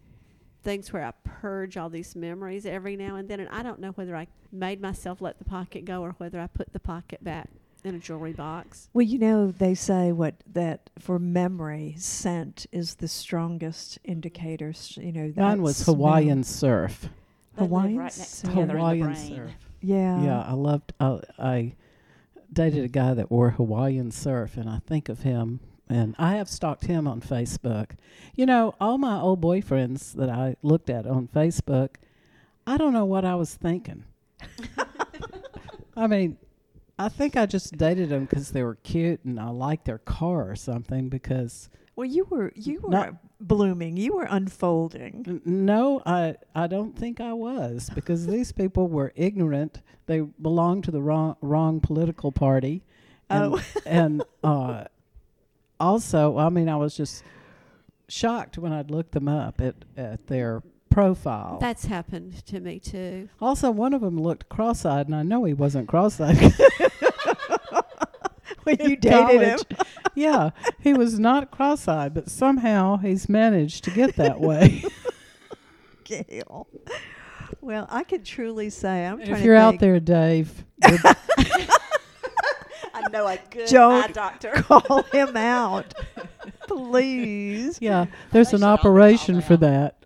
things 0.63 0.91
where 0.91 1.03
I 1.03 1.11
purge 1.23 1.77
all 1.77 1.89
these 1.89 2.15
memories 2.15 2.65
every 2.65 2.95
now 2.95 3.15
and 3.15 3.29
then, 3.29 3.39
and 3.39 3.49
I 3.49 3.63
don't 3.63 3.79
know 3.79 3.91
whether 3.91 4.15
I 4.15 4.27
made 4.51 4.81
myself 4.81 5.21
let 5.21 5.37
the 5.37 5.45
pocket 5.45 5.85
go 5.85 6.01
or 6.01 6.11
whether 6.17 6.39
I 6.39 6.47
put 6.47 6.73
the 6.73 6.79
pocket 6.79 7.23
back 7.23 7.49
in 7.85 7.95
a 7.95 7.99
jewelry 7.99 8.33
box. 8.33 8.89
Well, 8.93 9.05
you 9.05 9.19
know, 9.19 9.51
they 9.51 9.75
say 9.75 10.11
what 10.11 10.35
that 10.53 10.89
for 10.99 11.19
memory, 11.19 11.95
scent 11.97 12.65
is 12.71 12.95
the 12.95 13.07
strongest 13.07 13.99
indicator. 14.03 14.73
You 14.95 15.11
know, 15.11 15.33
Mine 15.35 15.57
that 15.57 15.59
was 15.59 15.77
smell. 15.77 15.95
Hawaiian 15.95 16.43
surf. 16.43 17.09
Hawaiian 17.57 17.97
right 17.97 18.11
surf. 18.11 18.49
together 18.49 18.61
in 18.61 18.67
the 18.67 18.73
Hawaiian 18.73 19.15
surf. 19.15 19.51
Yeah. 19.81 20.23
Yeah, 20.23 20.41
I 20.41 20.53
loved. 20.53 20.93
Uh, 20.99 21.19
I 21.37 21.75
dated 22.51 22.83
a 22.83 22.89
guy 22.89 23.13
that 23.13 23.29
wore 23.29 23.51
Hawaiian 23.51 24.11
surf, 24.11 24.57
and 24.57 24.69
I 24.69 24.79
think 24.85 25.07
of 25.09 25.21
him. 25.21 25.59
And 25.87 26.15
I 26.17 26.37
have 26.37 26.49
stalked 26.49 26.85
him 26.85 27.07
on 27.07 27.21
Facebook. 27.21 27.91
You 28.35 28.47
know, 28.47 28.73
all 28.81 28.97
my 28.97 29.19
old 29.19 29.39
boyfriends 29.39 30.13
that 30.13 30.29
I 30.29 30.55
looked 30.63 30.89
at 30.89 31.05
on 31.05 31.27
Facebook, 31.27 31.97
I 32.65 32.77
don't 32.77 32.93
know 32.93 33.05
what 33.05 33.23
I 33.23 33.35
was 33.35 33.53
thinking. 33.53 34.05
I 35.95 36.07
mean, 36.07 36.37
I 36.97 37.09
think 37.09 37.35
I 37.35 37.45
just 37.45 37.77
dated 37.77 38.09
them 38.09 38.25
because 38.25 38.51
they 38.51 38.63
were 38.63 38.75
cute 38.75 39.23
and 39.25 39.39
I 39.39 39.49
liked 39.49 39.85
their 39.85 39.97
car 39.97 40.49
or 40.49 40.55
something. 40.55 41.09
Because 41.09 41.69
Well, 41.95 42.05
you 42.07 42.25
were 42.25 42.51
you 42.55 42.79
were 42.81 42.89
Not- 42.89 43.15
blooming. 43.41 43.97
You 43.97 44.15
were 44.15 44.27
unfolding. 44.29 45.25
N- 45.27 45.41
No, 45.45 46.01
I 46.05 46.35
I 46.55 46.67
don't 46.67 46.97
think 46.97 47.19
I 47.19 47.33
was 47.33 47.89
because 47.95 48.27
these 48.27 48.51
people 48.51 48.87
were 48.87 49.11
ignorant. 49.15 49.81
They 50.05 50.21
belonged 50.21 50.83
to 50.85 50.91
the 50.91 51.01
wrong 51.01 51.35
wrong 51.41 51.79
political 51.81 52.31
party. 52.31 52.83
And, 53.29 53.53
Oh. 53.55 53.61
and 53.85 54.23
uh, 54.43 54.85
also, 55.79 56.37
I 56.37 56.49
mean, 56.49 56.69
I 56.69 56.75
was 56.77 56.95
just 56.95 57.23
shocked 58.07 58.57
when 58.57 58.71
I'd 58.71 58.91
looked 58.91 59.11
them 59.11 59.27
up 59.27 59.59
at 59.59 59.75
at 59.97 60.27
their 60.27 60.61
profile. 60.95 61.57
That's 61.59 61.85
happened 61.87 62.45
to 62.45 62.61
me 62.61 62.79
too. 62.79 63.27
also, 63.41 63.69
one 63.69 63.93
of 63.93 63.99
them 63.99 64.17
looked 64.17 64.47
cross-eyed, 64.47 65.07
and 65.07 65.13
I 65.15 65.23
know 65.23 65.43
he 65.43 65.53
wasn't 65.53 65.89
cross-eyed. 65.89 66.37
when 68.63 68.77
you 68.79 68.95
dated 68.95 69.41
him. 69.41 69.77
yeah, 70.15 70.51
he 70.79 70.93
was 70.93 71.19
not 71.19 71.51
cross-eyed, 71.51 72.13
but 72.13 72.29
somehow 72.29 72.95
he's 72.95 73.27
managed 73.27 73.83
to 73.83 73.91
get 73.91 74.15
that 74.15 74.39
way. 74.39 74.85
Gail. 76.05 76.67
Well, 77.59 77.87
I 77.89 78.03
can 78.05 78.23
truly 78.23 78.69
say 78.69 79.05
I'm 79.05 79.17
trying 79.17 79.31
if 79.31 79.37
to 79.39 79.43
you're 79.43 79.55
out 79.57 79.79
there, 79.79 79.99
Dave, 79.99 80.63
good- 80.81 80.99
I 82.93 83.09
know 83.11 83.27
a 83.27 83.37
good 83.49 83.67
Don't 83.67 84.01
eye 84.05 84.07
doctor. 84.13 84.51
call 84.53 85.01
him 85.11 85.35
out, 85.35 85.93
please. 86.67 87.79
yeah, 87.81 88.05
there's 88.31 88.51
They 88.51 88.55
an 88.55 88.61
should 88.61 88.63
all 88.63 88.77
be 88.77 88.79
operation 88.79 89.41
for 89.41 89.57
that. 89.57 89.97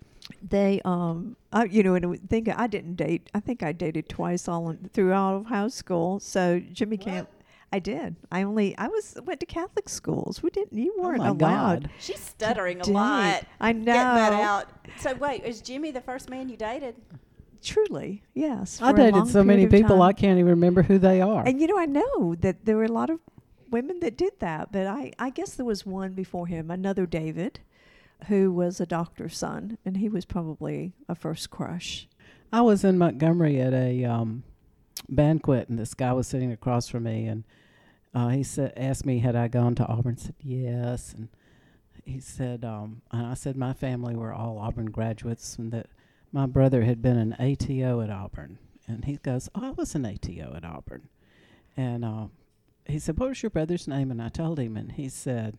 They, 0.50 0.82
um, 0.84 1.36
I, 1.54 1.66
you 1.66 1.84
know, 1.84 1.96
and 1.96 2.06
I 2.06 2.16
think 2.28 2.50
I 2.50 2.68
didn't 2.68 2.96
date. 2.96 3.30
I 3.34 3.40
think 3.40 3.62
I 3.64 3.72
dated 3.72 4.10
twice 4.10 4.48
all 4.48 4.70
in, 4.70 4.90
throughout 4.94 5.46
high 5.48 5.68
school. 5.68 6.20
So 6.20 6.60
Jimmy 6.74 6.98
Camp, 6.98 7.30
I 7.72 7.80
did. 7.80 8.16
I 8.32 8.42
only, 8.44 8.76
I 8.78 8.88
was 8.88 9.16
went 9.24 9.40
to 9.42 9.46
Catholic 9.46 9.88
schools. 9.90 10.42
We 10.42 10.50
didn't. 10.50 10.78
You 10.78 10.96
Oh 10.98 11.04
weren't 11.04 11.20
my 11.20 11.28
allowed. 11.28 11.84
God! 11.84 11.90
She's 12.00 12.20
stuttering 12.20 12.82
a 12.82 12.84
date. 12.84 12.94
lot. 12.94 13.44
I 13.62 13.74
know. 13.74 13.86
Getting 13.86 14.16
that 14.16 14.34
out. 14.34 14.68
So 14.98 15.14
wait, 15.14 15.44
is 15.44 15.62
Jimmy 15.62 15.92
the 15.92 16.02
first 16.02 16.30
man 16.30 16.50
you 16.50 16.58
dated? 16.58 16.96
Truly, 17.62 18.24
yes. 18.34 18.80
I 18.82 18.94
dated 18.94 19.28
so 19.28 19.44
many 19.44 19.68
period 19.68 19.84
of 19.84 19.90
people 19.90 20.02
I 20.02 20.14
can't 20.14 20.40
even 20.40 20.50
remember 20.50 20.82
who 20.82 20.98
they 20.98 21.22
are. 21.22 21.46
And 21.46 21.60
you 21.60 21.68
know, 21.68 21.78
I 21.78 21.86
know 21.86 22.36
that 22.36 22.66
there 22.66 22.78
were 22.78 22.86
a 22.86 22.92
lot 22.92 23.10
of 23.10 23.20
women 23.70 24.00
that 24.00 24.18
did 24.18 24.40
that, 24.40 24.72
but 24.72 24.88
I, 24.88 25.12
I 25.20 25.30
guess 25.30 25.56
there 25.56 25.66
was 25.66 25.86
one 25.86 26.14
before 26.14 26.48
him, 26.48 26.72
another 26.72 27.06
David, 27.06 27.60
who 28.28 28.52
was 28.52 28.80
a 28.80 28.86
doctor's 28.86 29.38
son, 29.38 29.78
and 29.86 29.98
he 29.98 30.10
was 30.10 30.26
probably 30.26 30.94
a 31.08 31.16
first 31.16 31.50
crush. 31.50 32.08
I 32.52 32.62
was 32.62 32.84
in 32.84 32.98
Montgomery 32.98 33.60
at 33.62 33.74
a 33.74 34.04
um, 34.06 34.44
banquet, 35.08 35.70
and 35.70 35.80
this 35.80 35.94
guy 35.94 36.14
was 36.14 36.28
sitting 36.28 36.52
across 36.52 36.88
from 36.88 37.04
me, 37.04 37.28
and 37.28 37.44
uh, 38.14 38.30
he 38.30 38.44
said, 38.44 38.74
asked 38.76 39.06
me 39.06 39.20
had 39.20 39.36
I 39.36 39.48
gone 39.48 39.76
to 39.76 39.86
Auburn. 39.86 40.18
I 40.20 40.24
said 40.24 40.36
yes, 40.42 41.14
and 41.14 41.30
he 42.04 42.20
said, 42.20 42.66
um, 42.66 43.02
and 43.12 43.26
I 43.26 43.36
said 43.36 43.56
my 43.56 43.74
family 43.74 44.16
were 44.16 44.34
all 44.34 44.58
Auburn 44.58 44.88
graduates, 44.88 45.58
and 45.58 45.72
that 45.72 45.88
my 46.32 46.46
brother 46.46 46.84
had 46.84 47.02
been 47.02 47.18
an 47.18 47.34
ATO 47.40 48.02
at 48.02 48.10
Auburn, 48.10 48.58
and 48.88 49.06
he 49.06 49.18
goes, 49.18 49.50
"Oh, 49.56 49.68
I 49.68 49.70
was 49.72 49.96
an 49.96 50.06
ATO 50.06 50.54
at 50.56 50.66
Auburn," 50.66 51.10
and 51.78 52.04
uh, 52.04 52.28
he 52.86 53.00
said, 53.00 53.18
"What 53.18 53.30
was 53.30 53.44
your 53.44 53.50
brother's 53.52 53.88
name?" 53.88 54.12
And 54.12 54.22
I 54.22 54.30
told 54.30 54.60
him, 54.60 54.76
and 54.76 54.92
he 54.92 55.10
said, 55.10 55.58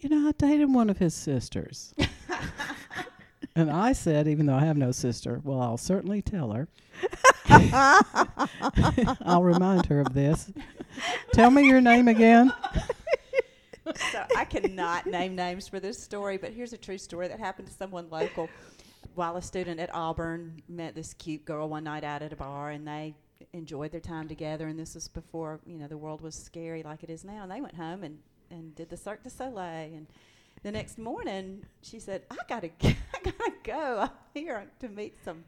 "You 0.00 0.08
know, 0.08 0.28
I 0.28 0.32
dated 0.32 0.72
one 0.72 0.90
of 0.90 0.98
his 0.98 1.14
sisters." 1.14 1.94
And 3.58 3.72
I 3.72 3.92
said, 3.92 4.28
even 4.28 4.46
though 4.46 4.54
I 4.54 4.64
have 4.64 4.76
no 4.76 4.92
sister, 4.92 5.40
well, 5.42 5.60
I'll 5.60 5.76
certainly 5.76 6.22
tell 6.22 6.52
her. 6.52 6.68
I'll 9.24 9.42
remind 9.42 9.86
her 9.86 9.98
of 10.00 10.14
this. 10.14 10.52
Tell 11.32 11.50
me 11.50 11.66
your 11.66 11.80
name 11.80 12.06
again. 12.06 12.52
so 14.12 14.24
I 14.36 14.44
cannot 14.44 15.06
name 15.06 15.34
names 15.34 15.66
for 15.66 15.80
this 15.80 16.00
story, 16.00 16.36
but 16.36 16.52
here's 16.52 16.72
a 16.72 16.76
true 16.76 16.98
story 16.98 17.26
that 17.26 17.40
happened 17.40 17.66
to 17.66 17.74
someone 17.74 18.08
local. 18.10 18.48
While 19.16 19.36
a 19.36 19.42
student 19.42 19.80
at 19.80 19.92
Auburn 19.92 20.62
met 20.68 20.94
this 20.94 21.12
cute 21.14 21.44
girl 21.44 21.68
one 21.68 21.82
night 21.82 22.04
out 22.04 22.22
at 22.22 22.32
a 22.32 22.36
bar, 22.36 22.70
and 22.70 22.86
they 22.86 23.16
enjoyed 23.52 23.90
their 23.90 24.00
time 24.00 24.28
together. 24.28 24.68
And 24.68 24.78
this 24.78 24.94
was 24.94 25.08
before 25.08 25.58
you 25.66 25.78
know 25.78 25.88
the 25.88 25.98
world 25.98 26.20
was 26.20 26.36
scary 26.36 26.84
like 26.84 27.02
it 27.02 27.10
is 27.10 27.24
now. 27.24 27.42
And 27.42 27.50
they 27.50 27.60
went 27.60 27.74
home 27.74 28.04
and 28.04 28.18
and 28.50 28.74
did 28.74 28.90
the 28.90 28.96
Cirque 28.96 29.22
du 29.22 29.30
Soleil. 29.30 29.92
And 29.94 30.06
the 30.62 30.72
next 30.72 30.98
morning, 30.98 31.64
she 31.82 31.98
said, 32.00 32.22
"I 32.30 32.36
gotta, 32.48 32.70
g- 32.78 32.96
I 33.14 33.18
gotta 33.22 33.52
go. 33.62 34.00
I'm 34.02 34.10
here 34.34 34.64
to 34.80 34.88
meet 34.88 35.14
some 35.24 35.44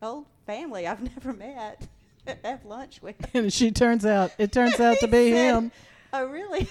old 0.00 0.26
family 0.46 0.86
I've 0.86 1.02
never 1.16 1.32
met. 1.32 1.86
Have 2.44 2.64
lunch 2.64 3.02
with." 3.02 3.16
And 3.34 3.52
she 3.52 3.70
turns 3.70 4.06
out, 4.06 4.32
it 4.38 4.52
turns 4.52 4.78
out 4.80 4.98
to 5.00 5.08
be 5.08 5.30
said, 5.32 5.54
him. 5.54 5.72
Oh, 6.12 6.26
really? 6.26 6.68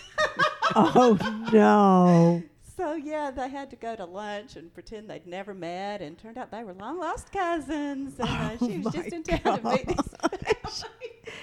oh 0.75 1.17
no! 1.51 2.43
So 2.81 2.95
yeah, 2.95 3.29
they 3.29 3.47
had 3.47 3.69
to 3.69 3.75
go 3.75 3.95
to 3.95 4.05
lunch 4.05 4.55
and 4.55 4.73
pretend 4.73 5.07
they'd 5.07 5.27
never 5.27 5.53
met, 5.53 6.01
and 6.01 6.17
turned 6.17 6.39
out 6.39 6.49
they 6.49 6.63
were 6.63 6.73
long 6.73 6.99
lost 6.99 7.31
cousins. 7.31 8.15
And 8.19 8.27
uh, 8.27 8.57
Oh 8.59 8.67
she 8.67 8.79
was 8.79 8.91
just 8.91 9.13
in 9.13 9.21
town 9.21 9.61
to 9.61 9.69
meet 9.69 9.87
these. 9.87 10.83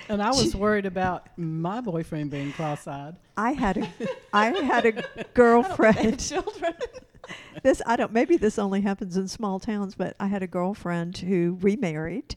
And 0.09 0.21
I 0.21 0.31
was 0.31 0.57
worried 0.57 0.85
about 0.85 1.29
my 1.39 1.81
boyfriend 1.81 2.31
being 2.31 2.53
cross-eyed. 2.53 3.15
I 3.37 3.53
had 3.53 3.77
a, 3.77 3.89
I 4.33 4.47
had 4.47 4.85
a 4.85 4.89
I 4.89 4.91
don't 4.91 5.05
think 5.15 5.35
girlfriend. 5.35 6.19
children. 6.19 6.75
this 7.63 7.83
I 7.87 7.95
don't. 7.95 8.13
Maybe 8.13 8.37
this 8.37 8.59
only 8.59 8.81
happens 8.81 9.17
in 9.17 9.29
small 9.29 9.61
towns, 9.61 9.95
but 9.95 10.17
I 10.19 10.27
had 10.27 10.43
a 10.43 10.49
girlfriend 10.49 11.19
who 11.19 11.57
remarried. 11.61 12.35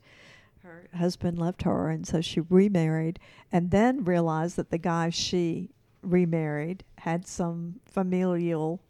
Her 0.62 0.90
husband 0.96 1.40
left 1.40 1.64
her, 1.64 1.90
and 1.90 2.06
so 2.06 2.22
she 2.22 2.42
remarried, 2.42 3.20
and 3.52 3.72
then 3.72 4.04
realized 4.04 4.58
that 4.58 4.70
the 4.70 4.78
guy 4.78 5.10
she 5.10 5.72
remarried 6.04 6.84
had 7.00 7.26
some 7.28 7.80
familial, 7.86 8.82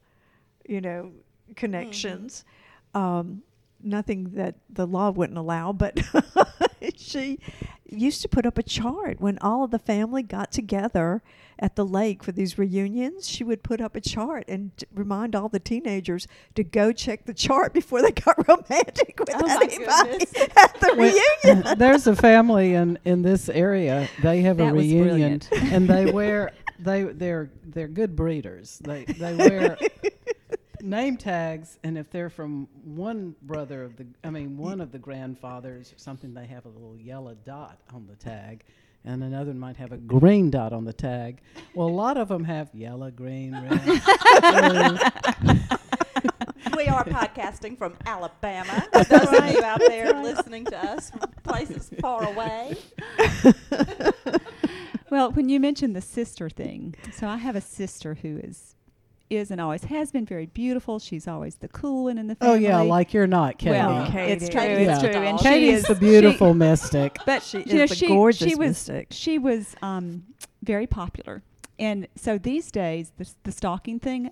you 0.72 0.80
know, 0.80 1.12
connections. 1.58 2.46
Um, 2.96 3.44
nothing 3.84 4.32
that 4.36 4.56
the 4.70 4.88
law 4.88 5.10
wouldn't 5.12 5.38
allow, 5.38 5.74
but 5.74 6.00
she 6.96 7.40
used 7.90 8.22
to 8.22 8.30
put 8.30 8.46
up 8.46 8.58
a 8.58 8.64
chart 8.64 9.20
when 9.20 9.38
all 9.40 9.66
of 9.66 9.72
the 9.72 9.80
family 9.80 10.24
got 10.24 10.50
together 10.50 11.22
at 11.60 11.76
the 11.76 11.86
lake 11.86 12.24
for 12.24 12.32
these 12.32 12.58
reunions. 12.58 13.28
She 13.28 13.44
would 13.44 13.64
put 13.64 13.82
up 13.82 13.98
a 13.98 14.02
chart 14.02 14.46
and 14.48 14.72
t- 14.78 14.86
remind 14.94 15.36
all 15.36 15.50
the 15.50 15.60
teenagers 15.60 16.26
to 16.56 16.64
go 16.64 16.94
check 16.94 17.26
the 17.26 17.34
chart 17.34 17.74
before 17.74 18.02
they 18.02 18.12
got 18.12 18.38
romantic 18.48 19.16
with 19.20 19.30
Oh 19.34 19.46
anybody 19.46 19.78
goodness. 19.78 20.34
at 20.56 20.80
the 20.80 20.96
Wait, 20.98 21.20
reunion. 21.44 21.78
There's 21.78 22.08
a 22.08 22.16
family 22.16 22.76
in 22.76 22.98
in 23.04 23.24
this 23.24 23.50
area. 23.50 24.08
They 24.24 24.42
have 24.42 24.60
a 24.62 24.66
That 24.66 24.76
was 24.76 24.86
reunion, 24.86 25.42
and 25.52 25.90
they 25.90 26.10
wear 26.12 26.52
they 26.80 27.04
they're 27.04 27.50
they're 27.66 27.88
good 27.90 28.16
breeders. 28.16 28.80
They 28.84 29.04
they 29.04 29.36
wear 29.36 29.78
name 30.84 31.18
tags, 31.18 31.80
and 31.84 31.98
if 31.98 32.10
they're 32.10 32.30
from 32.30 32.68
one 32.84 33.36
brother 33.42 33.84
of 33.84 33.98
the, 33.98 34.06
I 34.24 34.30
mean 34.30 34.58
one 34.58 34.82
of 34.82 34.92
the 34.92 35.00
grandfathers 35.00 35.92
or 35.94 35.98
something, 35.98 36.34
they 36.34 36.46
have 36.46 36.66
a 36.66 36.70
little 36.70 36.98
yellow 36.98 37.36
dot 37.46 37.80
on 37.94 38.08
the 38.08 38.16
tag. 38.16 38.64
And 39.04 39.24
another 39.24 39.54
might 39.56 39.78
have 39.78 39.92
a 39.92 39.98
green 39.98 40.52
dot 40.52 40.74
on 40.74 40.86
the 40.86 40.94
tag. 40.94 41.42
Well, 41.74 41.88
a 41.88 41.90
lot 41.90 42.18
of 42.18 42.28
them 42.28 42.44
have 42.44 42.70
yellow, 42.74 43.10
green, 43.10 43.54
red. 43.54 43.70
we 46.78 46.86
are 46.88 47.04
podcasting 47.06 47.80
from 47.80 47.96
Alabama. 48.06 48.88
For 48.94 49.04
those 49.06 49.40
of 49.40 49.50
you 49.50 49.64
out 49.64 49.80
there 49.80 50.14
listening 50.22 50.66
to 50.66 50.78
us 50.78 51.10
from 51.10 51.32
places 51.44 51.90
far 52.00 52.24
away. 52.26 52.76
Well, 55.12 55.32
when 55.34 55.50
you 55.50 55.60
mentioned 55.60 55.94
the 55.94 56.02
sister 56.02 56.50
thing, 56.50 56.96
so 57.12 57.28
I 57.28 57.36
have 57.36 57.58
a 57.58 57.62
sister 57.62 58.14
who 58.22 58.38
is 58.38 58.78
is 59.32 59.50
and 59.52 59.60
always 59.62 59.84
has 59.86 60.12
been 60.12 60.26
very 60.26 60.46
beautiful. 60.46 61.00
She's 61.00 61.28
always 61.28 61.56
the 61.56 61.68
cool 61.70 62.06
one 62.06 62.18
in 62.18 62.28
the 62.28 62.36
family. 62.36 62.54
Oh 62.54 62.58
yeah, 62.60 62.82
like 62.82 63.14
you're 63.14 63.28
not, 63.28 63.58
Katie. 63.58 63.72
well, 63.72 64.06
Katie. 64.12 64.32
it's 64.34 64.50
true. 64.50 64.60
Katie's 64.62 64.88
It's 64.90 65.00
true. 65.00 65.10
And 65.12 65.38
doll. 65.38 65.52
she 65.54 65.70
is 65.70 65.84
the 65.84 65.94
she- 65.96 66.00
beautiful 66.00 66.54
mystic. 66.54 67.18
but 67.26 67.42
She 67.44 67.60
you 67.64 67.74
know, 67.76 67.84
is 67.84 67.90
the 67.90 67.96
she, 67.96 68.08
gorgeous 68.08 68.48
she 68.50 68.56
was 68.56 68.68
mystic. 68.70 69.08
she 69.12 69.38
was 69.40 69.76
um, 69.82 70.24
very 70.64 70.86
popular, 70.88 71.42
and 71.80 72.08
so 72.16 72.38
these 72.38 72.72
days 72.72 73.12
the 73.18 73.30
the 73.44 73.52
stalking 73.52 74.00
thing, 74.00 74.32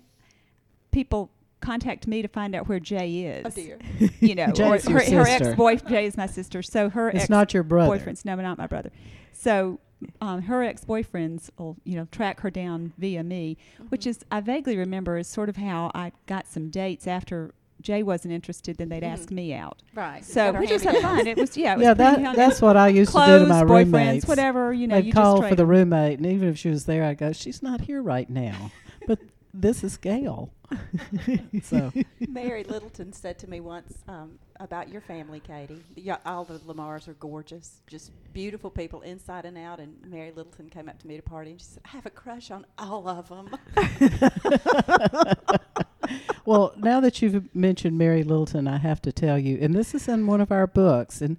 people 0.92 1.30
contact 1.60 2.06
me 2.06 2.22
to 2.22 2.28
find 2.28 2.54
out 2.54 2.68
where 2.68 2.80
Jay 2.80 3.20
is. 3.24 3.44
Oh 3.46 3.50
dear. 3.50 3.78
You 4.20 4.34
know, 4.34 4.46
or 4.60 4.78
her, 4.78 5.14
her 5.14 5.26
ex 5.26 5.54
boyfriend 5.56 5.88
Jay 5.88 6.06
is 6.06 6.16
my 6.16 6.26
sister, 6.26 6.62
so 6.62 6.88
her 6.90 7.08
It's 7.10 7.22
ex 7.22 7.30
not 7.30 7.54
your 7.54 7.62
brother. 7.62 7.98
boyfriends. 7.98 8.24
No, 8.24 8.34
not 8.36 8.58
my 8.58 8.66
brother. 8.66 8.90
So 9.32 9.80
um, 10.20 10.42
her 10.42 10.62
ex 10.62 10.84
boyfriends 10.84 11.50
will 11.58 11.76
you 11.84 11.96
know 11.96 12.06
track 12.10 12.40
her 12.40 12.50
down 12.50 12.92
via 12.98 13.22
me, 13.22 13.56
which 13.90 14.06
is 14.06 14.24
I 14.30 14.40
vaguely 14.40 14.76
remember 14.76 15.16
is 15.18 15.26
sort 15.28 15.48
of 15.48 15.56
how 15.56 15.90
I 15.94 16.12
got 16.26 16.46
some 16.46 16.70
dates 16.70 17.06
after. 17.06 17.52
Jay 17.82 18.02
wasn't 18.02 18.34
interested, 18.34 18.76
then 18.76 18.90
they'd 18.90 19.02
Mhm. 19.02 19.10
ask 19.10 19.30
me 19.30 19.54
out. 19.54 19.80
Right. 19.94 20.22
So 20.22 20.52
we 20.52 20.66
just 20.66 20.84
had 20.84 20.96
fun. 21.00 21.26
It 21.26 21.38
was 21.38 21.56
yeah, 21.56 21.72
it 21.72 21.76
was 21.78 21.84
yeah, 21.84 21.94
that 21.94 22.36
that's 22.36 22.60
what 22.60 22.76
I 22.76 22.88
used 22.88 23.10
clothes, 23.10 23.26
to 23.26 23.38
do 23.38 23.44
to 23.46 23.48
my 23.48 23.62
boyfriends, 23.62 23.84
roommates. 23.92 24.28
whatever 24.28 24.70
you 24.74 24.86
know. 24.86 24.96
They'd 24.96 25.06
you 25.06 25.12
call 25.14 25.38
just 25.38 25.48
for 25.48 25.54
the 25.54 25.64
roommate, 25.64 26.18
and 26.18 26.26
even 26.26 26.48
if 26.50 26.58
she 26.58 26.68
was 26.68 26.84
there, 26.84 27.04
I 27.04 27.14
go, 27.14 27.32
"She's 27.32 27.62
not 27.62 27.80
here 27.80 28.02
right 28.02 28.28
now." 28.28 28.70
But 29.06 29.18
this 29.54 29.82
is 29.82 29.96
Gail. 29.96 30.50
so 31.62 31.90
Mary 32.28 32.64
Littleton 32.64 33.14
said 33.14 33.38
to 33.40 33.48
me 33.48 33.60
once 33.60 33.94
um, 34.06 34.38
about 34.60 34.90
your 34.90 35.00
family, 35.00 35.40
Katie. 35.40 35.82
Yeah, 35.96 36.18
all 36.24 36.44
the 36.44 36.58
Lamars 36.60 37.08
are 37.08 37.14
gorgeous, 37.14 37.80
just 37.86 38.12
beautiful 38.32 38.70
people 38.70 39.00
inside 39.00 39.46
and 39.46 39.58
out. 39.58 39.80
And 39.80 39.96
Mary 40.06 40.32
Littleton 40.34 40.68
came 40.68 40.88
up 40.88 40.98
to 41.00 41.06
me 41.06 41.14
at 41.14 41.20
a 41.20 41.28
party 41.28 41.52
and 41.52 41.60
she 41.60 41.66
said, 41.66 41.82
"I 41.86 41.88
have 41.88 42.06
a 42.06 42.10
crush 42.10 42.50
on 42.50 42.66
all 42.78 43.08
of 43.08 43.28
them." 43.28 43.56
well, 46.44 46.74
now 46.76 47.00
that 47.00 47.22
you've 47.22 47.54
mentioned 47.54 47.98
Mary 47.98 48.22
Littleton, 48.22 48.68
I 48.68 48.78
have 48.78 49.02
to 49.02 49.12
tell 49.12 49.38
you, 49.38 49.58
and 49.60 49.74
this 49.74 49.94
is 49.94 50.06
in 50.06 50.26
one 50.26 50.40
of 50.40 50.52
our 50.52 50.66
books, 50.66 51.20
and 51.20 51.38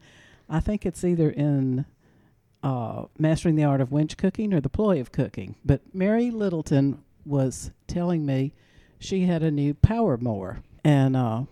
I 0.49 0.59
think 0.59 0.85
it's 0.85 1.03
either 1.03 1.29
in 1.29 1.85
uh, 2.63 3.05
Mastering 3.17 3.55
the 3.55 3.63
Art 3.63 3.81
of 3.81 3.91
Winch 3.91 4.17
Cooking 4.17 4.53
or 4.53 4.61
The 4.61 4.69
Ploy 4.69 4.99
of 4.99 5.11
Cooking. 5.11 5.55
But 5.63 5.81
Mary 5.93 6.31
Littleton 6.31 7.03
was 7.25 7.71
telling 7.87 8.25
me 8.25 8.53
she 8.99 9.25
had 9.25 9.43
a 9.43 9.51
new 9.51 9.73
power 9.73 10.17
mower, 10.17 10.61
and 10.83 11.15
uh, 11.15 11.43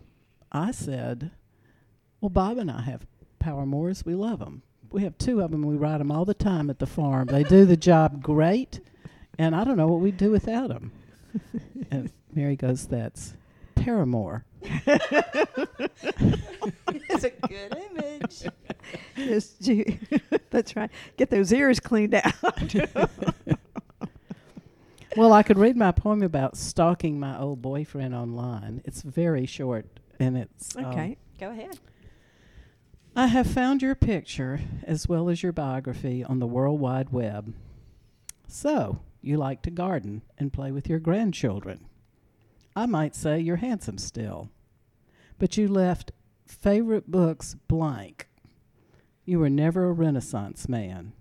I 0.51 0.71
said, 0.71 1.31
"Well, 2.21 2.29
Bob 2.29 2.57
and 2.57 2.69
I 2.71 2.81
have 2.81 3.05
Power 3.39 3.65
Moors. 3.65 4.05
We 4.05 4.15
love 4.15 4.39
them. 4.39 4.61
We 4.91 5.03
have 5.03 5.17
two 5.17 5.41
of 5.41 5.51
them. 5.51 5.63
We 5.63 5.75
ride 5.75 5.99
them 5.99 6.11
all 6.11 6.25
the 6.25 6.33
time 6.33 6.69
at 6.69 6.79
the 6.79 6.87
farm. 6.87 7.27
They 7.27 7.43
do 7.43 7.65
the 7.65 7.77
job 7.77 8.21
great, 8.23 8.79
and 9.37 9.55
I 9.55 9.63
don't 9.63 9.77
know 9.77 9.87
what 9.87 10.01
we'd 10.01 10.17
do 10.17 10.31
without 10.31 10.69
them." 10.69 10.91
and 11.91 12.11
Mary 12.33 12.55
goes, 12.55 12.87
"That's 12.87 13.33
paramour." 13.75 14.45
it's 17.01 17.23
a 17.23 17.31
good 17.47 17.77
image. 17.91 18.45
Yes, 19.15 19.49
gee, 19.61 19.99
that's 20.49 20.75
right. 20.75 20.89
Get 21.17 21.29
those 21.29 21.53
ears 21.53 21.79
cleaned 21.79 22.15
out. 22.15 22.73
Well, 25.15 25.33
I 25.33 25.43
could 25.43 25.57
read 25.57 25.75
my 25.75 25.91
poem 25.91 26.21
about 26.21 26.55
stalking 26.55 27.19
my 27.19 27.37
old 27.37 27.61
boyfriend 27.61 28.15
online. 28.15 28.81
It's 28.85 29.01
very 29.01 29.45
short, 29.45 29.85
and 30.19 30.37
it's 30.37 30.75
um, 30.75 30.85
okay. 30.85 31.17
Go 31.39 31.49
ahead. 31.51 31.79
I 33.19 33.27
have 33.27 33.47
found 33.47 33.81
your 33.81 33.95
picture 33.95 34.61
as 34.83 35.09
well 35.09 35.27
as 35.27 35.43
your 35.43 35.51
biography 35.51 36.23
on 36.23 36.39
the 36.39 36.47
World 36.47 36.79
Wide 36.79 37.09
Web. 37.09 37.53
So, 38.47 39.01
you 39.21 39.35
like 39.35 39.61
to 39.63 39.69
garden 39.69 40.21
and 40.37 40.53
play 40.53 40.71
with 40.71 40.87
your 40.87 40.99
grandchildren. 40.99 41.85
I 42.77 42.85
might 42.85 43.17
say 43.17 43.37
you're 43.37 43.57
handsome 43.57 43.97
still, 43.97 44.47
but 45.37 45.57
you 45.57 45.67
left 45.67 46.13
favorite 46.45 47.11
books 47.11 47.57
blank. 47.67 48.29
You 49.25 49.39
were 49.39 49.49
never 49.49 49.89
a 49.89 49.91
Renaissance 49.91 50.69
man. 50.69 51.11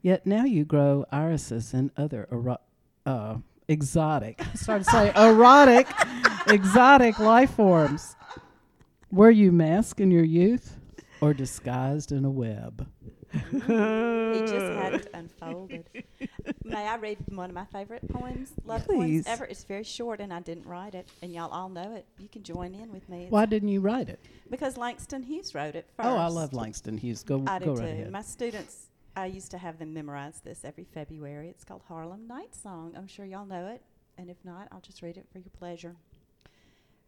Yet 0.00 0.24
now 0.24 0.46
you 0.46 0.64
grow 0.64 1.04
irises 1.12 1.74
and 1.74 1.90
other 1.98 2.28
ero- 2.32 2.62
uh, 3.04 3.36
exotic, 3.68 4.40
I 4.40 4.54
started 4.54 4.84
to 4.84 4.90
say 4.90 5.12
erotic, 5.16 5.86
exotic 6.46 7.18
life 7.18 7.50
forms. 7.50 8.16
Were 9.12 9.30
you 9.30 9.52
masked 9.52 10.00
in 10.00 10.10
your 10.10 10.24
youth 10.24 10.78
or 11.20 11.34
disguised 11.34 12.12
in 12.12 12.24
a 12.24 12.30
web? 12.30 12.88
He 14.30 14.40
just 14.42 14.52
had 14.52 14.94
it 14.94 15.10
unfolded. 15.12 15.88
May 16.64 16.86
I 16.86 16.96
read 16.96 17.18
one 17.28 17.50
of 17.50 17.54
my 17.54 17.64
favorite 17.64 18.08
poems, 18.08 18.52
love 18.64 18.84
Please. 18.86 19.24
poems 19.24 19.26
ever? 19.26 19.44
It's 19.44 19.64
very 19.64 19.82
short, 19.82 20.20
and 20.20 20.32
I 20.32 20.40
didn't 20.40 20.66
write 20.66 20.94
it, 20.94 21.08
and 21.20 21.32
y'all 21.32 21.50
all 21.50 21.68
know 21.68 21.94
it. 21.96 22.06
You 22.18 22.28
can 22.28 22.44
join 22.44 22.74
in 22.74 22.92
with 22.92 23.08
me. 23.08 23.24
It's 23.24 23.32
Why 23.32 23.46
didn't 23.46 23.70
you 23.70 23.80
write 23.80 24.08
it? 24.08 24.20
Because 24.48 24.76
Langston 24.76 25.24
Hughes 25.24 25.52
wrote 25.54 25.74
it 25.74 25.86
first. 25.96 26.08
Oh, 26.08 26.16
I 26.16 26.28
love 26.28 26.52
Langston 26.52 26.96
Hughes. 26.96 27.24
Go, 27.24 27.42
I 27.46 27.58
go 27.58 27.64
do 27.66 27.70
right 27.72 27.78
too. 27.78 27.92
ahead. 27.92 28.12
My 28.12 28.22
students, 28.22 28.86
I 29.16 29.26
used 29.26 29.50
to 29.50 29.58
have 29.58 29.78
them 29.78 29.92
memorize 29.92 30.40
this 30.44 30.64
every 30.64 30.84
February. 30.84 31.48
It's 31.48 31.64
called 31.64 31.82
Harlem 31.88 32.26
Night 32.28 32.54
Song. 32.54 32.94
I'm 32.96 33.08
sure 33.08 33.24
y'all 33.24 33.46
know 33.46 33.66
it, 33.66 33.82
and 34.16 34.30
if 34.30 34.36
not, 34.44 34.68
I'll 34.70 34.80
just 34.80 35.02
read 35.02 35.16
it 35.16 35.26
for 35.32 35.38
your 35.38 35.50
pleasure. 35.58 35.96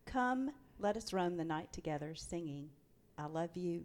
Come, 0.06 0.50
let 0.80 0.96
us 0.96 1.12
roam 1.12 1.36
the 1.36 1.44
night 1.44 1.72
together, 1.72 2.14
singing, 2.16 2.70
I 3.18 3.26
love 3.26 3.56
you. 3.56 3.84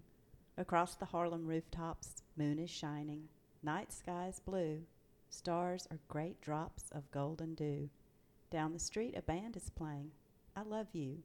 Across 0.57 0.95
the 0.95 1.05
Harlem 1.05 1.45
rooftops, 1.45 2.23
moon 2.35 2.57
is 2.59 2.69
shining, 2.69 3.23
night 3.61 3.93
sky's 3.93 4.39
blue, 4.39 4.79
stars 5.29 5.87
are 5.91 5.99
great 6.07 6.41
drops 6.41 6.85
of 6.91 7.09
golden 7.11 7.53
dew. 7.53 7.89
Down 8.49 8.73
the 8.73 8.79
street, 8.79 9.13
a 9.15 9.21
band 9.21 9.55
is 9.55 9.69
playing, 9.69 10.11
I 10.55 10.63
love 10.63 10.87
you. 10.93 11.17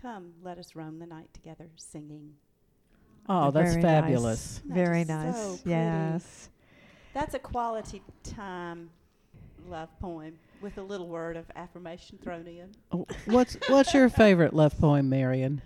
Come, 0.00 0.32
let 0.42 0.58
us 0.58 0.74
roam 0.74 0.98
the 0.98 1.06
night 1.06 1.32
together, 1.34 1.68
singing. 1.76 2.34
Oh, 3.28 3.50
that's 3.50 3.70
Very 3.72 3.82
fabulous. 3.82 4.56
Isn't 4.58 4.68
that 4.68 4.74
Very 4.74 5.04
nice. 5.04 5.36
so 5.36 5.48
pretty? 5.56 5.70
yes. 5.70 6.48
That's 7.12 7.34
a 7.34 7.38
quality 7.38 8.02
time 8.22 8.90
love 9.68 9.88
poem 10.00 10.38
with 10.60 10.76
a 10.78 10.82
little 10.82 11.08
word 11.08 11.36
of 11.36 11.46
affirmation 11.56 12.18
thrown 12.22 12.46
in. 12.46 12.70
Oh, 12.92 13.06
What's 13.26 13.56
what's 13.68 13.94
your 13.94 14.08
favorite 14.10 14.52
love 14.52 14.78
poem, 14.78 15.08
Marion? 15.08 15.62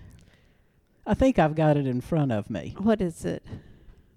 I 1.08 1.14
think 1.14 1.38
I've 1.38 1.54
got 1.54 1.76
it 1.76 1.86
in 1.86 2.00
front 2.00 2.32
of 2.32 2.50
me. 2.50 2.74
What 2.78 3.00
is 3.00 3.24
it? 3.24 3.42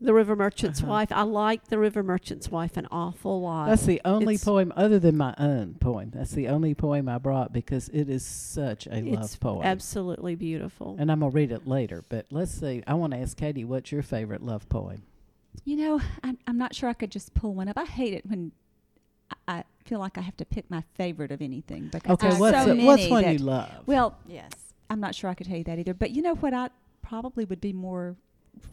The 0.04 0.14
River 0.16 0.36
Merchant's 0.36 0.82
Uh-huh. 0.82 0.90
Wife. 0.90 1.12
I 1.12 1.22
like 1.22 1.68
The 1.68 1.78
River 1.78 2.02
Merchant's 2.04 2.50
Wife 2.50 2.76
an 2.76 2.88
awful 2.92 3.40
lot. 3.42 3.68
That's 3.68 3.86
the 3.86 4.02
only 4.04 4.34
It's- 4.34 4.44
poem 4.44 4.74
other 4.76 4.98
than 5.00 5.16
my 5.16 5.34
own 5.38 5.76
poem. 5.80 6.10
That's 6.14 6.32
the 6.32 6.48
only 6.48 6.74
poem 6.74 7.08
I 7.08 7.18
brought 7.20 7.54
because 7.54 7.88
it 7.90 8.10
is 8.10 8.26
such 8.26 8.88
a 8.88 8.98
it's 8.98 9.16
love 9.16 9.40
poem. 9.40 9.62
absolutely 9.64 10.34
beautiful. 10.36 10.96
and 11.00 11.12
I'm 11.12 11.20
gonna 11.20 11.30
read 11.32 11.52
it 11.52 11.68
later. 11.68 12.04
But 12.10 12.26
let's 12.32 12.52
see. 12.52 12.84
I 12.88 12.96
want 12.96 13.14
to 13.14 13.20
ask 13.20 13.38
Katie, 13.38 13.64
what's 13.64 13.92
your 13.92 14.02
favorite 14.02 14.42
love 14.44 14.68
poem? 14.70 15.04
You 15.66 15.78
know, 15.78 16.02
I'm, 16.24 16.40
I'm 16.48 16.58
not 16.58 16.74
sure 16.74 16.90
I 16.90 16.94
could 16.94 17.12
just 17.12 17.34
pull 17.36 17.54
one 17.54 17.68
up. 17.68 17.78
I 17.78 17.86
hate 17.86 18.14
it 18.16 18.26
when 18.26 18.54
I, 19.48 19.60
I 19.60 19.64
feel 19.86 20.00
like 20.00 20.18
I 20.18 20.22
have 20.22 20.38
to 20.38 20.46
pick 20.46 20.70
my 20.72 20.82
favorite 20.96 21.32
of 21.32 21.42
anything 21.44 21.90
because 21.92 22.10
Okay, 22.14 22.28
there's 22.30 22.40
what's 22.40 22.58
so 22.66 22.72
it, 22.72 22.84
what's 22.84 23.02
many 23.04 23.12
one 23.12 23.24
that- 23.24 23.34
you 23.34 23.40
love? 23.46 23.70
Well, 23.86 24.16
Yes. 24.28 24.50
I'm 24.92 25.00
not 25.00 25.16
sure 25.16 25.30
I 25.30 25.34
could 25.34 25.48
tell 25.48 25.58
you 25.58 25.64
that 25.64 25.80
either. 25.80 25.94
But 25.94 26.12
you 26.12 26.22
know 26.22 26.36
what? 26.36 26.54
I 26.54 26.70
probably 27.02 27.46
would 27.46 27.62
be 27.62 27.74
more. 27.74 28.18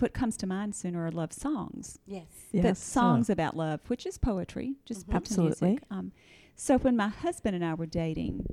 What 0.01 0.13
comes 0.13 0.37
to 0.39 0.47
mind 0.47 0.75
sooner 0.75 1.07
are 1.07 1.11
love 1.13 1.33
songs. 1.33 1.99
Yes. 2.07 2.27
That 2.53 2.65
Yes. 2.65 2.83
songs 2.83 3.31
about 3.31 3.57
love, 3.57 3.81
which 3.89 4.05
is 4.05 4.19
poetry, 4.19 4.75
just 4.85 5.07
Mhm. 5.07 5.15
Absolutely. 5.15 5.69
music. 5.71 5.85
Um, 5.91 6.11
so 6.57 6.79
when 6.79 6.97
my 6.97 7.09
husband 7.09 7.55
and 7.55 7.65
I 7.65 7.75
were 7.75 7.87
dating, 7.87 8.47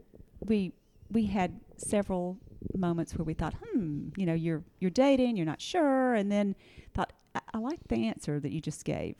we 0.45 0.71
we 1.11 1.25
had 1.25 1.59
several 1.77 2.37
moments 2.75 3.15
where 3.15 3.23
we 3.25 3.33
thought, 3.35 3.53
hmm, 3.61 4.09
you 4.17 4.25
know, 4.25 4.33
you're 4.33 4.63
you're 4.79 4.91
dating, 4.91 5.35
you're 5.37 5.45
not 5.45 5.61
sure, 5.61 6.13
and 6.13 6.31
then 6.31 6.55
thought, 6.93 7.13
I, 7.33 7.41
I 7.55 7.57
like 7.57 7.87
the 7.87 8.07
answer 8.07 8.39
that 8.39 8.51
you 8.51 8.61
just 8.61 8.85
gave. 8.85 9.15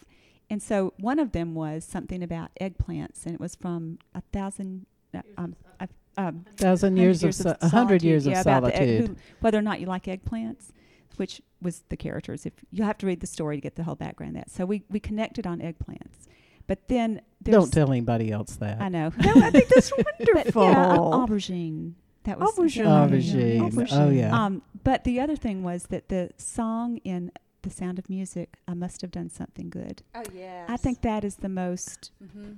And 0.50 0.62
so 0.62 0.94
one 1.00 1.18
of 1.20 1.32
them 1.32 1.56
was 1.56 1.84
something 1.86 2.22
about 2.22 2.52
eggplants, 2.62 3.26
and 3.26 3.34
it 3.34 3.40
was 3.42 3.56
from 3.56 3.98
a 4.14 4.22
thousand, 4.32 4.86
uh, 5.14 5.22
um, 5.38 5.56
a, 5.80 5.88
um, 6.18 6.46
Thousand 6.58 6.98
years 6.98 7.24
of 7.24 7.34
so- 7.36 7.56
a 7.62 7.70
hundred 7.70 8.04
years 8.04 8.26
of 8.26 8.34
yeah, 8.34 8.42
about 8.42 8.64
the 8.64 8.76
egg- 8.76 8.88
solitude. 8.98 9.08
who- 9.10 9.16
whether 9.42 9.58
or 9.58 9.62
not 9.62 9.80
you 9.80 9.86
like 9.88 10.06
eggplants, 10.06 10.72
which 11.18 11.42
was 11.62 11.84
the 11.90 11.98
characters. 11.98 12.46
If 12.46 12.54
you 12.72 12.84
have 12.84 12.98
to 13.00 13.06
read 13.08 13.20
the 13.22 13.28
story 13.28 13.58
to 13.58 13.62
get 13.62 13.76
the 13.76 13.84
whole 13.84 13.96
background 13.96 14.36
of 14.38 14.44
that. 14.44 14.52
So 14.52 14.66
we 14.66 14.84
we 14.90 15.00
connected 15.00 15.46
on 15.48 15.60
eggplants, 15.60 16.28
but 16.68 16.88
then 16.88 17.22
there's, 17.42 17.56
Don't 17.56 17.72
tell 17.74 17.92
anybody 17.92 18.32
else 18.32 18.56
that. 18.58 18.82
I 18.82 18.90
know. 18.90 19.12
No, 19.24 19.34
I 19.42 19.52
think 19.52 19.68
that's 19.70 19.92
But 19.98 20.06
wonderful. 20.36 20.64
yeah, 20.64 20.96
au- 20.98 21.26
aubergine. 21.28 21.94
That 22.24 22.40
was 22.40 22.56
Aubergine. 22.56 22.86
Aubergine. 22.86 23.62
Oh 23.62 23.70
Aubergine. 23.70 24.18
yeah. 24.18 24.46
Um, 24.46 24.64
but 24.84 25.04
the 25.04 25.20
other 25.20 25.36
thing 25.36 25.62
was 25.64 25.84
that 25.88 26.10
the 26.10 26.32
song 26.38 26.98
in 27.04 27.32
The 27.62 27.70
Sound 27.70 28.00
of 28.00 28.10
Music, 28.10 28.58
I 28.68 28.74
must 28.74 29.02
have 29.02 29.12
done 29.12 29.30
something 29.30 29.70
good. 29.70 30.02
Oh, 30.16 30.24
yes. 30.34 30.66
I 30.68 30.76
think 30.78 31.02
that 31.02 31.24
is 31.24 31.36
the 31.36 31.50
most, 31.50 32.10
Mm-hmm. 32.24 32.54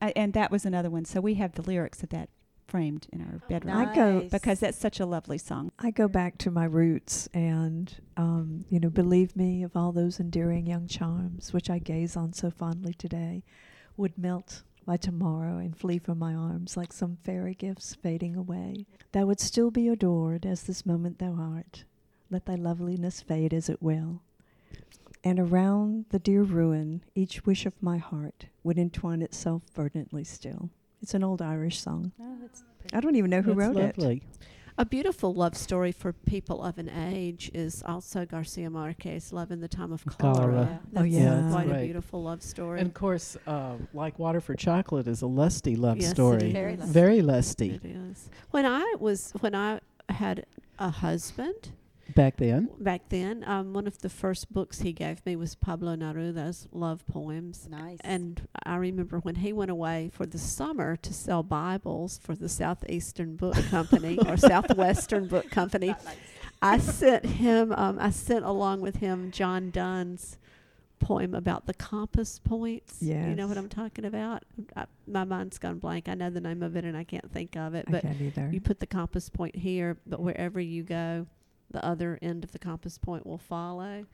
I, 0.00 0.12
and 0.16 0.32
that 0.32 0.50
was 0.50 0.66
another 0.66 0.90
one. 0.90 1.04
So 1.04 1.20
we 1.20 1.34
have 1.34 1.52
the 1.52 1.62
lyrics 1.62 2.02
of 2.02 2.08
that 2.08 2.28
framed 2.72 3.06
in 3.12 3.20
our 3.20 3.38
bedroom 3.50 3.76
I 3.76 3.94
go- 3.94 4.26
because 4.30 4.60
that's 4.60 4.78
such 4.78 4.98
a 4.98 5.04
lovely 5.04 5.36
song. 5.36 5.72
I 5.78 5.90
go 5.90 6.08
back 6.08 6.38
to 6.38 6.50
my 6.50 6.64
roots 6.64 7.28
and, 7.34 7.94
um, 8.16 8.64
you 8.70 8.80
know, 8.80 8.88
believe 8.88 9.36
me, 9.36 9.62
of 9.62 9.76
all 9.76 9.92
those 9.92 10.18
endearing 10.18 10.66
young 10.66 10.86
charms 10.88 11.52
which 11.52 11.68
I 11.68 11.78
gaze 11.78 12.16
on 12.16 12.32
so 12.32 12.50
fondly 12.50 12.94
today, 12.94 13.44
would 13.98 14.16
melt 14.16 14.62
by 14.86 14.96
tomorrow 14.96 15.58
and 15.58 15.76
flee 15.76 15.98
from 15.98 16.18
my 16.18 16.34
arms 16.34 16.74
like 16.74 16.94
some 16.94 17.18
fairy 17.22 17.54
gifts 17.54 17.94
fading 17.94 18.36
away. 18.36 18.86
Thou 19.12 19.26
would 19.26 19.38
still 19.38 19.70
be 19.70 19.88
adored 19.88 20.46
as 20.46 20.62
this 20.62 20.86
moment 20.86 21.18
thou 21.18 21.34
art. 21.34 21.84
Let 22.30 22.46
thy 22.46 22.54
loveliness 22.54 23.20
fade 23.20 23.52
as 23.52 23.68
it 23.68 23.82
will. 23.82 24.22
And 25.22 25.38
around 25.38 26.06
the 26.08 26.18
dear 26.18 26.42
ruin, 26.42 27.02
each 27.14 27.44
wish 27.44 27.66
of 27.66 27.82
my 27.82 27.98
heart 27.98 28.46
would 28.64 28.78
entwine 28.78 29.20
itself 29.20 29.62
verdantly 29.74 30.24
still. 30.24 30.70
It's 31.02 31.14
an 31.14 31.24
old 31.24 31.42
Irish 31.42 31.80
song. 31.80 32.12
Oh. 32.20 32.36
I 32.92 33.00
don't 33.00 33.16
even 33.16 33.30
know 33.30 33.42
who 33.42 33.54
That's 33.54 33.76
wrote 33.98 33.98
it. 34.08 34.22
A 34.78 34.86
beautiful 34.86 35.34
love 35.34 35.54
story 35.54 35.92
for 35.92 36.12
people 36.14 36.62
of 36.62 36.78
an 36.78 36.88
age 36.88 37.50
is 37.52 37.82
also 37.84 38.24
Garcia 38.24 38.70
Marquez' 38.70 39.30
Love 39.32 39.50
in 39.50 39.60
the 39.60 39.68
Time 39.68 39.92
of 39.92 40.02
Cholera. 40.06 40.34
Cholera. 40.34 40.80
Oh, 40.82 40.88
That's 40.92 41.08
yeah. 41.08 41.48
quite 41.50 41.68
Right. 41.68 41.80
a 41.80 41.84
beautiful 41.84 42.22
love 42.22 42.42
story. 42.42 42.80
And 42.80 42.88
of 42.88 42.94
course, 42.94 43.36
uh, 43.46 43.74
like 43.92 44.18
Water 44.18 44.40
for 44.40 44.54
Chocolate 44.54 45.06
is 45.08 45.20
a 45.20 45.26
lusty 45.26 45.76
love 45.76 45.98
Yes, 45.98 46.10
story. 46.10 46.46
is. 46.46 46.52
Very 46.52 46.76
lusty. 46.76 46.92
Very 46.92 47.22
lusty 47.22 47.70
It 47.70 47.84
is. 47.84 48.30
When 48.50 48.64
I 48.64 48.94
was 48.98 49.32
when 49.40 49.54
I 49.54 49.80
had 50.08 50.46
a 50.78 50.88
husband 50.88 51.72
back 52.14 52.36
then. 52.36 52.68
back 52.78 53.08
then, 53.08 53.44
um, 53.46 53.72
one 53.72 53.86
of 53.86 53.98
the 53.98 54.08
first 54.08 54.52
books 54.52 54.80
he 54.80 54.92
gave 54.92 55.24
me 55.24 55.36
was 55.36 55.54
Pablo 55.54 55.96
Neruda's 55.96 56.68
love 56.72 57.06
poems. 57.06 57.68
Nice. 57.70 57.98
And 58.02 58.46
I 58.64 58.76
remember 58.76 59.18
when 59.18 59.36
he 59.36 59.52
went 59.52 59.70
away 59.70 60.10
for 60.12 60.26
the 60.26 60.38
summer 60.38 60.96
to 60.96 61.12
sell 61.14 61.42
Bibles 61.42 62.18
for 62.18 62.34
the 62.34 62.48
Southeastern 62.48 63.36
Book 63.36 63.54
Company 63.70 64.18
or 64.26 64.36
Southwestern 64.36 65.26
Book 65.28 65.50
Company, 65.50 65.94
I 66.60 66.78
sent 66.78 67.24
him, 67.24 67.72
um, 67.72 67.98
I 68.00 68.10
sent 68.10 68.44
along 68.44 68.80
with 68.82 68.96
him 68.96 69.30
John 69.30 69.70
Donne's 69.70 70.38
poem 71.00 71.34
about 71.34 71.66
the 71.66 71.74
compass 71.74 72.38
points. 72.38 72.98
You 73.28 73.34
know 73.34 73.48
what 73.48 73.58
I'm 73.58 73.68
talking 73.68 74.04
about? 74.04 74.44
I, 74.76 74.84
my 75.08 75.24
mind's 75.24 75.58
gone 75.58 75.78
blank. 75.78 76.08
I 76.08 76.14
know 76.14 76.30
the 76.30 76.40
name 76.40 76.62
of 76.62 76.76
it 76.76 76.84
and 76.84 76.96
I 76.96 77.02
can't 77.02 77.28
think 77.32 77.56
of 77.56 77.74
it. 77.74 77.86
I 77.88 77.90
But 77.90 78.02
can't 78.02 78.20
either. 78.20 78.50
you 78.52 78.60
put 78.60 78.78
the 78.78 78.86
compass 78.86 79.28
point 79.28 79.56
here, 79.56 79.96
but 80.06 80.20
wherever 80.20 80.60
you 80.60 80.84
go, 80.84 81.26
the 81.72 81.84
other 81.84 82.18
end 82.22 82.44
of 82.44 82.52
the 82.52 82.58
compass 82.58 82.98
point 82.98 83.26
will 83.26 83.38
follow. 83.38 84.06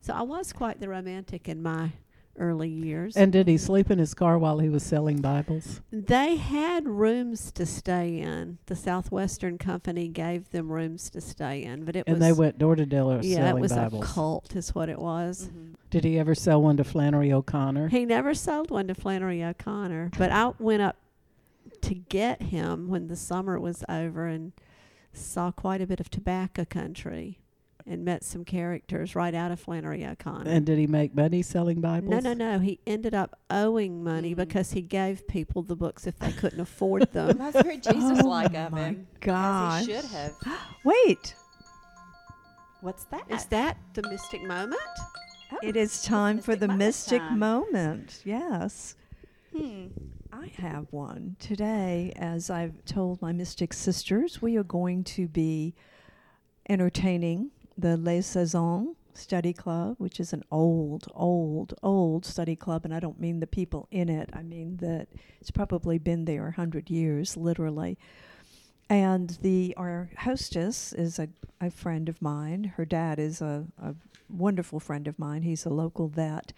So 0.00 0.14
I 0.14 0.22
was 0.22 0.52
quite 0.52 0.80
the 0.80 0.88
romantic 0.88 1.48
in 1.48 1.62
my 1.62 1.92
early 2.38 2.68
years. 2.68 3.16
And 3.16 3.32
did 3.32 3.48
he 3.48 3.56
sleep 3.56 3.90
in 3.90 3.98
his 3.98 4.12
car 4.12 4.38
while 4.38 4.58
he 4.58 4.68
was 4.68 4.82
selling 4.82 5.20
Bibles? 5.22 5.80
They 5.90 6.36
had 6.36 6.86
rooms 6.86 7.50
to 7.52 7.64
stay 7.64 8.18
in. 8.20 8.58
The 8.66 8.76
Southwestern 8.76 9.56
Company 9.56 10.08
gave 10.08 10.50
them 10.50 10.70
rooms 10.70 11.08
to 11.10 11.20
stay 11.22 11.62
in, 11.62 11.84
but 11.84 11.96
it 11.96 12.04
And 12.06 12.18
was 12.18 12.20
they 12.20 12.32
went 12.32 12.58
door 12.58 12.76
to 12.76 12.84
door 12.84 13.20
yeah, 13.22 13.50
it 13.50 13.58
was 13.58 13.72
Bibles. 13.72 14.02
a 14.02 14.06
cult, 14.12 14.54
is 14.54 14.74
what 14.74 14.88
it 14.90 14.98
was. 14.98 15.48
Mhm. 15.48 15.74
Did 15.88 16.04
he 16.04 16.18
ever 16.18 16.34
sell 16.34 16.60
one 16.62 16.76
to 16.76 16.84
Flannery 16.84 17.32
O'Connor? 17.32 17.88
He 17.88 18.04
never 18.04 18.34
sold 18.34 18.70
one 18.70 18.86
to 18.88 18.94
Flannery 18.94 19.42
O'Connor, 19.42 20.10
but 20.18 20.30
I 20.30 20.52
went 20.58 20.82
up 20.82 20.96
to 21.80 21.94
get 21.94 22.42
him 22.42 22.88
when 22.88 23.08
the 23.08 23.16
summer 23.16 23.58
was 23.58 23.82
over 23.88 24.26
and 24.26 24.52
saw 25.16 25.50
quite 25.50 25.80
a 25.80 25.86
bit 25.86 26.00
of 26.00 26.10
tobacco 26.10 26.64
country 26.64 27.40
and 27.88 28.04
met 28.04 28.24
some 28.24 28.44
characters 28.44 29.14
right 29.14 29.32
out 29.34 29.52
of 29.52 29.60
Flannery 29.60 30.04
O'Connor. 30.04 30.50
And 30.50 30.66
did 30.66 30.76
he 30.76 30.86
make 30.88 31.14
money 31.14 31.40
selling 31.42 31.80
Bibles? 31.80 32.10
no, 32.10 32.18
no, 32.18 32.32
no. 32.34 32.58
He 32.58 32.80
ended 32.86 33.14
up 33.14 33.38
owing 33.48 34.02
money 34.02 34.32
Mm. 34.34 34.38
because 34.38 34.72
he 34.72 34.82
gave 34.82 35.26
people 35.28 35.62
the 35.62 35.76
books 35.76 36.04
if 36.06 36.18
they 36.18 36.32
couldn't 36.32 36.58
afford 36.60 37.02
them. 37.12 37.38
That's 37.38 37.62
very 37.62 37.76
Jesus-like 37.78 38.54
Oh 38.54 38.66
of 38.66 38.72
my 38.72 38.80
him. 38.86 39.06
gosh. 39.20 39.82
As 39.82 39.86
he 39.86 39.92
should 39.92 40.04
have. 40.06 40.32
Wait, 40.84 41.34
What's 42.80 43.04
that? 43.04 43.22
Is 43.30 43.44
that 43.46 43.78
the 43.94 44.02
mystic 44.08 44.42
moment? 44.42 44.80
Oh, 45.52 45.58
it 45.62 45.76
is 45.76 46.02
time 46.02 46.38
for 46.40 46.54
the 46.56 46.68
mystic 46.68 47.20
time. 47.20 47.38
moment. 47.38 48.20
Yes. 48.24 48.94
Hmm. 49.56 49.86
I 50.38 50.52
have 50.60 50.86
one. 50.90 51.36
Today, 51.38 52.12
as 52.16 52.50
I've 52.50 52.84
told 52.84 53.22
my 53.22 53.32
mystic 53.32 53.72
sisters, 53.72 54.42
we 54.42 54.56
are 54.56 54.64
going 54.64 55.02
to 55.04 55.28
be 55.28 55.74
entertaining 56.68 57.52
the 57.78 57.96
Les 57.96 58.26
Saisons 58.26 58.96
Study 59.14 59.54
Club, 59.54 59.94
which 59.96 60.20
is 60.20 60.34
an 60.34 60.42
old, 60.50 61.06
old, 61.14 61.72
old 61.82 62.26
study 62.26 62.54
club. 62.54 62.84
And 62.84 62.92
I 62.92 63.00
don't 63.00 63.18
mean 63.18 63.40
the 63.40 63.46
people 63.46 63.88
in 63.90 64.10
it, 64.10 64.28
I 64.34 64.42
mean 64.42 64.76
that 64.78 65.08
it's 65.40 65.50
probably 65.50 65.96
been 65.96 66.26
there 66.26 66.48
a 66.48 66.52
hundred 66.52 66.90
years, 66.90 67.36
literally. 67.36 67.96
And 68.90 69.38
the 69.40 69.74
our 69.78 70.10
hostess 70.18 70.92
is 70.92 71.18
a, 71.18 71.28
a 71.62 71.70
friend 71.70 72.10
of 72.10 72.20
mine. 72.20 72.74
Her 72.76 72.84
dad 72.84 73.18
is 73.18 73.40
a, 73.40 73.64
a 73.82 73.94
wonderful 74.28 74.80
friend 74.80 75.08
of 75.08 75.18
mine. 75.18 75.42
He's 75.42 75.64
a 75.64 75.70
local 75.70 76.08
vet. 76.08 76.52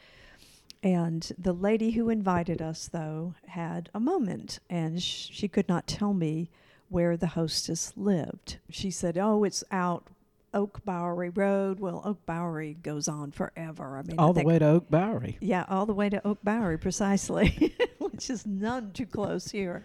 And 0.83 1.31
the 1.37 1.53
lady 1.53 1.91
who 1.93 2.09
invited 2.09 2.63
us, 2.63 2.89
though, 2.89 3.35
had 3.47 3.91
a 3.95 4.01
moment, 4.01 4.61
and 4.71 5.03
sh- 5.03 5.29
she 5.33 5.49
could 5.49 5.69
not 5.69 5.87
tell 5.89 6.15
me 6.15 6.51
where 6.89 7.17
the 7.17 7.27
hostess 7.29 7.93
lived. 7.97 8.59
She 8.71 8.91
said, 8.91 9.19
"Oh, 9.19 9.43
it's 9.45 9.65
out 9.73 10.07
Oak 10.55 10.85
Bowery 10.85 11.31
Road." 11.31 11.81
Well, 11.81 12.01
Oak 12.05 12.25
Bowery 12.27 12.75
goes 12.83 13.09
on 13.09 13.33
forever. 13.33 13.99
I 13.99 14.03
mean, 14.03 14.19
I 14.19 14.23
All 14.23 14.33
the 14.33 14.45
way 14.45 14.59
to 14.61 14.67
Oak 14.67 14.89
Bowery. 14.89 15.37
yeah, 15.41 15.65
all 15.69 15.85
the 15.85 15.93
way 15.95 16.09
to 16.11 16.25
Oak 16.27 16.39
Bowery, 16.45 16.79
precisely, 16.79 17.75
which 17.99 18.31
is 18.31 18.47
none 18.47 18.93
too 18.93 19.07
close 19.07 19.51
here. 19.51 19.83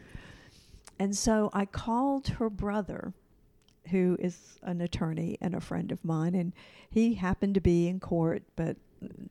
And 0.99 1.15
so 1.17 1.49
I 1.53 1.65
called 1.65 2.27
her 2.27 2.49
brother, 2.51 3.13
who 3.89 4.15
is 4.19 4.59
an 4.61 4.79
attorney 4.79 5.37
and 5.41 5.55
a 5.55 5.59
friend 5.59 5.91
of 5.91 6.05
mine, 6.05 6.35
and 6.35 6.53
he 6.89 7.15
happened 7.15 7.55
to 7.55 7.61
be 7.61 7.87
in 7.87 7.99
court. 7.99 8.43
But 8.55 8.77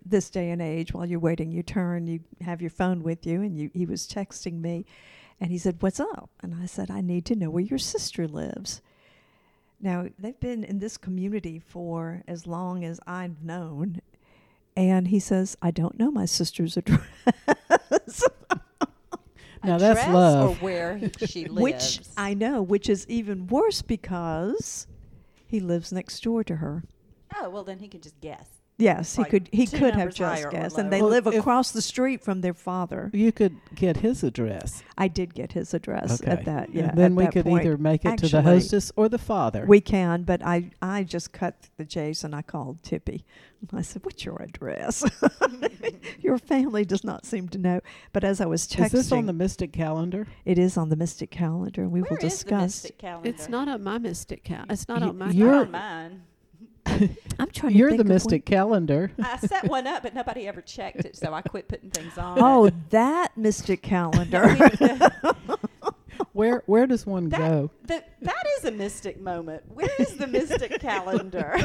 this 0.04 0.30
day 0.30 0.50
and 0.50 0.60
age, 0.62 0.92
while 0.94 1.06
you're 1.06 1.18
waiting 1.20 1.50
your 1.52 1.62
turn, 1.62 2.06
you 2.06 2.20
have 2.40 2.60
your 2.60 2.70
phone 2.70 3.02
with 3.02 3.26
you, 3.26 3.42
and 3.42 3.56
you, 3.56 3.70
he 3.74 3.86
was 3.86 4.06
texting 4.06 4.60
me, 4.60 4.84
and 5.40 5.50
he 5.50 5.58
said, 5.58 5.76
"What's 5.80 6.00
up?" 6.00 6.30
And 6.42 6.54
I 6.54 6.66
said, 6.66 6.90
"I 6.90 7.00
need 7.00 7.24
to 7.26 7.36
know 7.36 7.50
where 7.50 7.62
your 7.64 7.78
sister 7.78 8.26
lives." 8.28 8.80
Now 9.80 10.06
they've 10.18 10.38
been 10.38 10.62
in 10.64 10.78
this 10.78 10.96
community 10.96 11.58
for 11.58 12.22
as 12.28 12.46
long 12.46 12.84
as 12.84 13.00
I've 13.06 13.42
known, 13.42 14.00
and 14.76 15.08
he 15.08 15.18
says, 15.18 15.56
I 15.60 15.70
don't 15.72 15.98
know 15.98 16.10
my 16.10 16.24
sister's 16.24 16.76
address. 16.78 17.02
Now 19.64 19.78
that's 19.78 20.00
Address 20.00 20.14
love. 20.14 20.50
Or 20.50 20.54
where 20.64 20.96
he- 20.96 21.26
she 21.26 21.44
lives. 21.48 21.60
which 21.98 22.00
I 22.16 22.34
know, 22.34 22.62
which 22.62 22.88
is 22.88 23.06
even 23.08 23.46
worse 23.46 23.80
because 23.80 24.88
he 25.46 25.60
lives 25.60 25.92
next 25.92 26.20
door 26.24 26.42
to 26.44 26.56
her. 26.56 26.82
Oh 27.36 27.48
well, 27.48 27.62
then 27.62 27.78
he 27.78 27.86
can 27.86 28.00
just 28.00 28.20
guess. 28.20 28.48
Yes, 28.78 29.14
he 29.14 29.22
Like 29.22 29.30
could 29.30 29.48
he 29.52 29.66
could 29.66 29.80
have 29.94 29.96
numbers 29.96 30.14
just 30.16 30.50
guessed. 30.50 30.78
And 30.78 30.92
they 30.92 31.00
lower. 31.02 31.10
live 31.10 31.26
across 31.28 31.70
the 31.70 31.82
street 31.82 32.24
from 32.24 32.40
their 32.40 32.54
father. 32.54 33.10
You 33.12 33.30
could 33.30 33.56
get 33.74 33.98
his 33.98 34.24
address. 34.24 34.82
I 34.98 35.06
did 35.08 35.34
get 35.34 35.52
his 35.52 35.72
address 35.74 36.20
Okay. 36.20 36.30
at 36.30 36.44
that. 36.46 36.74
Yeah. 36.74 36.88
And 36.88 36.98
then 36.98 37.14
we 37.14 37.26
could 37.28 37.44
point. 37.44 37.64
either 37.64 37.76
make 37.76 38.04
it 38.04 38.18
to 38.18 38.28
the 38.28 38.42
hostess 38.42 38.90
or 38.96 39.08
the 39.08 39.18
father. 39.18 39.66
We 39.68 39.80
can, 39.80 40.24
but 40.24 40.42
I 40.44 40.70
I 40.80 41.04
just 41.04 41.32
cut 41.32 41.68
the 41.76 41.84
chase 41.84 42.24
and 42.24 42.34
I 42.34 42.42
called 42.42 42.82
Tippy. 42.82 43.24
I 43.72 43.82
said, 43.82 44.04
"What's 44.04 44.24
your 44.24 44.42
address?" 44.42 45.04
your 46.20 46.38
family 46.38 46.84
does 46.84 47.04
not 47.04 47.24
seem 47.24 47.48
to 47.50 47.58
know. 47.58 47.80
But 48.12 48.24
as 48.24 48.40
I 48.40 48.46
was 48.46 48.66
texting, 48.66 48.86
Is 48.86 48.92
this 48.92 49.12
on 49.12 49.26
the 49.26 49.32
Mystic 49.32 49.72
calendar? 49.72 50.26
it 50.44 50.58
is 50.58 50.76
on 50.76 50.88
the 50.88 50.96
Mystic 50.96 51.30
calendar, 51.30 51.82
and 51.82 51.92
we 51.92 52.00
Where 52.00 52.10
will 52.10 52.16
is 52.16 52.22
the 52.22 52.28
discuss. 52.28 52.62
Mystic 52.82 52.98
calendar? 52.98 53.28
It's 53.28 53.48
not 53.48 53.68
on 53.68 53.84
my 53.84 53.98
mystic 53.98 54.42
cal. 54.42 54.64
It's 54.68 54.88
not 54.88 55.02
Y- 55.02 55.08
on 55.08 55.18
my. 55.18 55.30
You're- 55.30 55.50
not 55.52 55.66
on 55.66 55.70
mine. 55.70 56.22
I'm 56.86 57.50
trying 57.50 57.72
to 57.72 57.78
You're 57.78 57.90
think 57.90 58.02
the 58.02 58.08
Mystic 58.08 58.44
calendar. 58.44 59.12
I 59.22 59.36
set 59.38 59.68
one 59.68 59.86
up, 59.86 60.02
but 60.02 60.14
nobody 60.14 60.46
ever 60.48 60.60
checked 60.60 61.04
it, 61.04 61.16
so 61.16 61.32
I 61.32 61.42
quit 61.42 61.68
putting 61.68 61.90
things 61.90 62.18
on. 62.18 62.38
Oh, 62.40 62.66
it. 62.66 62.74
that 62.90 63.36
Mystic 63.36 63.82
calendar. 63.82 64.56
Where 66.32 66.62
where 66.66 66.86
does 66.86 67.04
one 67.06 67.28
That- 67.30 67.38
go? 67.38 67.70
That 67.84 68.08
that 68.22 68.44
is 68.58 68.64
a 68.64 68.70
mystic 68.70 69.20
moment. 69.20 69.64
Where 69.68 69.90
is 69.98 70.16
the 70.16 70.26
mystic 70.26 70.80
calendar? 70.80 71.58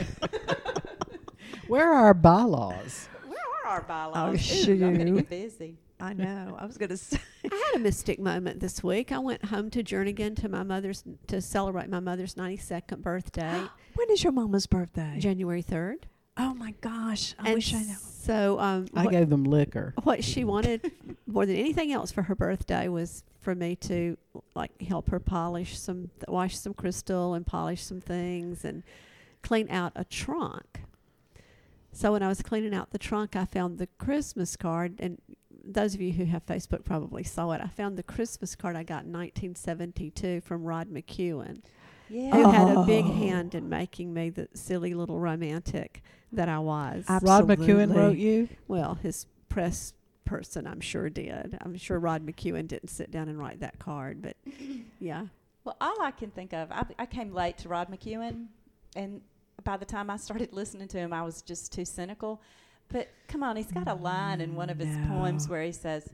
Where 1.68 1.88
are 1.92 2.06
our 2.08 2.14
bylaws? 2.14 3.08
Where 3.28 3.38
are 3.66 3.72
our 3.72 3.82
bylaws? 3.84 4.68
Oh, 4.68 4.72
Ooh, 4.72 4.86
I'm 4.86 4.98
gonna 4.98 5.12
get 5.12 5.30
busy. 5.30 5.78
I 6.00 6.14
know. 6.14 6.56
I 6.60 6.66
was 6.66 6.78
going 6.78 6.90
to 6.90 6.98
say. 6.98 7.18
I 7.52 7.56
had 7.72 7.80
a 7.80 7.80
mystic 7.80 8.20
moment 8.20 8.60
this 8.60 8.84
week. 8.84 9.12
I 9.12 9.18
went 9.18 9.46
home 9.46 9.72
to 9.72 9.84
Jernigan 9.84 10.36
to 10.42 10.48
my 10.50 10.62
mother's 10.62 11.04
to 11.28 11.42
celebrate 11.42 11.90
my 11.90 12.00
mother's 12.00 12.36
92nd 12.36 13.02
birthday, 13.02 13.64
When 13.98 14.12
is 14.12 14.24
your 14.24 14.32
mama's 14.32 14.68
birthday? 14.68 15.16
January 15.18 15.64
3rd. 15.64 16.04
Oh 16.38 16.54
my 16.54 16.76
gosh! 16.82 17.34
I 17.40 17.48
and 17.48 17.56
wish 17.56 17.74
I 17.74 17.82
know. 17.82 17.96
So 18.00 18.60
um, 18.60 18.86
I 18.94 19.06
what, 19.06 19.12
gave 19.12 19.28
them 19.28 19.44
liquor. 19.44 19.96
what 20.04 20.24
she 20.24 20.44
wanted 20.44 20.92
more 21.26 21.48
than 21.48 21.56
anything 21.56 21.92
else 21.92 22.12
for 22.12 22.22
her 22.22 22.36
birthday 22.36 22.90
was 22.90 23.24
for 23.42 23.56
me 23.56 23.76
to 23.78 24.16
like 24.54 24.80
help 24.84 25.10
her 25.10 25.20
polish 25.20 25.80
some, 25.80 26.12
wash 26.28 26.56
some 26.60 26.76
crystal 26.76 27.34
and 27.34 27.48
polish 27.48 27.82
some 27.82 28.00
things 28.00 28.64
and 28.64 28.84
clean 29.42 29.68
out 29.72 29.94
a 29.96 30.04
trunk. 30.04 30.82
So 31.92 32.12
when 32.12 32.22
I 32.22 32.28
was 32.28 32.44
cleaning 32.44 32.76
out 32.76 32.92
the 32.92 33.00
trunk, 33.00 33.36
I 33.36 33.46
found 33.46 33.80
the 33.80 33.88
Christmas 33.98 34.56
card, 34.56 35.00
and 35.00 35.20
those 35.64 35.96
of 35.96 36.02
you 36.02 36.12
who 36.12 36.26
have 36.26 36.46
Facebook 36.46 36.86
probably 36.86 37.24
saw 37.24 37.50
it. 37.52 37.62
I 37.64 37.68
found 37.68 37.98
the 37.98 38.04
Christmas 38.04 38.56
card 38.56 38.76
I 38.76 38.84
got 38.84 39.06
in 39.06 39.12
1972 39.12 40.42
from 40.42 40.64
Rod 40.66 40.90
McKuen, 40.90 41.64
Yeah. 42.10 42.36
who 42.36 42.50
had 42.52 42.78
a 42.78 42.84
big 42.84 43.06
Oh. 43.06 43.12
hand 43.14 43.56
in 43.56 43.70
making 43.70 44.14
me 44.14 44.30
the 44.30 44.48
silly 44.54 44.94
little 44.94 45.20
romantic 45.20 46.02
that 46.32 46.50
I 46.50 46.60
was. 46.60 47.06
Rod 47.22 47.48
McKuen 47.48 47.94
wrote 47.96 48.18
you. 48.18 48.50
Well, 48.68 48.96
his 48.96 49.26
press 49.50 49.94
person, 50.26 50.68
I'm 50.68 50.82
sure, 50.82 51.10
did. 51.10 51.58
I'm 51.62 51.78
sure 51.78 52.00
Rod 52.00 52.26
McKuen 52.26 52.68
didn't 52.68 52.90
sit 52.90 53.12
down 53.12 53.30
and 53.30 53.40
write 53.40 53.60
that 53.62 53.80
card, 53.80 54.22
but 54.22 54.36
yeah. 55.00 55.28
Well, 55.64 55.78
all 55.82 56.02
I 56.02 56.12
can 56.12 56.32
think 56.32 56.54
of, 56.54 56.72
I, 56.72 56.86
I 57.00 57.06
came 57.06 57.34
late 57.34 57.58
to 57.60 57.70
Rod 57.70 57.90
McKuen, 57.90 58.48
and 58.96 59.22
by 59.64 59.76
the 59.78 59.86
time 59.86 60.10
I 60.10 60.18
started 60.18 60.54
listening 60.54 60.88
to 60.90 60.98
him, 60.98 61.12
I 61.14 61.24
was 61.24 61.42
just 61.42 61.74
too 61.74 61.84
cynical. 61.86 62.42
But 62.90 63.10
come 63.28 63.44
on, 63.44 63.58
he's 63.58 63.72
got 63.72 63.88
a 63.88 63.94
line 63.94 64.40
in 64.40 64.56
one 64.56 64.70
of 64.70 64.80
his 64.80 64.96
mm, 64.96 65.08
poems 65.10 65.50
where 65.50 65.62
he 65.62 65.74
says, 65.74 66.08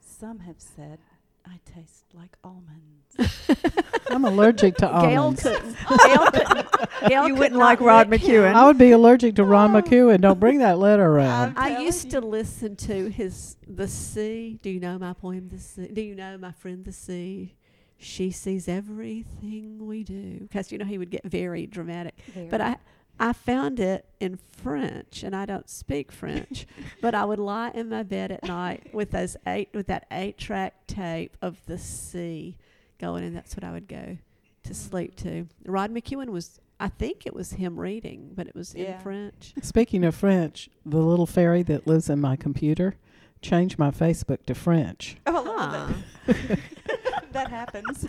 "Some 0.00 0.38
have 0.40 0.60
said 0.60 0.98
I 1.46 1.60
taste 1.64 2.04
like 2.14 2.36
almonds." 2.44 2.92
I'm 4.10 4.24
allergic 4.24 4.76
to 4.76 4.86
Gail 4.86 5.22
almonds. 5.22 5.42
couldn't. 5.42 5.76
Gail 6.04 6.26
couldn't. 6.30 6.66
Gail 7.08 7.22
You 7.28 7.34
could 7.34 7.38
wouldn't 7.38 7.58
like 7.60 7.80
Rod 7.80 8.08
lick 8.08 8.20
McKuen. 8.22 8.54
I 8.54 8.64
would 8.66 8.78
be 8.78 8.90
allergic 8.92 9.36
to 9.36 9.44
Ron 9.44 9.74
Oh. 9.74 9.80
McKuen. 9.82 10.20
Don't 10.20 10.38
bring 10.40 10.58
that 10.58 10.78
letter 10.78 11.04
around. 11.06 11.54
I 11.56 11.80
used 11.80 12.06
you. 12.06 12.10
to 12.12 12.20
listen 12.20 12.76
to 12.76 13.08
his 13.10 13.56
The 13.66 13.88
Sea. 13.88 14.58
Do 14.62 14.70
you 14.70 14.80
know 14.80 14.98
my 14.98 15.12
poem 15.14 15.48
The 15.48 15.58
Sea? 15.58 15.88
Do 15.92 16.00
you 16.02 16.14
know 16.14 16.36
my 16.38 16.52
friend 16.52 16.84
The 16.84 16.92
Sea? 16.92 17.54
She 17.98 18.30
sees 18.30 18.68
everything 18.68 19.86
we 19.86 20.04
do. 20.04 20.38
Because 20.40 20.70
you 20.70 20.78
know 20.78 20.84
he 20.84 20.98
would 20.98 21.10
get 21.10 21.24
very 21.24 21.66
dramatic. 21.66 22.14
But 22.50 22.60
I 22.60 22.76
I 23.18 23.32
found 23.32 23.80
it 23.80 24.04
in 24.20 24.36
French, 24.36 25.22
and 25.22 25.34
I 25.34 25.46
don't 25.46 25.68
speak 25.70 26.12
French. 26.12 26.66
but 27.00 27.14
I 27.14 27.24
would 27.24 27.38
lie 27.38 27.70
in 27.70 27.88
my 27.88 28.02
bed 28.02 28.30
at 28.30 28.44
night 28.44 28.92
with 28.92 29.10
those 29.10 29.36
eight 29.46 29.68
with 29.74 29.86
that 29.86 30.06
eight 30.10 30.36
track 30.38 30.86
tape 30.86 31.36
of 31.40 31.56
the 31.66 31.78
sea 31.78 32.56
going, 32.98 33.24
and 33.24 33.34
that's 33.36 33.56
what 33.56 33.64
I 33.64 33.72
would 33.72 33.88
go 33.88 34.18
to 34.64 34.74
sleep 34.74 35.16
to. 35.16 35.46
Rod 35.64 35.92
McKuen 35.94 36.30
was, 36.30 36.60
I 36.80 36.88
think 36.88 37.24
it 37.26 37.32
was 37.34 37.52
him 37.52 37.78
reading, 37.78 38.32
but 38.34 38.48
it 38.48 38.54
was 38.54 38.74
Yeah. 38.74 38.96
in 38.96 39.00
French. 39.00 39.54
Speaking 39.62 40.04
of 40.04 40.14
French, 40.14 40.68
the 40.84 40.98
little 40.98 41.26
fairy 41.26 41.62
that 41.62 41.86
lives 41.86 42.10
in 42.10 42.20
my 42.20 42.36
computer 42.36 42.96
changed 43.40 43.78
my 43.78 43.90
Facebook 43.90 44.44
to 44.46 44.54
French. 44.54 45.16
oh, 45.26 45.36
I 45.36 45.40
love 45.40 46.04
Huh. 46.26 46.32
it. 46.32 46.58
that 47.32 47.48
happens. 47.50 48.06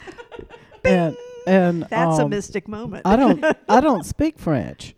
And 0.84 1.16
and 1.48 1.84
That's 1.84 2.20
a 2.20 2.24
um, 2.24 2.30
mystic 2.30 2.68
moment. 2.68 3.04
I 3.06 3.16
don't 3.16 3.44
I 3.70 3.80
don't 3.82 4.06
speak 4.06 4.38
French. 4.40 4.96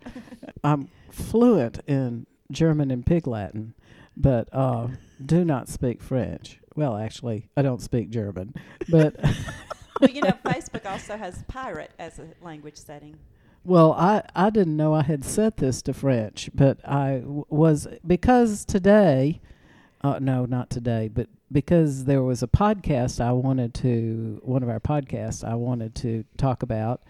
I'm 0.64 0.88
fluent 1.10 1.80
in 1.86 2.26
German 2.50 2.90
and 2.90 3.04
Pig 3.06 3.26
Latin, 3.26 3.74
but 4.16 4.48
uh, 4.52 4.88
do 5.24 5.44
not 5.44 5.68
speak 5.68 6.02
French. 6.02 6.58
Well, 6.76 6.96
actually, 6.96 7.48
I 7.56 7.62
don't 7.62 7.80
speak 7.82 8.10
German, 8.10 8.54
but 8.88 9.16
well, 10.00 10.10
you 10.10 10.22
know, 10.22 10.36
Facebook 10.44 10.86
also 10.86 11.16
has 11.16 11.42
pirate 11.48 11.90
as 11.98 12.18
a 12.18 12.28
language 12.42 12.76
setting. 12.76 13.16
well, 13.64 13.92
I 13.92 14.22
I 14.34 14.50
didn't 14.50 14.76
know 14.76 14.94
I 14.94 15.02
had 15.02 15.24
set 15.24 15.58
this 15.58 15.82
to 15.82 15.92
French, 15.92 16.50
but 16.54 16.78
I 16.88 17.18
w- 17.18 17.44
was 17.48 17.86
because 18.06 18.64
today, 18.64 19.40
uh, 20.02 20.18
no, 20.20 20.46
not 20.46 20.70
today, 20.70 21.08
but 21.08 21.28
because 21.52 22.04
there 22.04 22.22
was 22.22 22.42
a 22.42 22.46
podcast 22.46 23.20
I 23.20 23.32
wanted 23.32 23.74
to 23.74 24.40
one 24.42 24.62
of 24.62 24.68
our 24.68 24.80
podcasts 24.80 25.44
I 25.44 25.54
wanted 25.54 25.94
to 25.96 26.24
talk 26.36 26.62
about. 26.62 27.02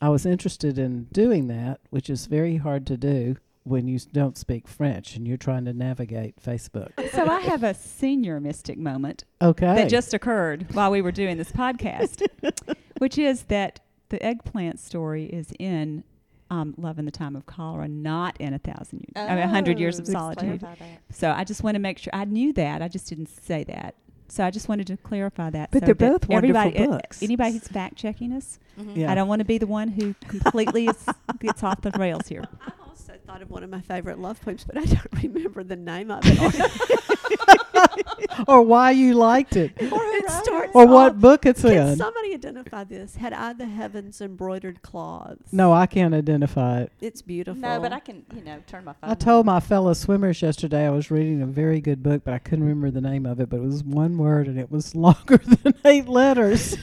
I 0.00 0.10
was 0.10 0.26
interested 0.26 0.78
in 0.78 1.04
doing 1.12 1.48
that, 1.48 1.80
which 1.90 2.10
is 2.10 2.26
very 2.26 2.58
hard 2.58 2.86
to 2.88 2.96
do 2.98 3.36
when 3.64 3.88
you 3.88 3.98
don't 4.12 4.36
speak 4.36 4.68
French 4.68 5.16
and 5.16 5.26
you're 5.26 5.36
trying 5.38 5.64
to 5.64 5.72
navigate 5.72 6.36
Facebook. 6.40 6.90
So 7.12 7.26
I 7.26 7.40
have 7.40 7.62
a 7.62 7.72
senior 7.74 8.38
mystic 8.40 8.76
moment 8.78 9.24
Okay. 9.40 9.74
that 9.74 9.88
just 9.88 10.12
occurred 10.12 10.66
while 10.74 10.90
we 10.90 11.00
were 11.00 11.12
doing 11.12 11.38
this 11.38 11.50
podcast, 11.50 12.22
which 12.98 13.16
is 13.18 13.44
that 13.44 13.80
the 14.10 14.22
eggplant 14.22 14.78
story 14.78 15.24
is 15.24 15.52
in 15.58 16.04
um, 16.50 16.74
Love 16.76 16.98
in 16.98 17.04
the 17.04 17.10
Time 17.10 17.34
of 17.36 17.46
Cholera, 17.46 17.88
not 17.88 18.36
in 18.40 18.54
A 18.54 18.58
Thousand 18.58 19.00
Years, 19.00 19.28
I 19.28 19.34
mean, 19.34 19.44
A 19.44 19.48
Hundred 19.48 19.78
Years 19.78 19.98
of 19.98 20.08
Oh, 20.08 20.12
Solitude. 20.12 20.64
So 21.10 21.30
I 21.32 21.44
just 21.44 21.62
want 21.62 21.74
to 21.74 21.80
make 21.80 21.98
sure 21.98 22.10
I 22.14 22.24
knew 22.24 22.52
that. 22.54 22.82
I 22.82 22.88
just 22.88 23.08
didn't 23.08 23.28
say 23.28 23.64
that. 23.64 23.94
So 24.28 24.44
I 24.44 24.50
just 24.50 24.68
wanted 24.68 24.88
to 24.88 24.96
clarify 24.96 25.50
that. 25.50 25.70
But 25.70 25.80
so 25.80 25.86
they're 25.86 25.94
both 25.94 26.28
wonderful 26.28 26.56
everybody, 26.58 26.86
books. 26.86 27.22
Anybody 27.22 27.52
who's 27.52 27.68
fact 27.68 27.96
checking 27.96 28.32
us, 28.32 28.58
Mhm. 28.78 28.96
Yeah. 28.96 29.12
I 29.12 29.14
don't 29.14 29.28
want 29.28 29.38
to 29.40 29.44
be 29.44 29.58
the 29.58 29.66
one 29.68 29.88
who 29.88 30.14
completely 30.28 30.86
is, 30.88 31.06
gets 31.40 31.62
off 31.62 31.80
the 31.82 31.92
rails 31.92 32.26
here. 32.26 32.44
I 32.66 32.72
also 32.88 33.14
thought 33.26 33.40
of 33.42 33.50
one 33.50 33.62
of 33.62 33.70
my 33.70 33.80
favorite 33.80 34.18
love 34.18 34.40
poems, 34.40 34.64
but 34.64 34.76
I 34.78 34.84
don't 34.84 35.06
remember 35.22 35.62
the 35.64 35.76
name 35.76 36.10
of 36.10 36.20
it. 36.24 36.36
or 38.48 38.62
why 38.62 38.90
you 38.90 39.14
liked 39.14 39.56
it, 39.56 39.72
it 39.76 40.30
starts 40.30 40.72
or 40.74 40.86
what 40.86 41.20
book 41.20 41.46
it's 41.46 41.62
Can 41.62 41.88
in. 41.88 41.96
somebody 41.96 42.34
identify 42.34 42.84
this? 42.84 43.16
Had 43.16 43.32
I 43.32 43.52
the 43.52 43.66
heavens 43.66 44.20
embroidered 44.20 44.82
cloths? 44.82 45.52
No, 45.52 45.72
I 45.72 45.86
can't 45.86 46.14
identify 46.14 46.82
it. 46.82 46.92
It's 47.00 47.22
beautiful. 47.22 47.60
No, 47.60 47.80
but 47.80 47.92
I 47.92 48.00
can, 48.00 48.24
you 48.34 48.42
know, 48.42 48.62
turn 48.66 48.84
my 48.84 48.92
phone. 48.94 49.10
I 49.10 49.14
told 49.14 49.46
my 49.46 49.60
fellow 49.60 49.92
swimmers 49.92 50.42
yesterday 50.42 50.86
I 50.86 50.90
was 50.90 51.10
reading 51.10 51.42
a 51.42 51.46
very 51.46 51.80
good 51.80 52.02
book, 52.02 52.22
but 52.24 52.34
I 52.34 52.38
couldn't 52.38 52.64
remember 52.64 52.90
the 52.90 53.00
name 53.00 53.26
of 53.26 53.40
it. 53.40 53.48
But 53.48 53.56
it 53.56 53.62
was 53.62 53.82
one 53.84 54.18
word, 54.18 54.46
and 54.48 54.58
it 54.58 54.70
was 54.70 54.94
longer 54.94 55.38
than 55.38 55.74
eight 55.84 56.08
letters. 56.08 56.76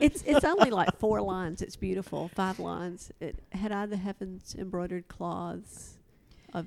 it's 0.00 0.22
it's 0.22 0.44
only 0.44 0.70
like 0.70 0.96
four 0.98 1.20
lines. 1.20 1.62
It's 1.62 1.76
beautiful. 1.76 2.28
Five 2.34 2.58
lines. 2.58 3.12
It 3.20 3.38
had 3.52 3.72
I 3.72 3.86
the 3.86 3.96
heavens 3.96 4.54
embroidered 4.58 5.08
cloths 5.08 5.94
of 6.52 6.66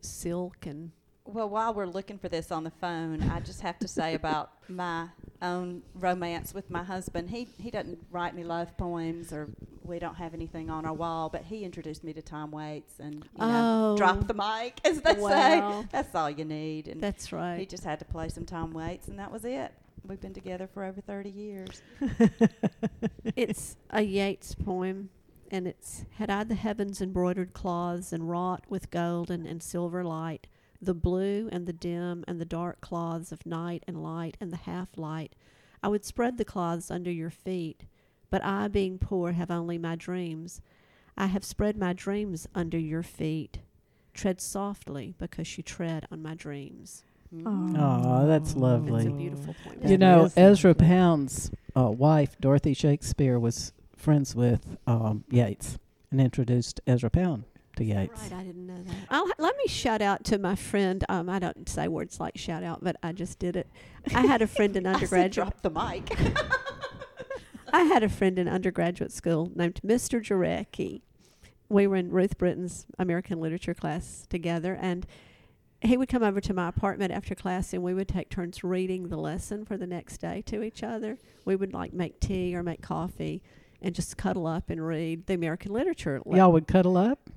silk 0.00 0.66
and 0.66 0.92
Well, 1.30 1.50
while 1.50 1.74
we're 1.74 1.84
looking 1.86 2.16
for 2.18 2.30
this 2.30 2.50
on 2.50 2.64
the 2.64 2.70
phone, 2.70 3.22
I 3.30 3.40
just 3.40 3.60
have 3.60 3.78
to 3.80 3.88
say 3.88 4.14
about 4.14 4.50
my 4.66 5.08
own 5.42 5.82
romance 5.94 6.54
with 6.54 6.70
my 6.70 6.82
husband. 6.82 7.28
He 7.28 7.46
he 7.60 7.70
doesn't 7.70 7.98
write 8.10 8.34
me 8.34 8.44
love 8.44 8.74
poems, 8.78 9.30
or 9.30 9.46
we 9.84 9.98
don't 9.98 10.14
have 10.14 10.32
anything 10.32 10.70
on 10.70 10.86
our 10.86 10.94
wall. 10.94 11.28
But 11.28 11.42
he 11.44 11.64
introduced 11.64 12.02
me 12.02 12.14
to 12.14 12.22
Tom 12.22 12.50
Waits, 12.50 12.94
and 12.98 13.16
you 13.38 13.46
know, 13.46 13.92
Oh. 13.92 13.96
drop 13.98 14.26
the 14.26 14.32
mic, 14.32 14.80
as 14.86 15.02
they 15.02 15.12
Wow. 15.14 15.82
say. 15.82 15.88
That's 15.92 16.14
all 16.14 16.30
you 16.30 16.46
need. 16.46 16.88
And 16.88 16.98
that's 16.98 17.30
right. 17.30 17.58
he 17.58 17.66
just 17.66 17.84
had 17.84 17.98
to 17.98 18.06
play 18.06 18.30
some 18.30 18.46
Tom 18.46 18.72
Waits, 18.72 19.08
and 19.08 19.18
that 19.18 19.30
was 19.30 19.44
it. 19.44 19.72
We've 20.06 20.20
been 20.20 20.32
together 20.32 20.66
for 20.66 20.82
over 20.82 21.02
thirty 21.02 21.28
years. 21.30 21.82
it's 23.36 23.76
a 23.90 24.00
Yeats 24.00 24.54
poem, 24.54 25.10
and 25.50 25.66
it's 25.68 26.06
had 26.16 26.30
I 26.30 26.44
the 26.44 26.54
heavens 26.54 27.02
embroidered 27.02 27.52
cloths 27.52 28.14
and 28.14 28.30
wrought 28.30 28.64
with 28.70 28.90
golden 28.90 29.44
and 29.46 29.62
silver 29.62 30.02
light, 30.04 30.46
the 30.80 30.94
blue 30.94 31.48
and 31.50 31.66
the 31.66 31.72
dim 31.72 32.24
and 32.28 32.40
the 32.40 32.44
dark 32.44 32.80
cloths 32.80 33.32
of 33.32 33.44
night 33.46 33.84
and 33.86 34.02
light 34.02 34.36
and 34.40 34.52
the 34.52 34.56
half 34.58 34.96
light, 34.96 35.34
I 35.82 35.88
would 35.88 36.04
spread 36.04 36.38
the 36.38 36.44
cloths 36.44 36.90
under 36.90 37.10
your 37.10 37.30
feet. 37.30 37.84
But 38.30 38.44
I, 38.44 38.68
being 38.68 38.98
poor, 38.98 39.32
have 39.32 39.50
only 39.50 39.78
my 39.78 39.96
dreams. 39.96 40.60
I 41.16 41.26
have 41.26 41.44
spread 41.44 41.76
my 41.76 41.92
dreams 41.92 42.46
under 42.54 42.78
your 42.78 43.02
feet. 43.02 43.60
Tread 44.14 44.40
softly, 44.40 45.14
because 45.18 45.56
you 45.56 45.62
tread 45.62 46.06
on 46.10 46.22
my 46.22 46.34
dreams. 46.34 47.04
Oh, 47.44 48.26
that's 48.26 48.54
It's 49.06 49.06
a 49.06 49.10
beautiful 49.10 49.54
poem. 49.64 49.76
you 49.82 49.88
That 49.88 49.98
know, 49.98 50.24
is 50.24 50.34
Ezra 50.36 50.70
lovely. 50.70 50.86
Pound's 50.86 51.50
uh, 51.76 51.90
wife, 51.90 52.36
Dorothy 52.40 52.74
Shakespeare, 52.74 53.38
was 53.38 53.72
friends 53.96 54.34
with 54.34 54.76
um, 54.86 55.24
Yeats 55.30 55.78
and 56.10 56.20
introduced 56.20 56.80
Ezra 56.86 57.10
Pound 57.10 57.44
to 57.78 57.84
Yeats. 57.84 58.22
Right, 58.22 58.32
I 58.32 58.42
didn't 58.42 58.66
know 58.66 58.82
that. 58.82 58.94
I'll, 59.10 59.26
let 59.38 59.56
me 59.56 59.66
shout 59.66 60.02
out 60.02 60.24
to 60.24 60.38
my 60.38 60.54
friend. 60.54 61.04
Um, 61.08 61.28
I 61.28 61.38
don't 61.38 61.68
say 61.68 61.88
words 61.88 62.20
like 62.20 62.36
shout 62.36 62.62
out, 62.62 62.82
but 62.82 62.96
I 63.02 63.12
just 63.12 63.38
did 63.38 63.56
it. 63.56 63.68
I 64.14 64.26
had 64.26 64.42
a 64.42 64.46
friend 64.46 64.76
in 64.76 64.86
I 64.86 64.92
said 64.92 65.02
undergraduate. 65.02 65.32
drop 65.32 65.62
the 65.62 65.70
mic. 65.70 66.18
I 67.72 67.82
had 67.82 68.02
a 68.02 68.08
friend 68.08 68.38
in 68.38 68.48
undergraduate 68.48 69.12
school 69.12 69.50
named 69.54 69.80
Mr. 69.84 70.20
Jarecki. 70.22 71.02
We 71.68 71.86
were 71.86 71.96
in 71.96 72.10
Ruth 72.10 72.38
Britton's 72.38 72.86
American 72.98 73.40
literature 73.40 73.74
class 73.74 74.26
together, 74.28 74.76
and 74.80 75.06
he 75.82 75.96
would 75.96 76.08
come 76.08 76.22
over 76.22 76.40
to 76.40 76.54
my 76.54 76.68
apartment 76.68 77.12
after 77.12 77.34
class, 77.34 77.72
and 77.72 77.82
we 77.82 77.94
would 77.94 78.08
take 78.08 78.30
turns 78.30 78.64
reading 78.64 79.08
the 79.08 79.18
lesson 79.18 79.64
for 79.64 79.76
the 79.76 79.86
next 79.86 80.18
day 80.18 80.42
to 80.46 80.62
each 80.62 80.82
other. 80.82 81.18
We 81.44 81.56
would 81.56 81.72
like 81.72 81.92
make 81.92 82.20
tea 82.20 82.56
or 82.56 82.62
make 82.62 82.80
coffee, 82.80 83.42
and 83.82 83.94
just 83.94 84.16
cuddle 84.16 84.46
up 84.46 84.70
and 84.70 84.84
read 84.84 85.26
the 85.26 85.34
American 85.34 85.72
literature. 85.72 86.20
Y'all 86.26 86.50
would 86.52 86.66
cuddle 86.66 86.96
up 86.96 87.30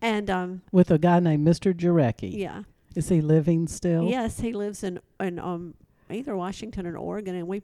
and 0.00 0.30
um, 0.30 0.62
with 0.72 0.90
a 0.90 0.98
guy 0.98 1.20
named 1.20 1.46
Mr. 1.46 1.72
Jarecki. 1.74 2.36
yeah, 2.36 2.62
Is 2.94 3.08
he 3.08 3.20
living 3.20 3.66
still? 3.68 4.04
Yes, 4.04 4.40
he 4.40 4.52
lives 4.52 4.82
in 4.82 5.00
in 5.20 5.38
um 5.38 5.74
either 6.10 6.36
Washington 6.36 6.86
or 6.86 6.96
Oregon, 6.96 7.34
and 7.34 7.46
we 7.48 7.62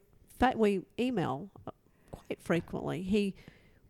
we 0.56 0.82
email 0.98 1.50
uh, 1.66 1.70
quite 2.10 2.40
frequently. 2.42 3.02
He 3.02 3.34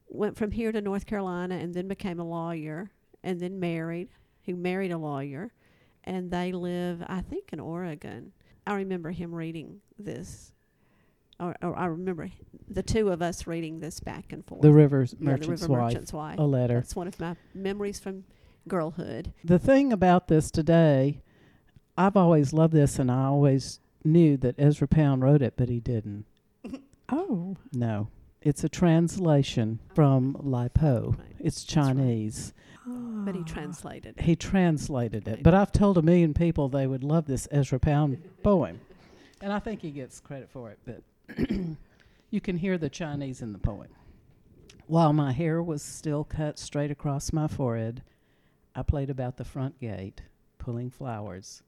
went 0.09 0.37
from 0.37 0.51
here 0.53 0.73
to 0.73 0.81
North 0.81 1.07
Carolina 1.07 1.57
and 1.57 1.75
then 1.75 1.87
became 1.89 2.19
a 2.19 2.25
lawyer 2.25 2.91
and 3.23 3.39
then 3.41 3.61
married. 3.61 4.09
He 4.41 4.53
married 4.53 4.93
a 4.93 4.99
lawyer, 4.99 5.53
and 6.05 6.31
they 6.31 6.53
live 6.53 7.03
I 7.07 7.21
think 7.21 7.53
in 7.53 7.61
Oregon. 7.61 8.33
I 8.67 8.75
remember 8.75 9.11
him 9.11 9.35
reading 9.35 9.81
this. 9.99 10.53
Or, 11.41 11.55
or 11.63 11.79
I 11.79 11.87
remember 11.87 12.31
the 12.69 12.83
two 12.83 13.11
of 13.11 13.23
us 13.23 13.47
reading 13.47 13.79
this 13.81 14.01
back 14.01 14.33
and 14.33 14.45
forth. 14.45 14.61
The 14.61 14.73
River's 14.73 15.13
yeah, 15.13 15.19
the 15.19 15.25
Merchant's 15.33 15.63
River 15.63 15.73
Wife. 15.73 15.83
Merchant's 15.93 16.13
Wife. 16.13 16.39
A 16.39 16.43
letter. 16.43 16.75
That's 16.75 16.97
one 16.97 17.07
of 17.09 17.19
my 17.21 17.37
memories 17.55 18.01
from 18.01 18.25
girlhood. 18.67 19.33
The 19.45 19.59
thing 19.59 19.93
about 19.93 20.29
this 20.29 20.51
today, 20.51 21.21
I've 21.97 22.17
always 22.17 22.53
loved 22.53 22.75
this, 22.75 22.99
and 22.99 23.11
I 23.11 23.25
always 23.27 23.79
knew 24.05 24.37
that 24.39 24.57
Ezra 24.59 24.89
Pound 24.89 25.23
wrote 25.23 25.43
it, 25.43 25.55
but 25.57 25.69
he 25.69 25.81
didn't. 25.81 26.25
Oh, 27.11 27.57
No. 27.73 28.09
It's 28.43 28.63
a 28.63 28.69
translation 28.69 29.81
from 29.95 30.37
Li 30.41 30.69
Po. 30.69 31.17
Right. 31.19 31.27
It's 31.41 31.65
That's 31.65 31.77
right. 31.77 31.97
Chinese. 31.97 32.53
But 32.87 33.35
he 33.35 33.43
translated. 33.43 34.21
He 34.21 34.37
translated 34.37 35.27
it. 35.27 35.43
But 35.43 35.55
I've 35.55 35.73
told 35.73 35.99
a 35.99 36.03
million 36.03 36.35
people 36.35 36.69
they 36.69 36.87
would 36.87 37.03
love 37.03 37.27
this 37.27 37.49
Ezra 37.51 37.79
Pound 37.81 38.23
poem. 38.43 38.81
And 39.41 39.53
I 39.53 39.59
think 39.59 39.83
he 39.83 39.91
gets 39.91 40.21
credit 40.21 40.49
for 40.51 40.71
it, 40.71 40.79
but 40.87 41.03
you 42.31 42.41
can 42.41 42.57
hear 42.57 42.79
the 42.79 42.89
Chinese 42.89 43.43
in 43.43 43.53
the 43.53 43.59
poem. 43.59 43.89
While 44.87 45.13
my 45.13 45.33
hair 45.33 45.63
was 45.63 45.83
still 45.83 46.25
cut 46.25 46.59
straight 46.59 46.91
across 46.91 47.33
my 47.33 47.47
forehead, 47.47 48.03
I 48.75 48.83
played 48.83 49.11
about 49.11 49.37
the 49.37 49.45
front 49.45 49.79
gate, 49.81 50.23
pulling 50.59 50.91
flowers. 50.91 51.63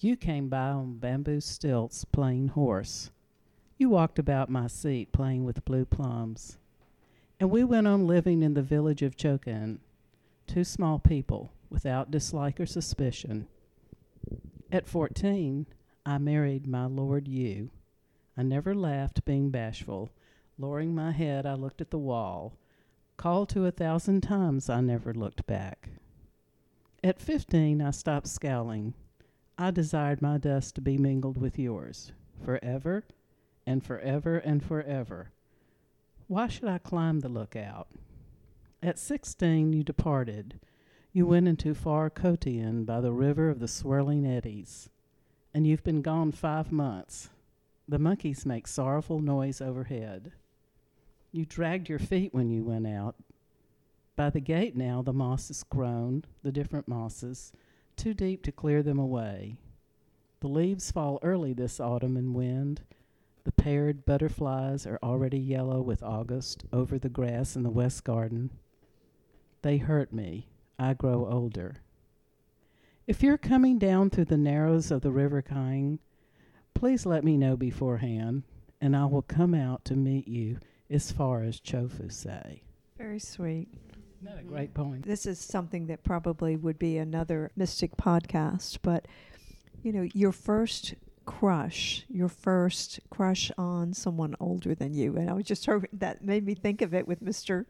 You 0.00 0.16
came 0.16 0.48
by 0.48 0.68
on 0.68 0.98
bamboo 0.98 1.40
stilts, 1.40 2.04
playing 2.04 2.48
horse. 2.48 3.10
You 3.78 3.88
walked 3.88 4.18
about 4.18 4.50
my 4.50 4.66
seat, 4.66 5.12
playing 5.12 5.44
with 5.44 5.64
blue 5.64 5.84
plums. 5.84 6.58
And 7.38 7.50
we 7.50 7.64
went 7.64 7.86
on 7.86 8.06
living 8.06 8.42
in 8.42 8.52
the 8.54 8.62
village 8.62 9.00
of 9.02 9.16
Chokan, 9.16 9.78
two 10.46 10.64
small 10.64 10.98
people, 10.98 11.52
without 11.70 12.10
dislike 12.10 12.60
or 12.60 12.66
suspicion. 12.66 13.46
At 14.70 14.86
fourteen, 14.86 15.66
I 16.04 16.18
married 16.18 16.66
my 16.66 16.84
Lord 16.84 17.26
Yu. 17.26 17.70
I 18.40 18.42
never 18.42 18.74
laughed, 18.74 19.26
being 19.26 19.50
bashful. 19.50 20.08
Lowering 20.56 20.94
my 20.94 21.12
head, 21.12 21.44
I 21.44 21.52
looked 21.52 21.82
at 21.82 21.90
the 21.90 21.98
wall. 21.98 22.54
Called 23.18 23.50
to 23.50 23.66
a 23.66 23.70
thousand 23.70 24.22
times, 24.22 24.70
I 24.70 24.80
never 24.80 25.12
looked 25.12 25.46
back. 25.46 25.90
At 27.04 27.20
fifteen, 27.20 27.82
I 27.82 27.90
stopped 27.90 28.28
scowling. 28.28 28.94
I 29.58 29.70
desired 29.70 30.22
my 30.22 30.38
dust 30.38 30.74
to 30.76 30.80
be 30.80 30.96
mingled 30.96 31.36
with 31.36 31.58
yours, 31.58 32.12
forever 32.42 33.04
and 33.66 33.84
forever 33.84 34.38
and 34.38 34.64
forever. 34.64 35.32
Why 36.26 36.48
should 36.48 36.68
I 36.68 36.78
climb 36.78 37.20
the 37.20 37.28
lookout? 37.28 37.88
At 38.82 38.98
sixteen, 38.98 39.74
you 39.74 39.84
departed. 39.84 40.60
You 41.12 41.26
went 41.26 41.46
into 41.46 41.74
far 41.74 42.08
Ku-to-en 42.08 42.84
by 42.84 43.02
the 43.02 43.12
river 43.12 43.50
of 43.50 43.60
the 43.60 43.68
swirling 43.68 44.26
eddies, 44.26 44.88
and 45.52 45.66
you've 45.66 45.84
been 45.84 46.00
gone 46.00 46.32
five 46.32 46.72
months. 46.72 47.28
The 47.90 47.98
monkeys 47.98 48.46
make 48.46 48.68
sorrowful 48.68 49.18
noise 49.18 49.60
overhead. 49.60 50.30
You 51.32 51.44
dragged 51.44 51.88
your 51.88 51.98
feet 51.98 52.32
when 52.32 52.48
you 52.48 52.62
went 52.62 52.86
out. 52.86 53.16
By 54.14 54.30
the 54.30 54.38
gate 54.38 54.76
now, 54.76 55.02
the 55.02 55.12
moss 55.12 55.50
is 55.50 55.64
grown, 55.64 56.24
the 56.44 56.52
different 56.52 56.86
mosses, 56.86 57.50
too 57.96 58.14
deep 58.14 58.44
to 58.44 58.52
clear 58.52 58.84
them 58.84 59.00
away. 59.00 59.56
The 60.38 60.46
leaves 60.46 60.92
fall 60.92 61.18
early 61.24 61.52
this 61.52 61.80
autumn 61.80 62.16
and 62.16 62.32
wind. 62.32 62.82
The 63.42 63.50
paired 63.50 64.06
butterflies 64.06 64.86
are 64.86 65.00
already 65.02 65.40
yellow 65.40 65.82
with 65.82 66.00
August 66.00 66.62
over 66.72 66.96
the 66.96 67.08
grass 67.08 67.56
in 67.56 67.64
the 67.64 67.70
west 67.70 68.04
garden. 68.04 68.50
They 69.62 69.78
hurt 69.78 70.12
me. 70.12 70.46
I 70.78 70.94
grow 70.94 71.26
older. 71.28 71.78
If 73.08 73.20
you're 73.20 73.36
coming 73.36 73.80
down 73.80 74.10
through 74.10 74.26
the 74.26 74.36
narrows 74.36 74.92
of 74.92 75.00
the 75.00 75.10
river 75.10 75.42
Kiang, 75.42 75.98
please 76.80 77.04
let 77.04 77.22
me 77.22 77.36
know 77.36 77.58
beforehand, 77.58 78.42
and 78.80 78.96
I 78.96 79.04
will 79.04 79.20
come 79.20 79.54
out 79.54 79.84
to 79.84 79.94
meet 79.94 80.26
you 80.26 80.56
as 80.88 81.12
far 81.12 81.42
as 81.42 81.60
Cho-fu-Sa. 81.60 82.40
Very 82.96 83.18
sweet. 83.18 83.68
Isn't 84.22 84.34
that 84.34 84.40
a 84.40 84.44
great 84.44 84.72
poem? 84.72 85.02
This 85.02 85.26
is 85.26 85.38
something 85.38 85.88
that 85.88 86.02
probably 86.04 86.56
would 86.56 86.78
be 86.78 86.96
another 86.96 87.50
mystic 87.54 87.98
podcast, 87.98 88.78
but 88.80 89.04
you 89.82 89.92
know, 89.92 90.08
your 90.14 90.32
first 90.32 90.94
crush, 91.26 92.06
your 92.08 92.28
first 92.28 93.00
crush 93.10 93.50
on 93.58 93.92
someone 93.92 94.34
older 94.40 94.74
than 94.74 94.94
you, 94.94 95.18
and 95.18 95.28
I 95.28 95.34
was 95.34 95.44
just 95.44 95.66
heard 95.66 95.86
that 95.92 96.24
made 96.24 96.46
me 96.46 96.54
think 96.54 96.80
of 96.80 96.94
it 96.94 97.06
with 97.06 97.22
Mr. 97.22 97.66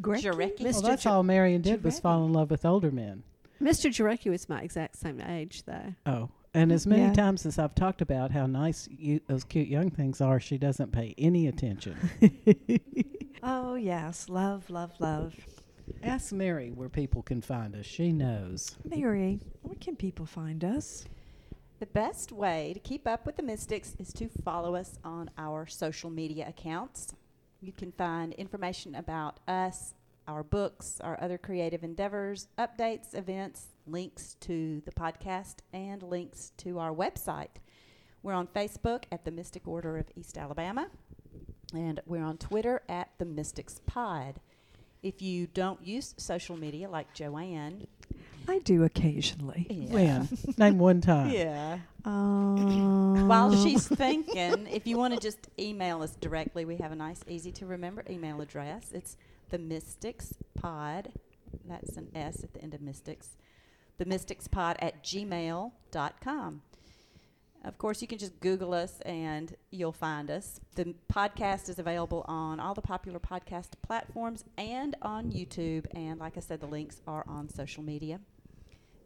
Grecki. 0.00 0.22
Jarecki. 0.22 0.72
Well, 0.72 0.80
that's 0.80 1.02
Jo- 1.02 1.10
all 1.10 1.22
Marion 1.22 1.60
did 1.60 1.84
was 1.84 2.00
fall 2.00 2.24
in 2.24 2.32
love 2.32 2.50
with 2.50 2.64
older 2.64 2.90
men. 2.90 3.22
Mr. 3.60 3.90
Jarecki 3.90 4.30
was 4.30 4.48
my 4.48 4.62
exact 4.62 4.96
same 4.96 5.20
age, 5.20 5.64
though. 5.66 5.94
Oh, 6.06 6.30
and 6.54 6.70
mm, 6.70 6.74
as 6.74 6.86
many 6.86 7.02
Yeah. 7.02 7.12
times 7.12 7.46
as 7.46 7.58
I've 7.58 7.74
talked 7.74 8.02
about 8.02 8.30
how 8.30 8.46
nice 8.46 8.88
you, 8.90 9.20
those 9.26 9.44
cute 9.44 9.68
young 9.68 9.90
things 9.90 10.20
are, 10.20 10.40
she 10.40 10.58
doesn't 10.58 10.92
pay 10.92 11.14
any 11.18 11.46
attention. 11.46 11.96
oh 13.42 13.74
yes, 13.74 14.28
love, 14.28 14.68
love, 14.70 14.92
love. 14.98 15.34
Ask 16.02 16.32
Mary 16.32 16.70
where 16.70 16.88
people 16.88 17.22
can 17.22 17.40
find 17.40 17.74
us. 17.74 17.84
She 17.86 18.12
knows. 18.12 18.76
Mary, 18.84 19.40
where 19.62 19.76
can 19.80 19.96
people 19.96 20.24
find 20.26 20.64
us? 20.64 21.04
The 21.80 21.86
best 21.86 22.30
way 22.30 22.72
to 22.74 22.80
keep 22.80 23.08
up 23.08 23.26
with 23.26 23.36
the 23.36 23.42
Mystics 23.42 23.96
is 23.98 24.12
to 24.14 24.28
follow 24.44 24.74
us 24.74 24.98
on 25.02 25.30
our 25.38 25.66
social 25.66 26.10
media 26.10 26.46
accounts. 26.48 27.14
You 27.60 27.72
can 27.72 27.90
find 27.92 28.32
information 28.34 28.94
about 28.94 29.40
us, 29.48 29.94
our 30.30 30.42
books, 30.44 31.00
our 31.02 31.20
other 31.20 31.36
creative 31.36 31.82
endeavors, 31.82 32.46
updates, 32.56 33.14
events, 33.14 33.66
links 33.86 34.36
to 34.40 34.80
the 34.84 34.92
podcast, 34.92 35.56
and 35.72 36.02
links 36.04 36.52
to 36.58 36.78
our 36.78 36.92
website. 36.92 37.58
We're 38.22 38.34
on 38.34 38.46
Facebook 38.46 39.04
at 39.10 39.24
the 39.24 39.32
Mystic 39.32 39.66
Order 39.66 39.98
of 39.98 40.06
East 40.14 40.38
Alabama, 40.38 40.86
and 41.74 42.00
we're 42.06 42.22
on 42.22 42.38
Twitter 42.38 42.80
at 42.88 43.10
the 43.18 43.24
Mystics 43.24 43.80
Pod. 43.86 44.38
If 45.02 45.20
you 45.20 45.48
don't 45.48 45.84
use 45.84 46.14
social 46.16 46.56
media 46.56 46.88
like 46.88 47.12
Joanne, 47.12 47.88
I 48.46 48.58
do 48.60 48.84
occasionally. 48.84 49.66
yeah. 49.68 50.20
When? 50.22 50.28
Name 50.58 50.78
one 50.78 51.00
time. 51.00 51.30
Yeah. 51.30 51.78
Um, 52.04 53.26
While 53.26 53.56
she's 53.64 53.88
thinking, 53.88 54.68
if 54.68 54.86
you 54.86 54.96
want 54.96 55.14
to 55.14 55.20
just 55.20 55.48
email 55.58 56.02
us 56.02 56.14
directly, 56.20 56.64
we 56.64 56.76
have 56.76 56.92
a 56.92 56.96
nice, 56.96 57.20
easy 57.26 57.50
to 57.52 57.66
remember 57.66 58.04
email 58.08 58.40
address. 58.40 58.90
It's 58.92 59.16
the 59.50 59.58
Mystics 59.58 60.34
Pod. 60.54 61.12
That's 61.66 61.96
an 61.96 62.08
S 62.14 62.42
at 62.42 62.54
the 62.54 62.62
end 62.62 62.74
of 62.74 62.80
Mystics. 62.80 63.36
The 63.98 64.04
Mystics 64.04 64.48
Pod 64.48 64.76
at 64.80 65.04
gmail.com. 65.04 66.62
Of 67.62 67.76
course, 67.76 68.00
you 68.00 68.08
can 68.08 68.18
just 68.18 68.40
Google 68.40 68.72
us 68.72 69.00
and 69.02 69.54
you'll 69.70 69.92
find 69.92 70.30
us. 70.30 70.60
The 70.76 70.94
podcast 71.12 71.68
is 71.68 71.78
available 71.78 72.24
on 72.26 72.58
all 72.58 72.72
the 72.72 72.80
popular 72.80 73.18
podcast 73.18 73.72
platforms 73.82 74.44
and 74.56 74.96
on 75.02 75.30
YouTube. 75.30 75.84
And 75.94 76.18
like 76.18 76.38
I 76.38 76.40
said, 76.40 76.60
the 76.60 76.66
links 76.66 77.02
are 77.06 77.24
on 77.28 77.50
social 77.50 77.82
media. 77.82 78.20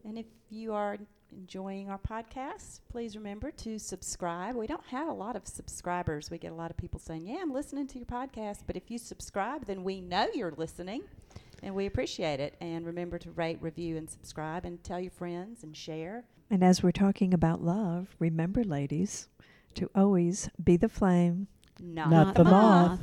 And 0.04 0.18
if 0.18 0.26
you 0.50 0.72
are 0.72 0.98
enjoying 1.32 1.88
our 1.90 1.98
podcast, 1.98 2.80
please 2.88 3.16
remember 3.16 3.50
to 3.50 3.78
subscribe. 3.78 4.54
We 4.54 4.66
don't 4.66 4.84
have 4.86 5.08
a 5.08 5.12
lot 5.12 5.34
of 5.34 5.46
subscribers. 5.46 6.30
We 6.30 6.38
get 6.38 6.52
a 6.52 6.54
lot 6.54 6.70
of 6.70 6.76
people 6.76 7.00
saying, 7.00 7.26
Yeah, 7.26 7.38
I'm 7.40 7.52
listening 7.52 7.86
to 7.88 7.98
your 7.98 8.06
podcast. 8.06 8.60
But 8.66 8.76
if 8.76 8.90
you 8.90 8.98
subscribe, 8.98 9.66
then 9.66 9.82
we 9.82 10.00
know 10.00 10.28
you're 10.34 10.52
listening 10.56 11.02
and 11.62 11.74
we 11.74 11.86
appreciate 11.86 12.40
it. 12.40 12.54
And 12.60 12.86
remember 12.86 13.18
to 13.18 13.30
rate, 13.32 13.58
review, 13.60 13.96
and 13.96 14.08
subscribe 14.08 14.64
and 14.64 14.82
tell 14.84 15.00
your 15.00 15.10
friends 15.10 15.62
and 15.62 15.76
share. 15.76 16.24
And 16.50 16.62
as 16.62 16.82
we're 16.82 16.92
talking 16.92 17.32
about 17.32 17.62
love, 17.62 18.14
remember, 18.18 18.62
ladies, 18.62 19.28
to 19.74 19.90
always 19.94 20.50
be 20.62 20.76
the 20.76 20.88
flame 20.88 21.48
Not 22.10 22.34
the 22.34 22.44
moth. 22.44 23.00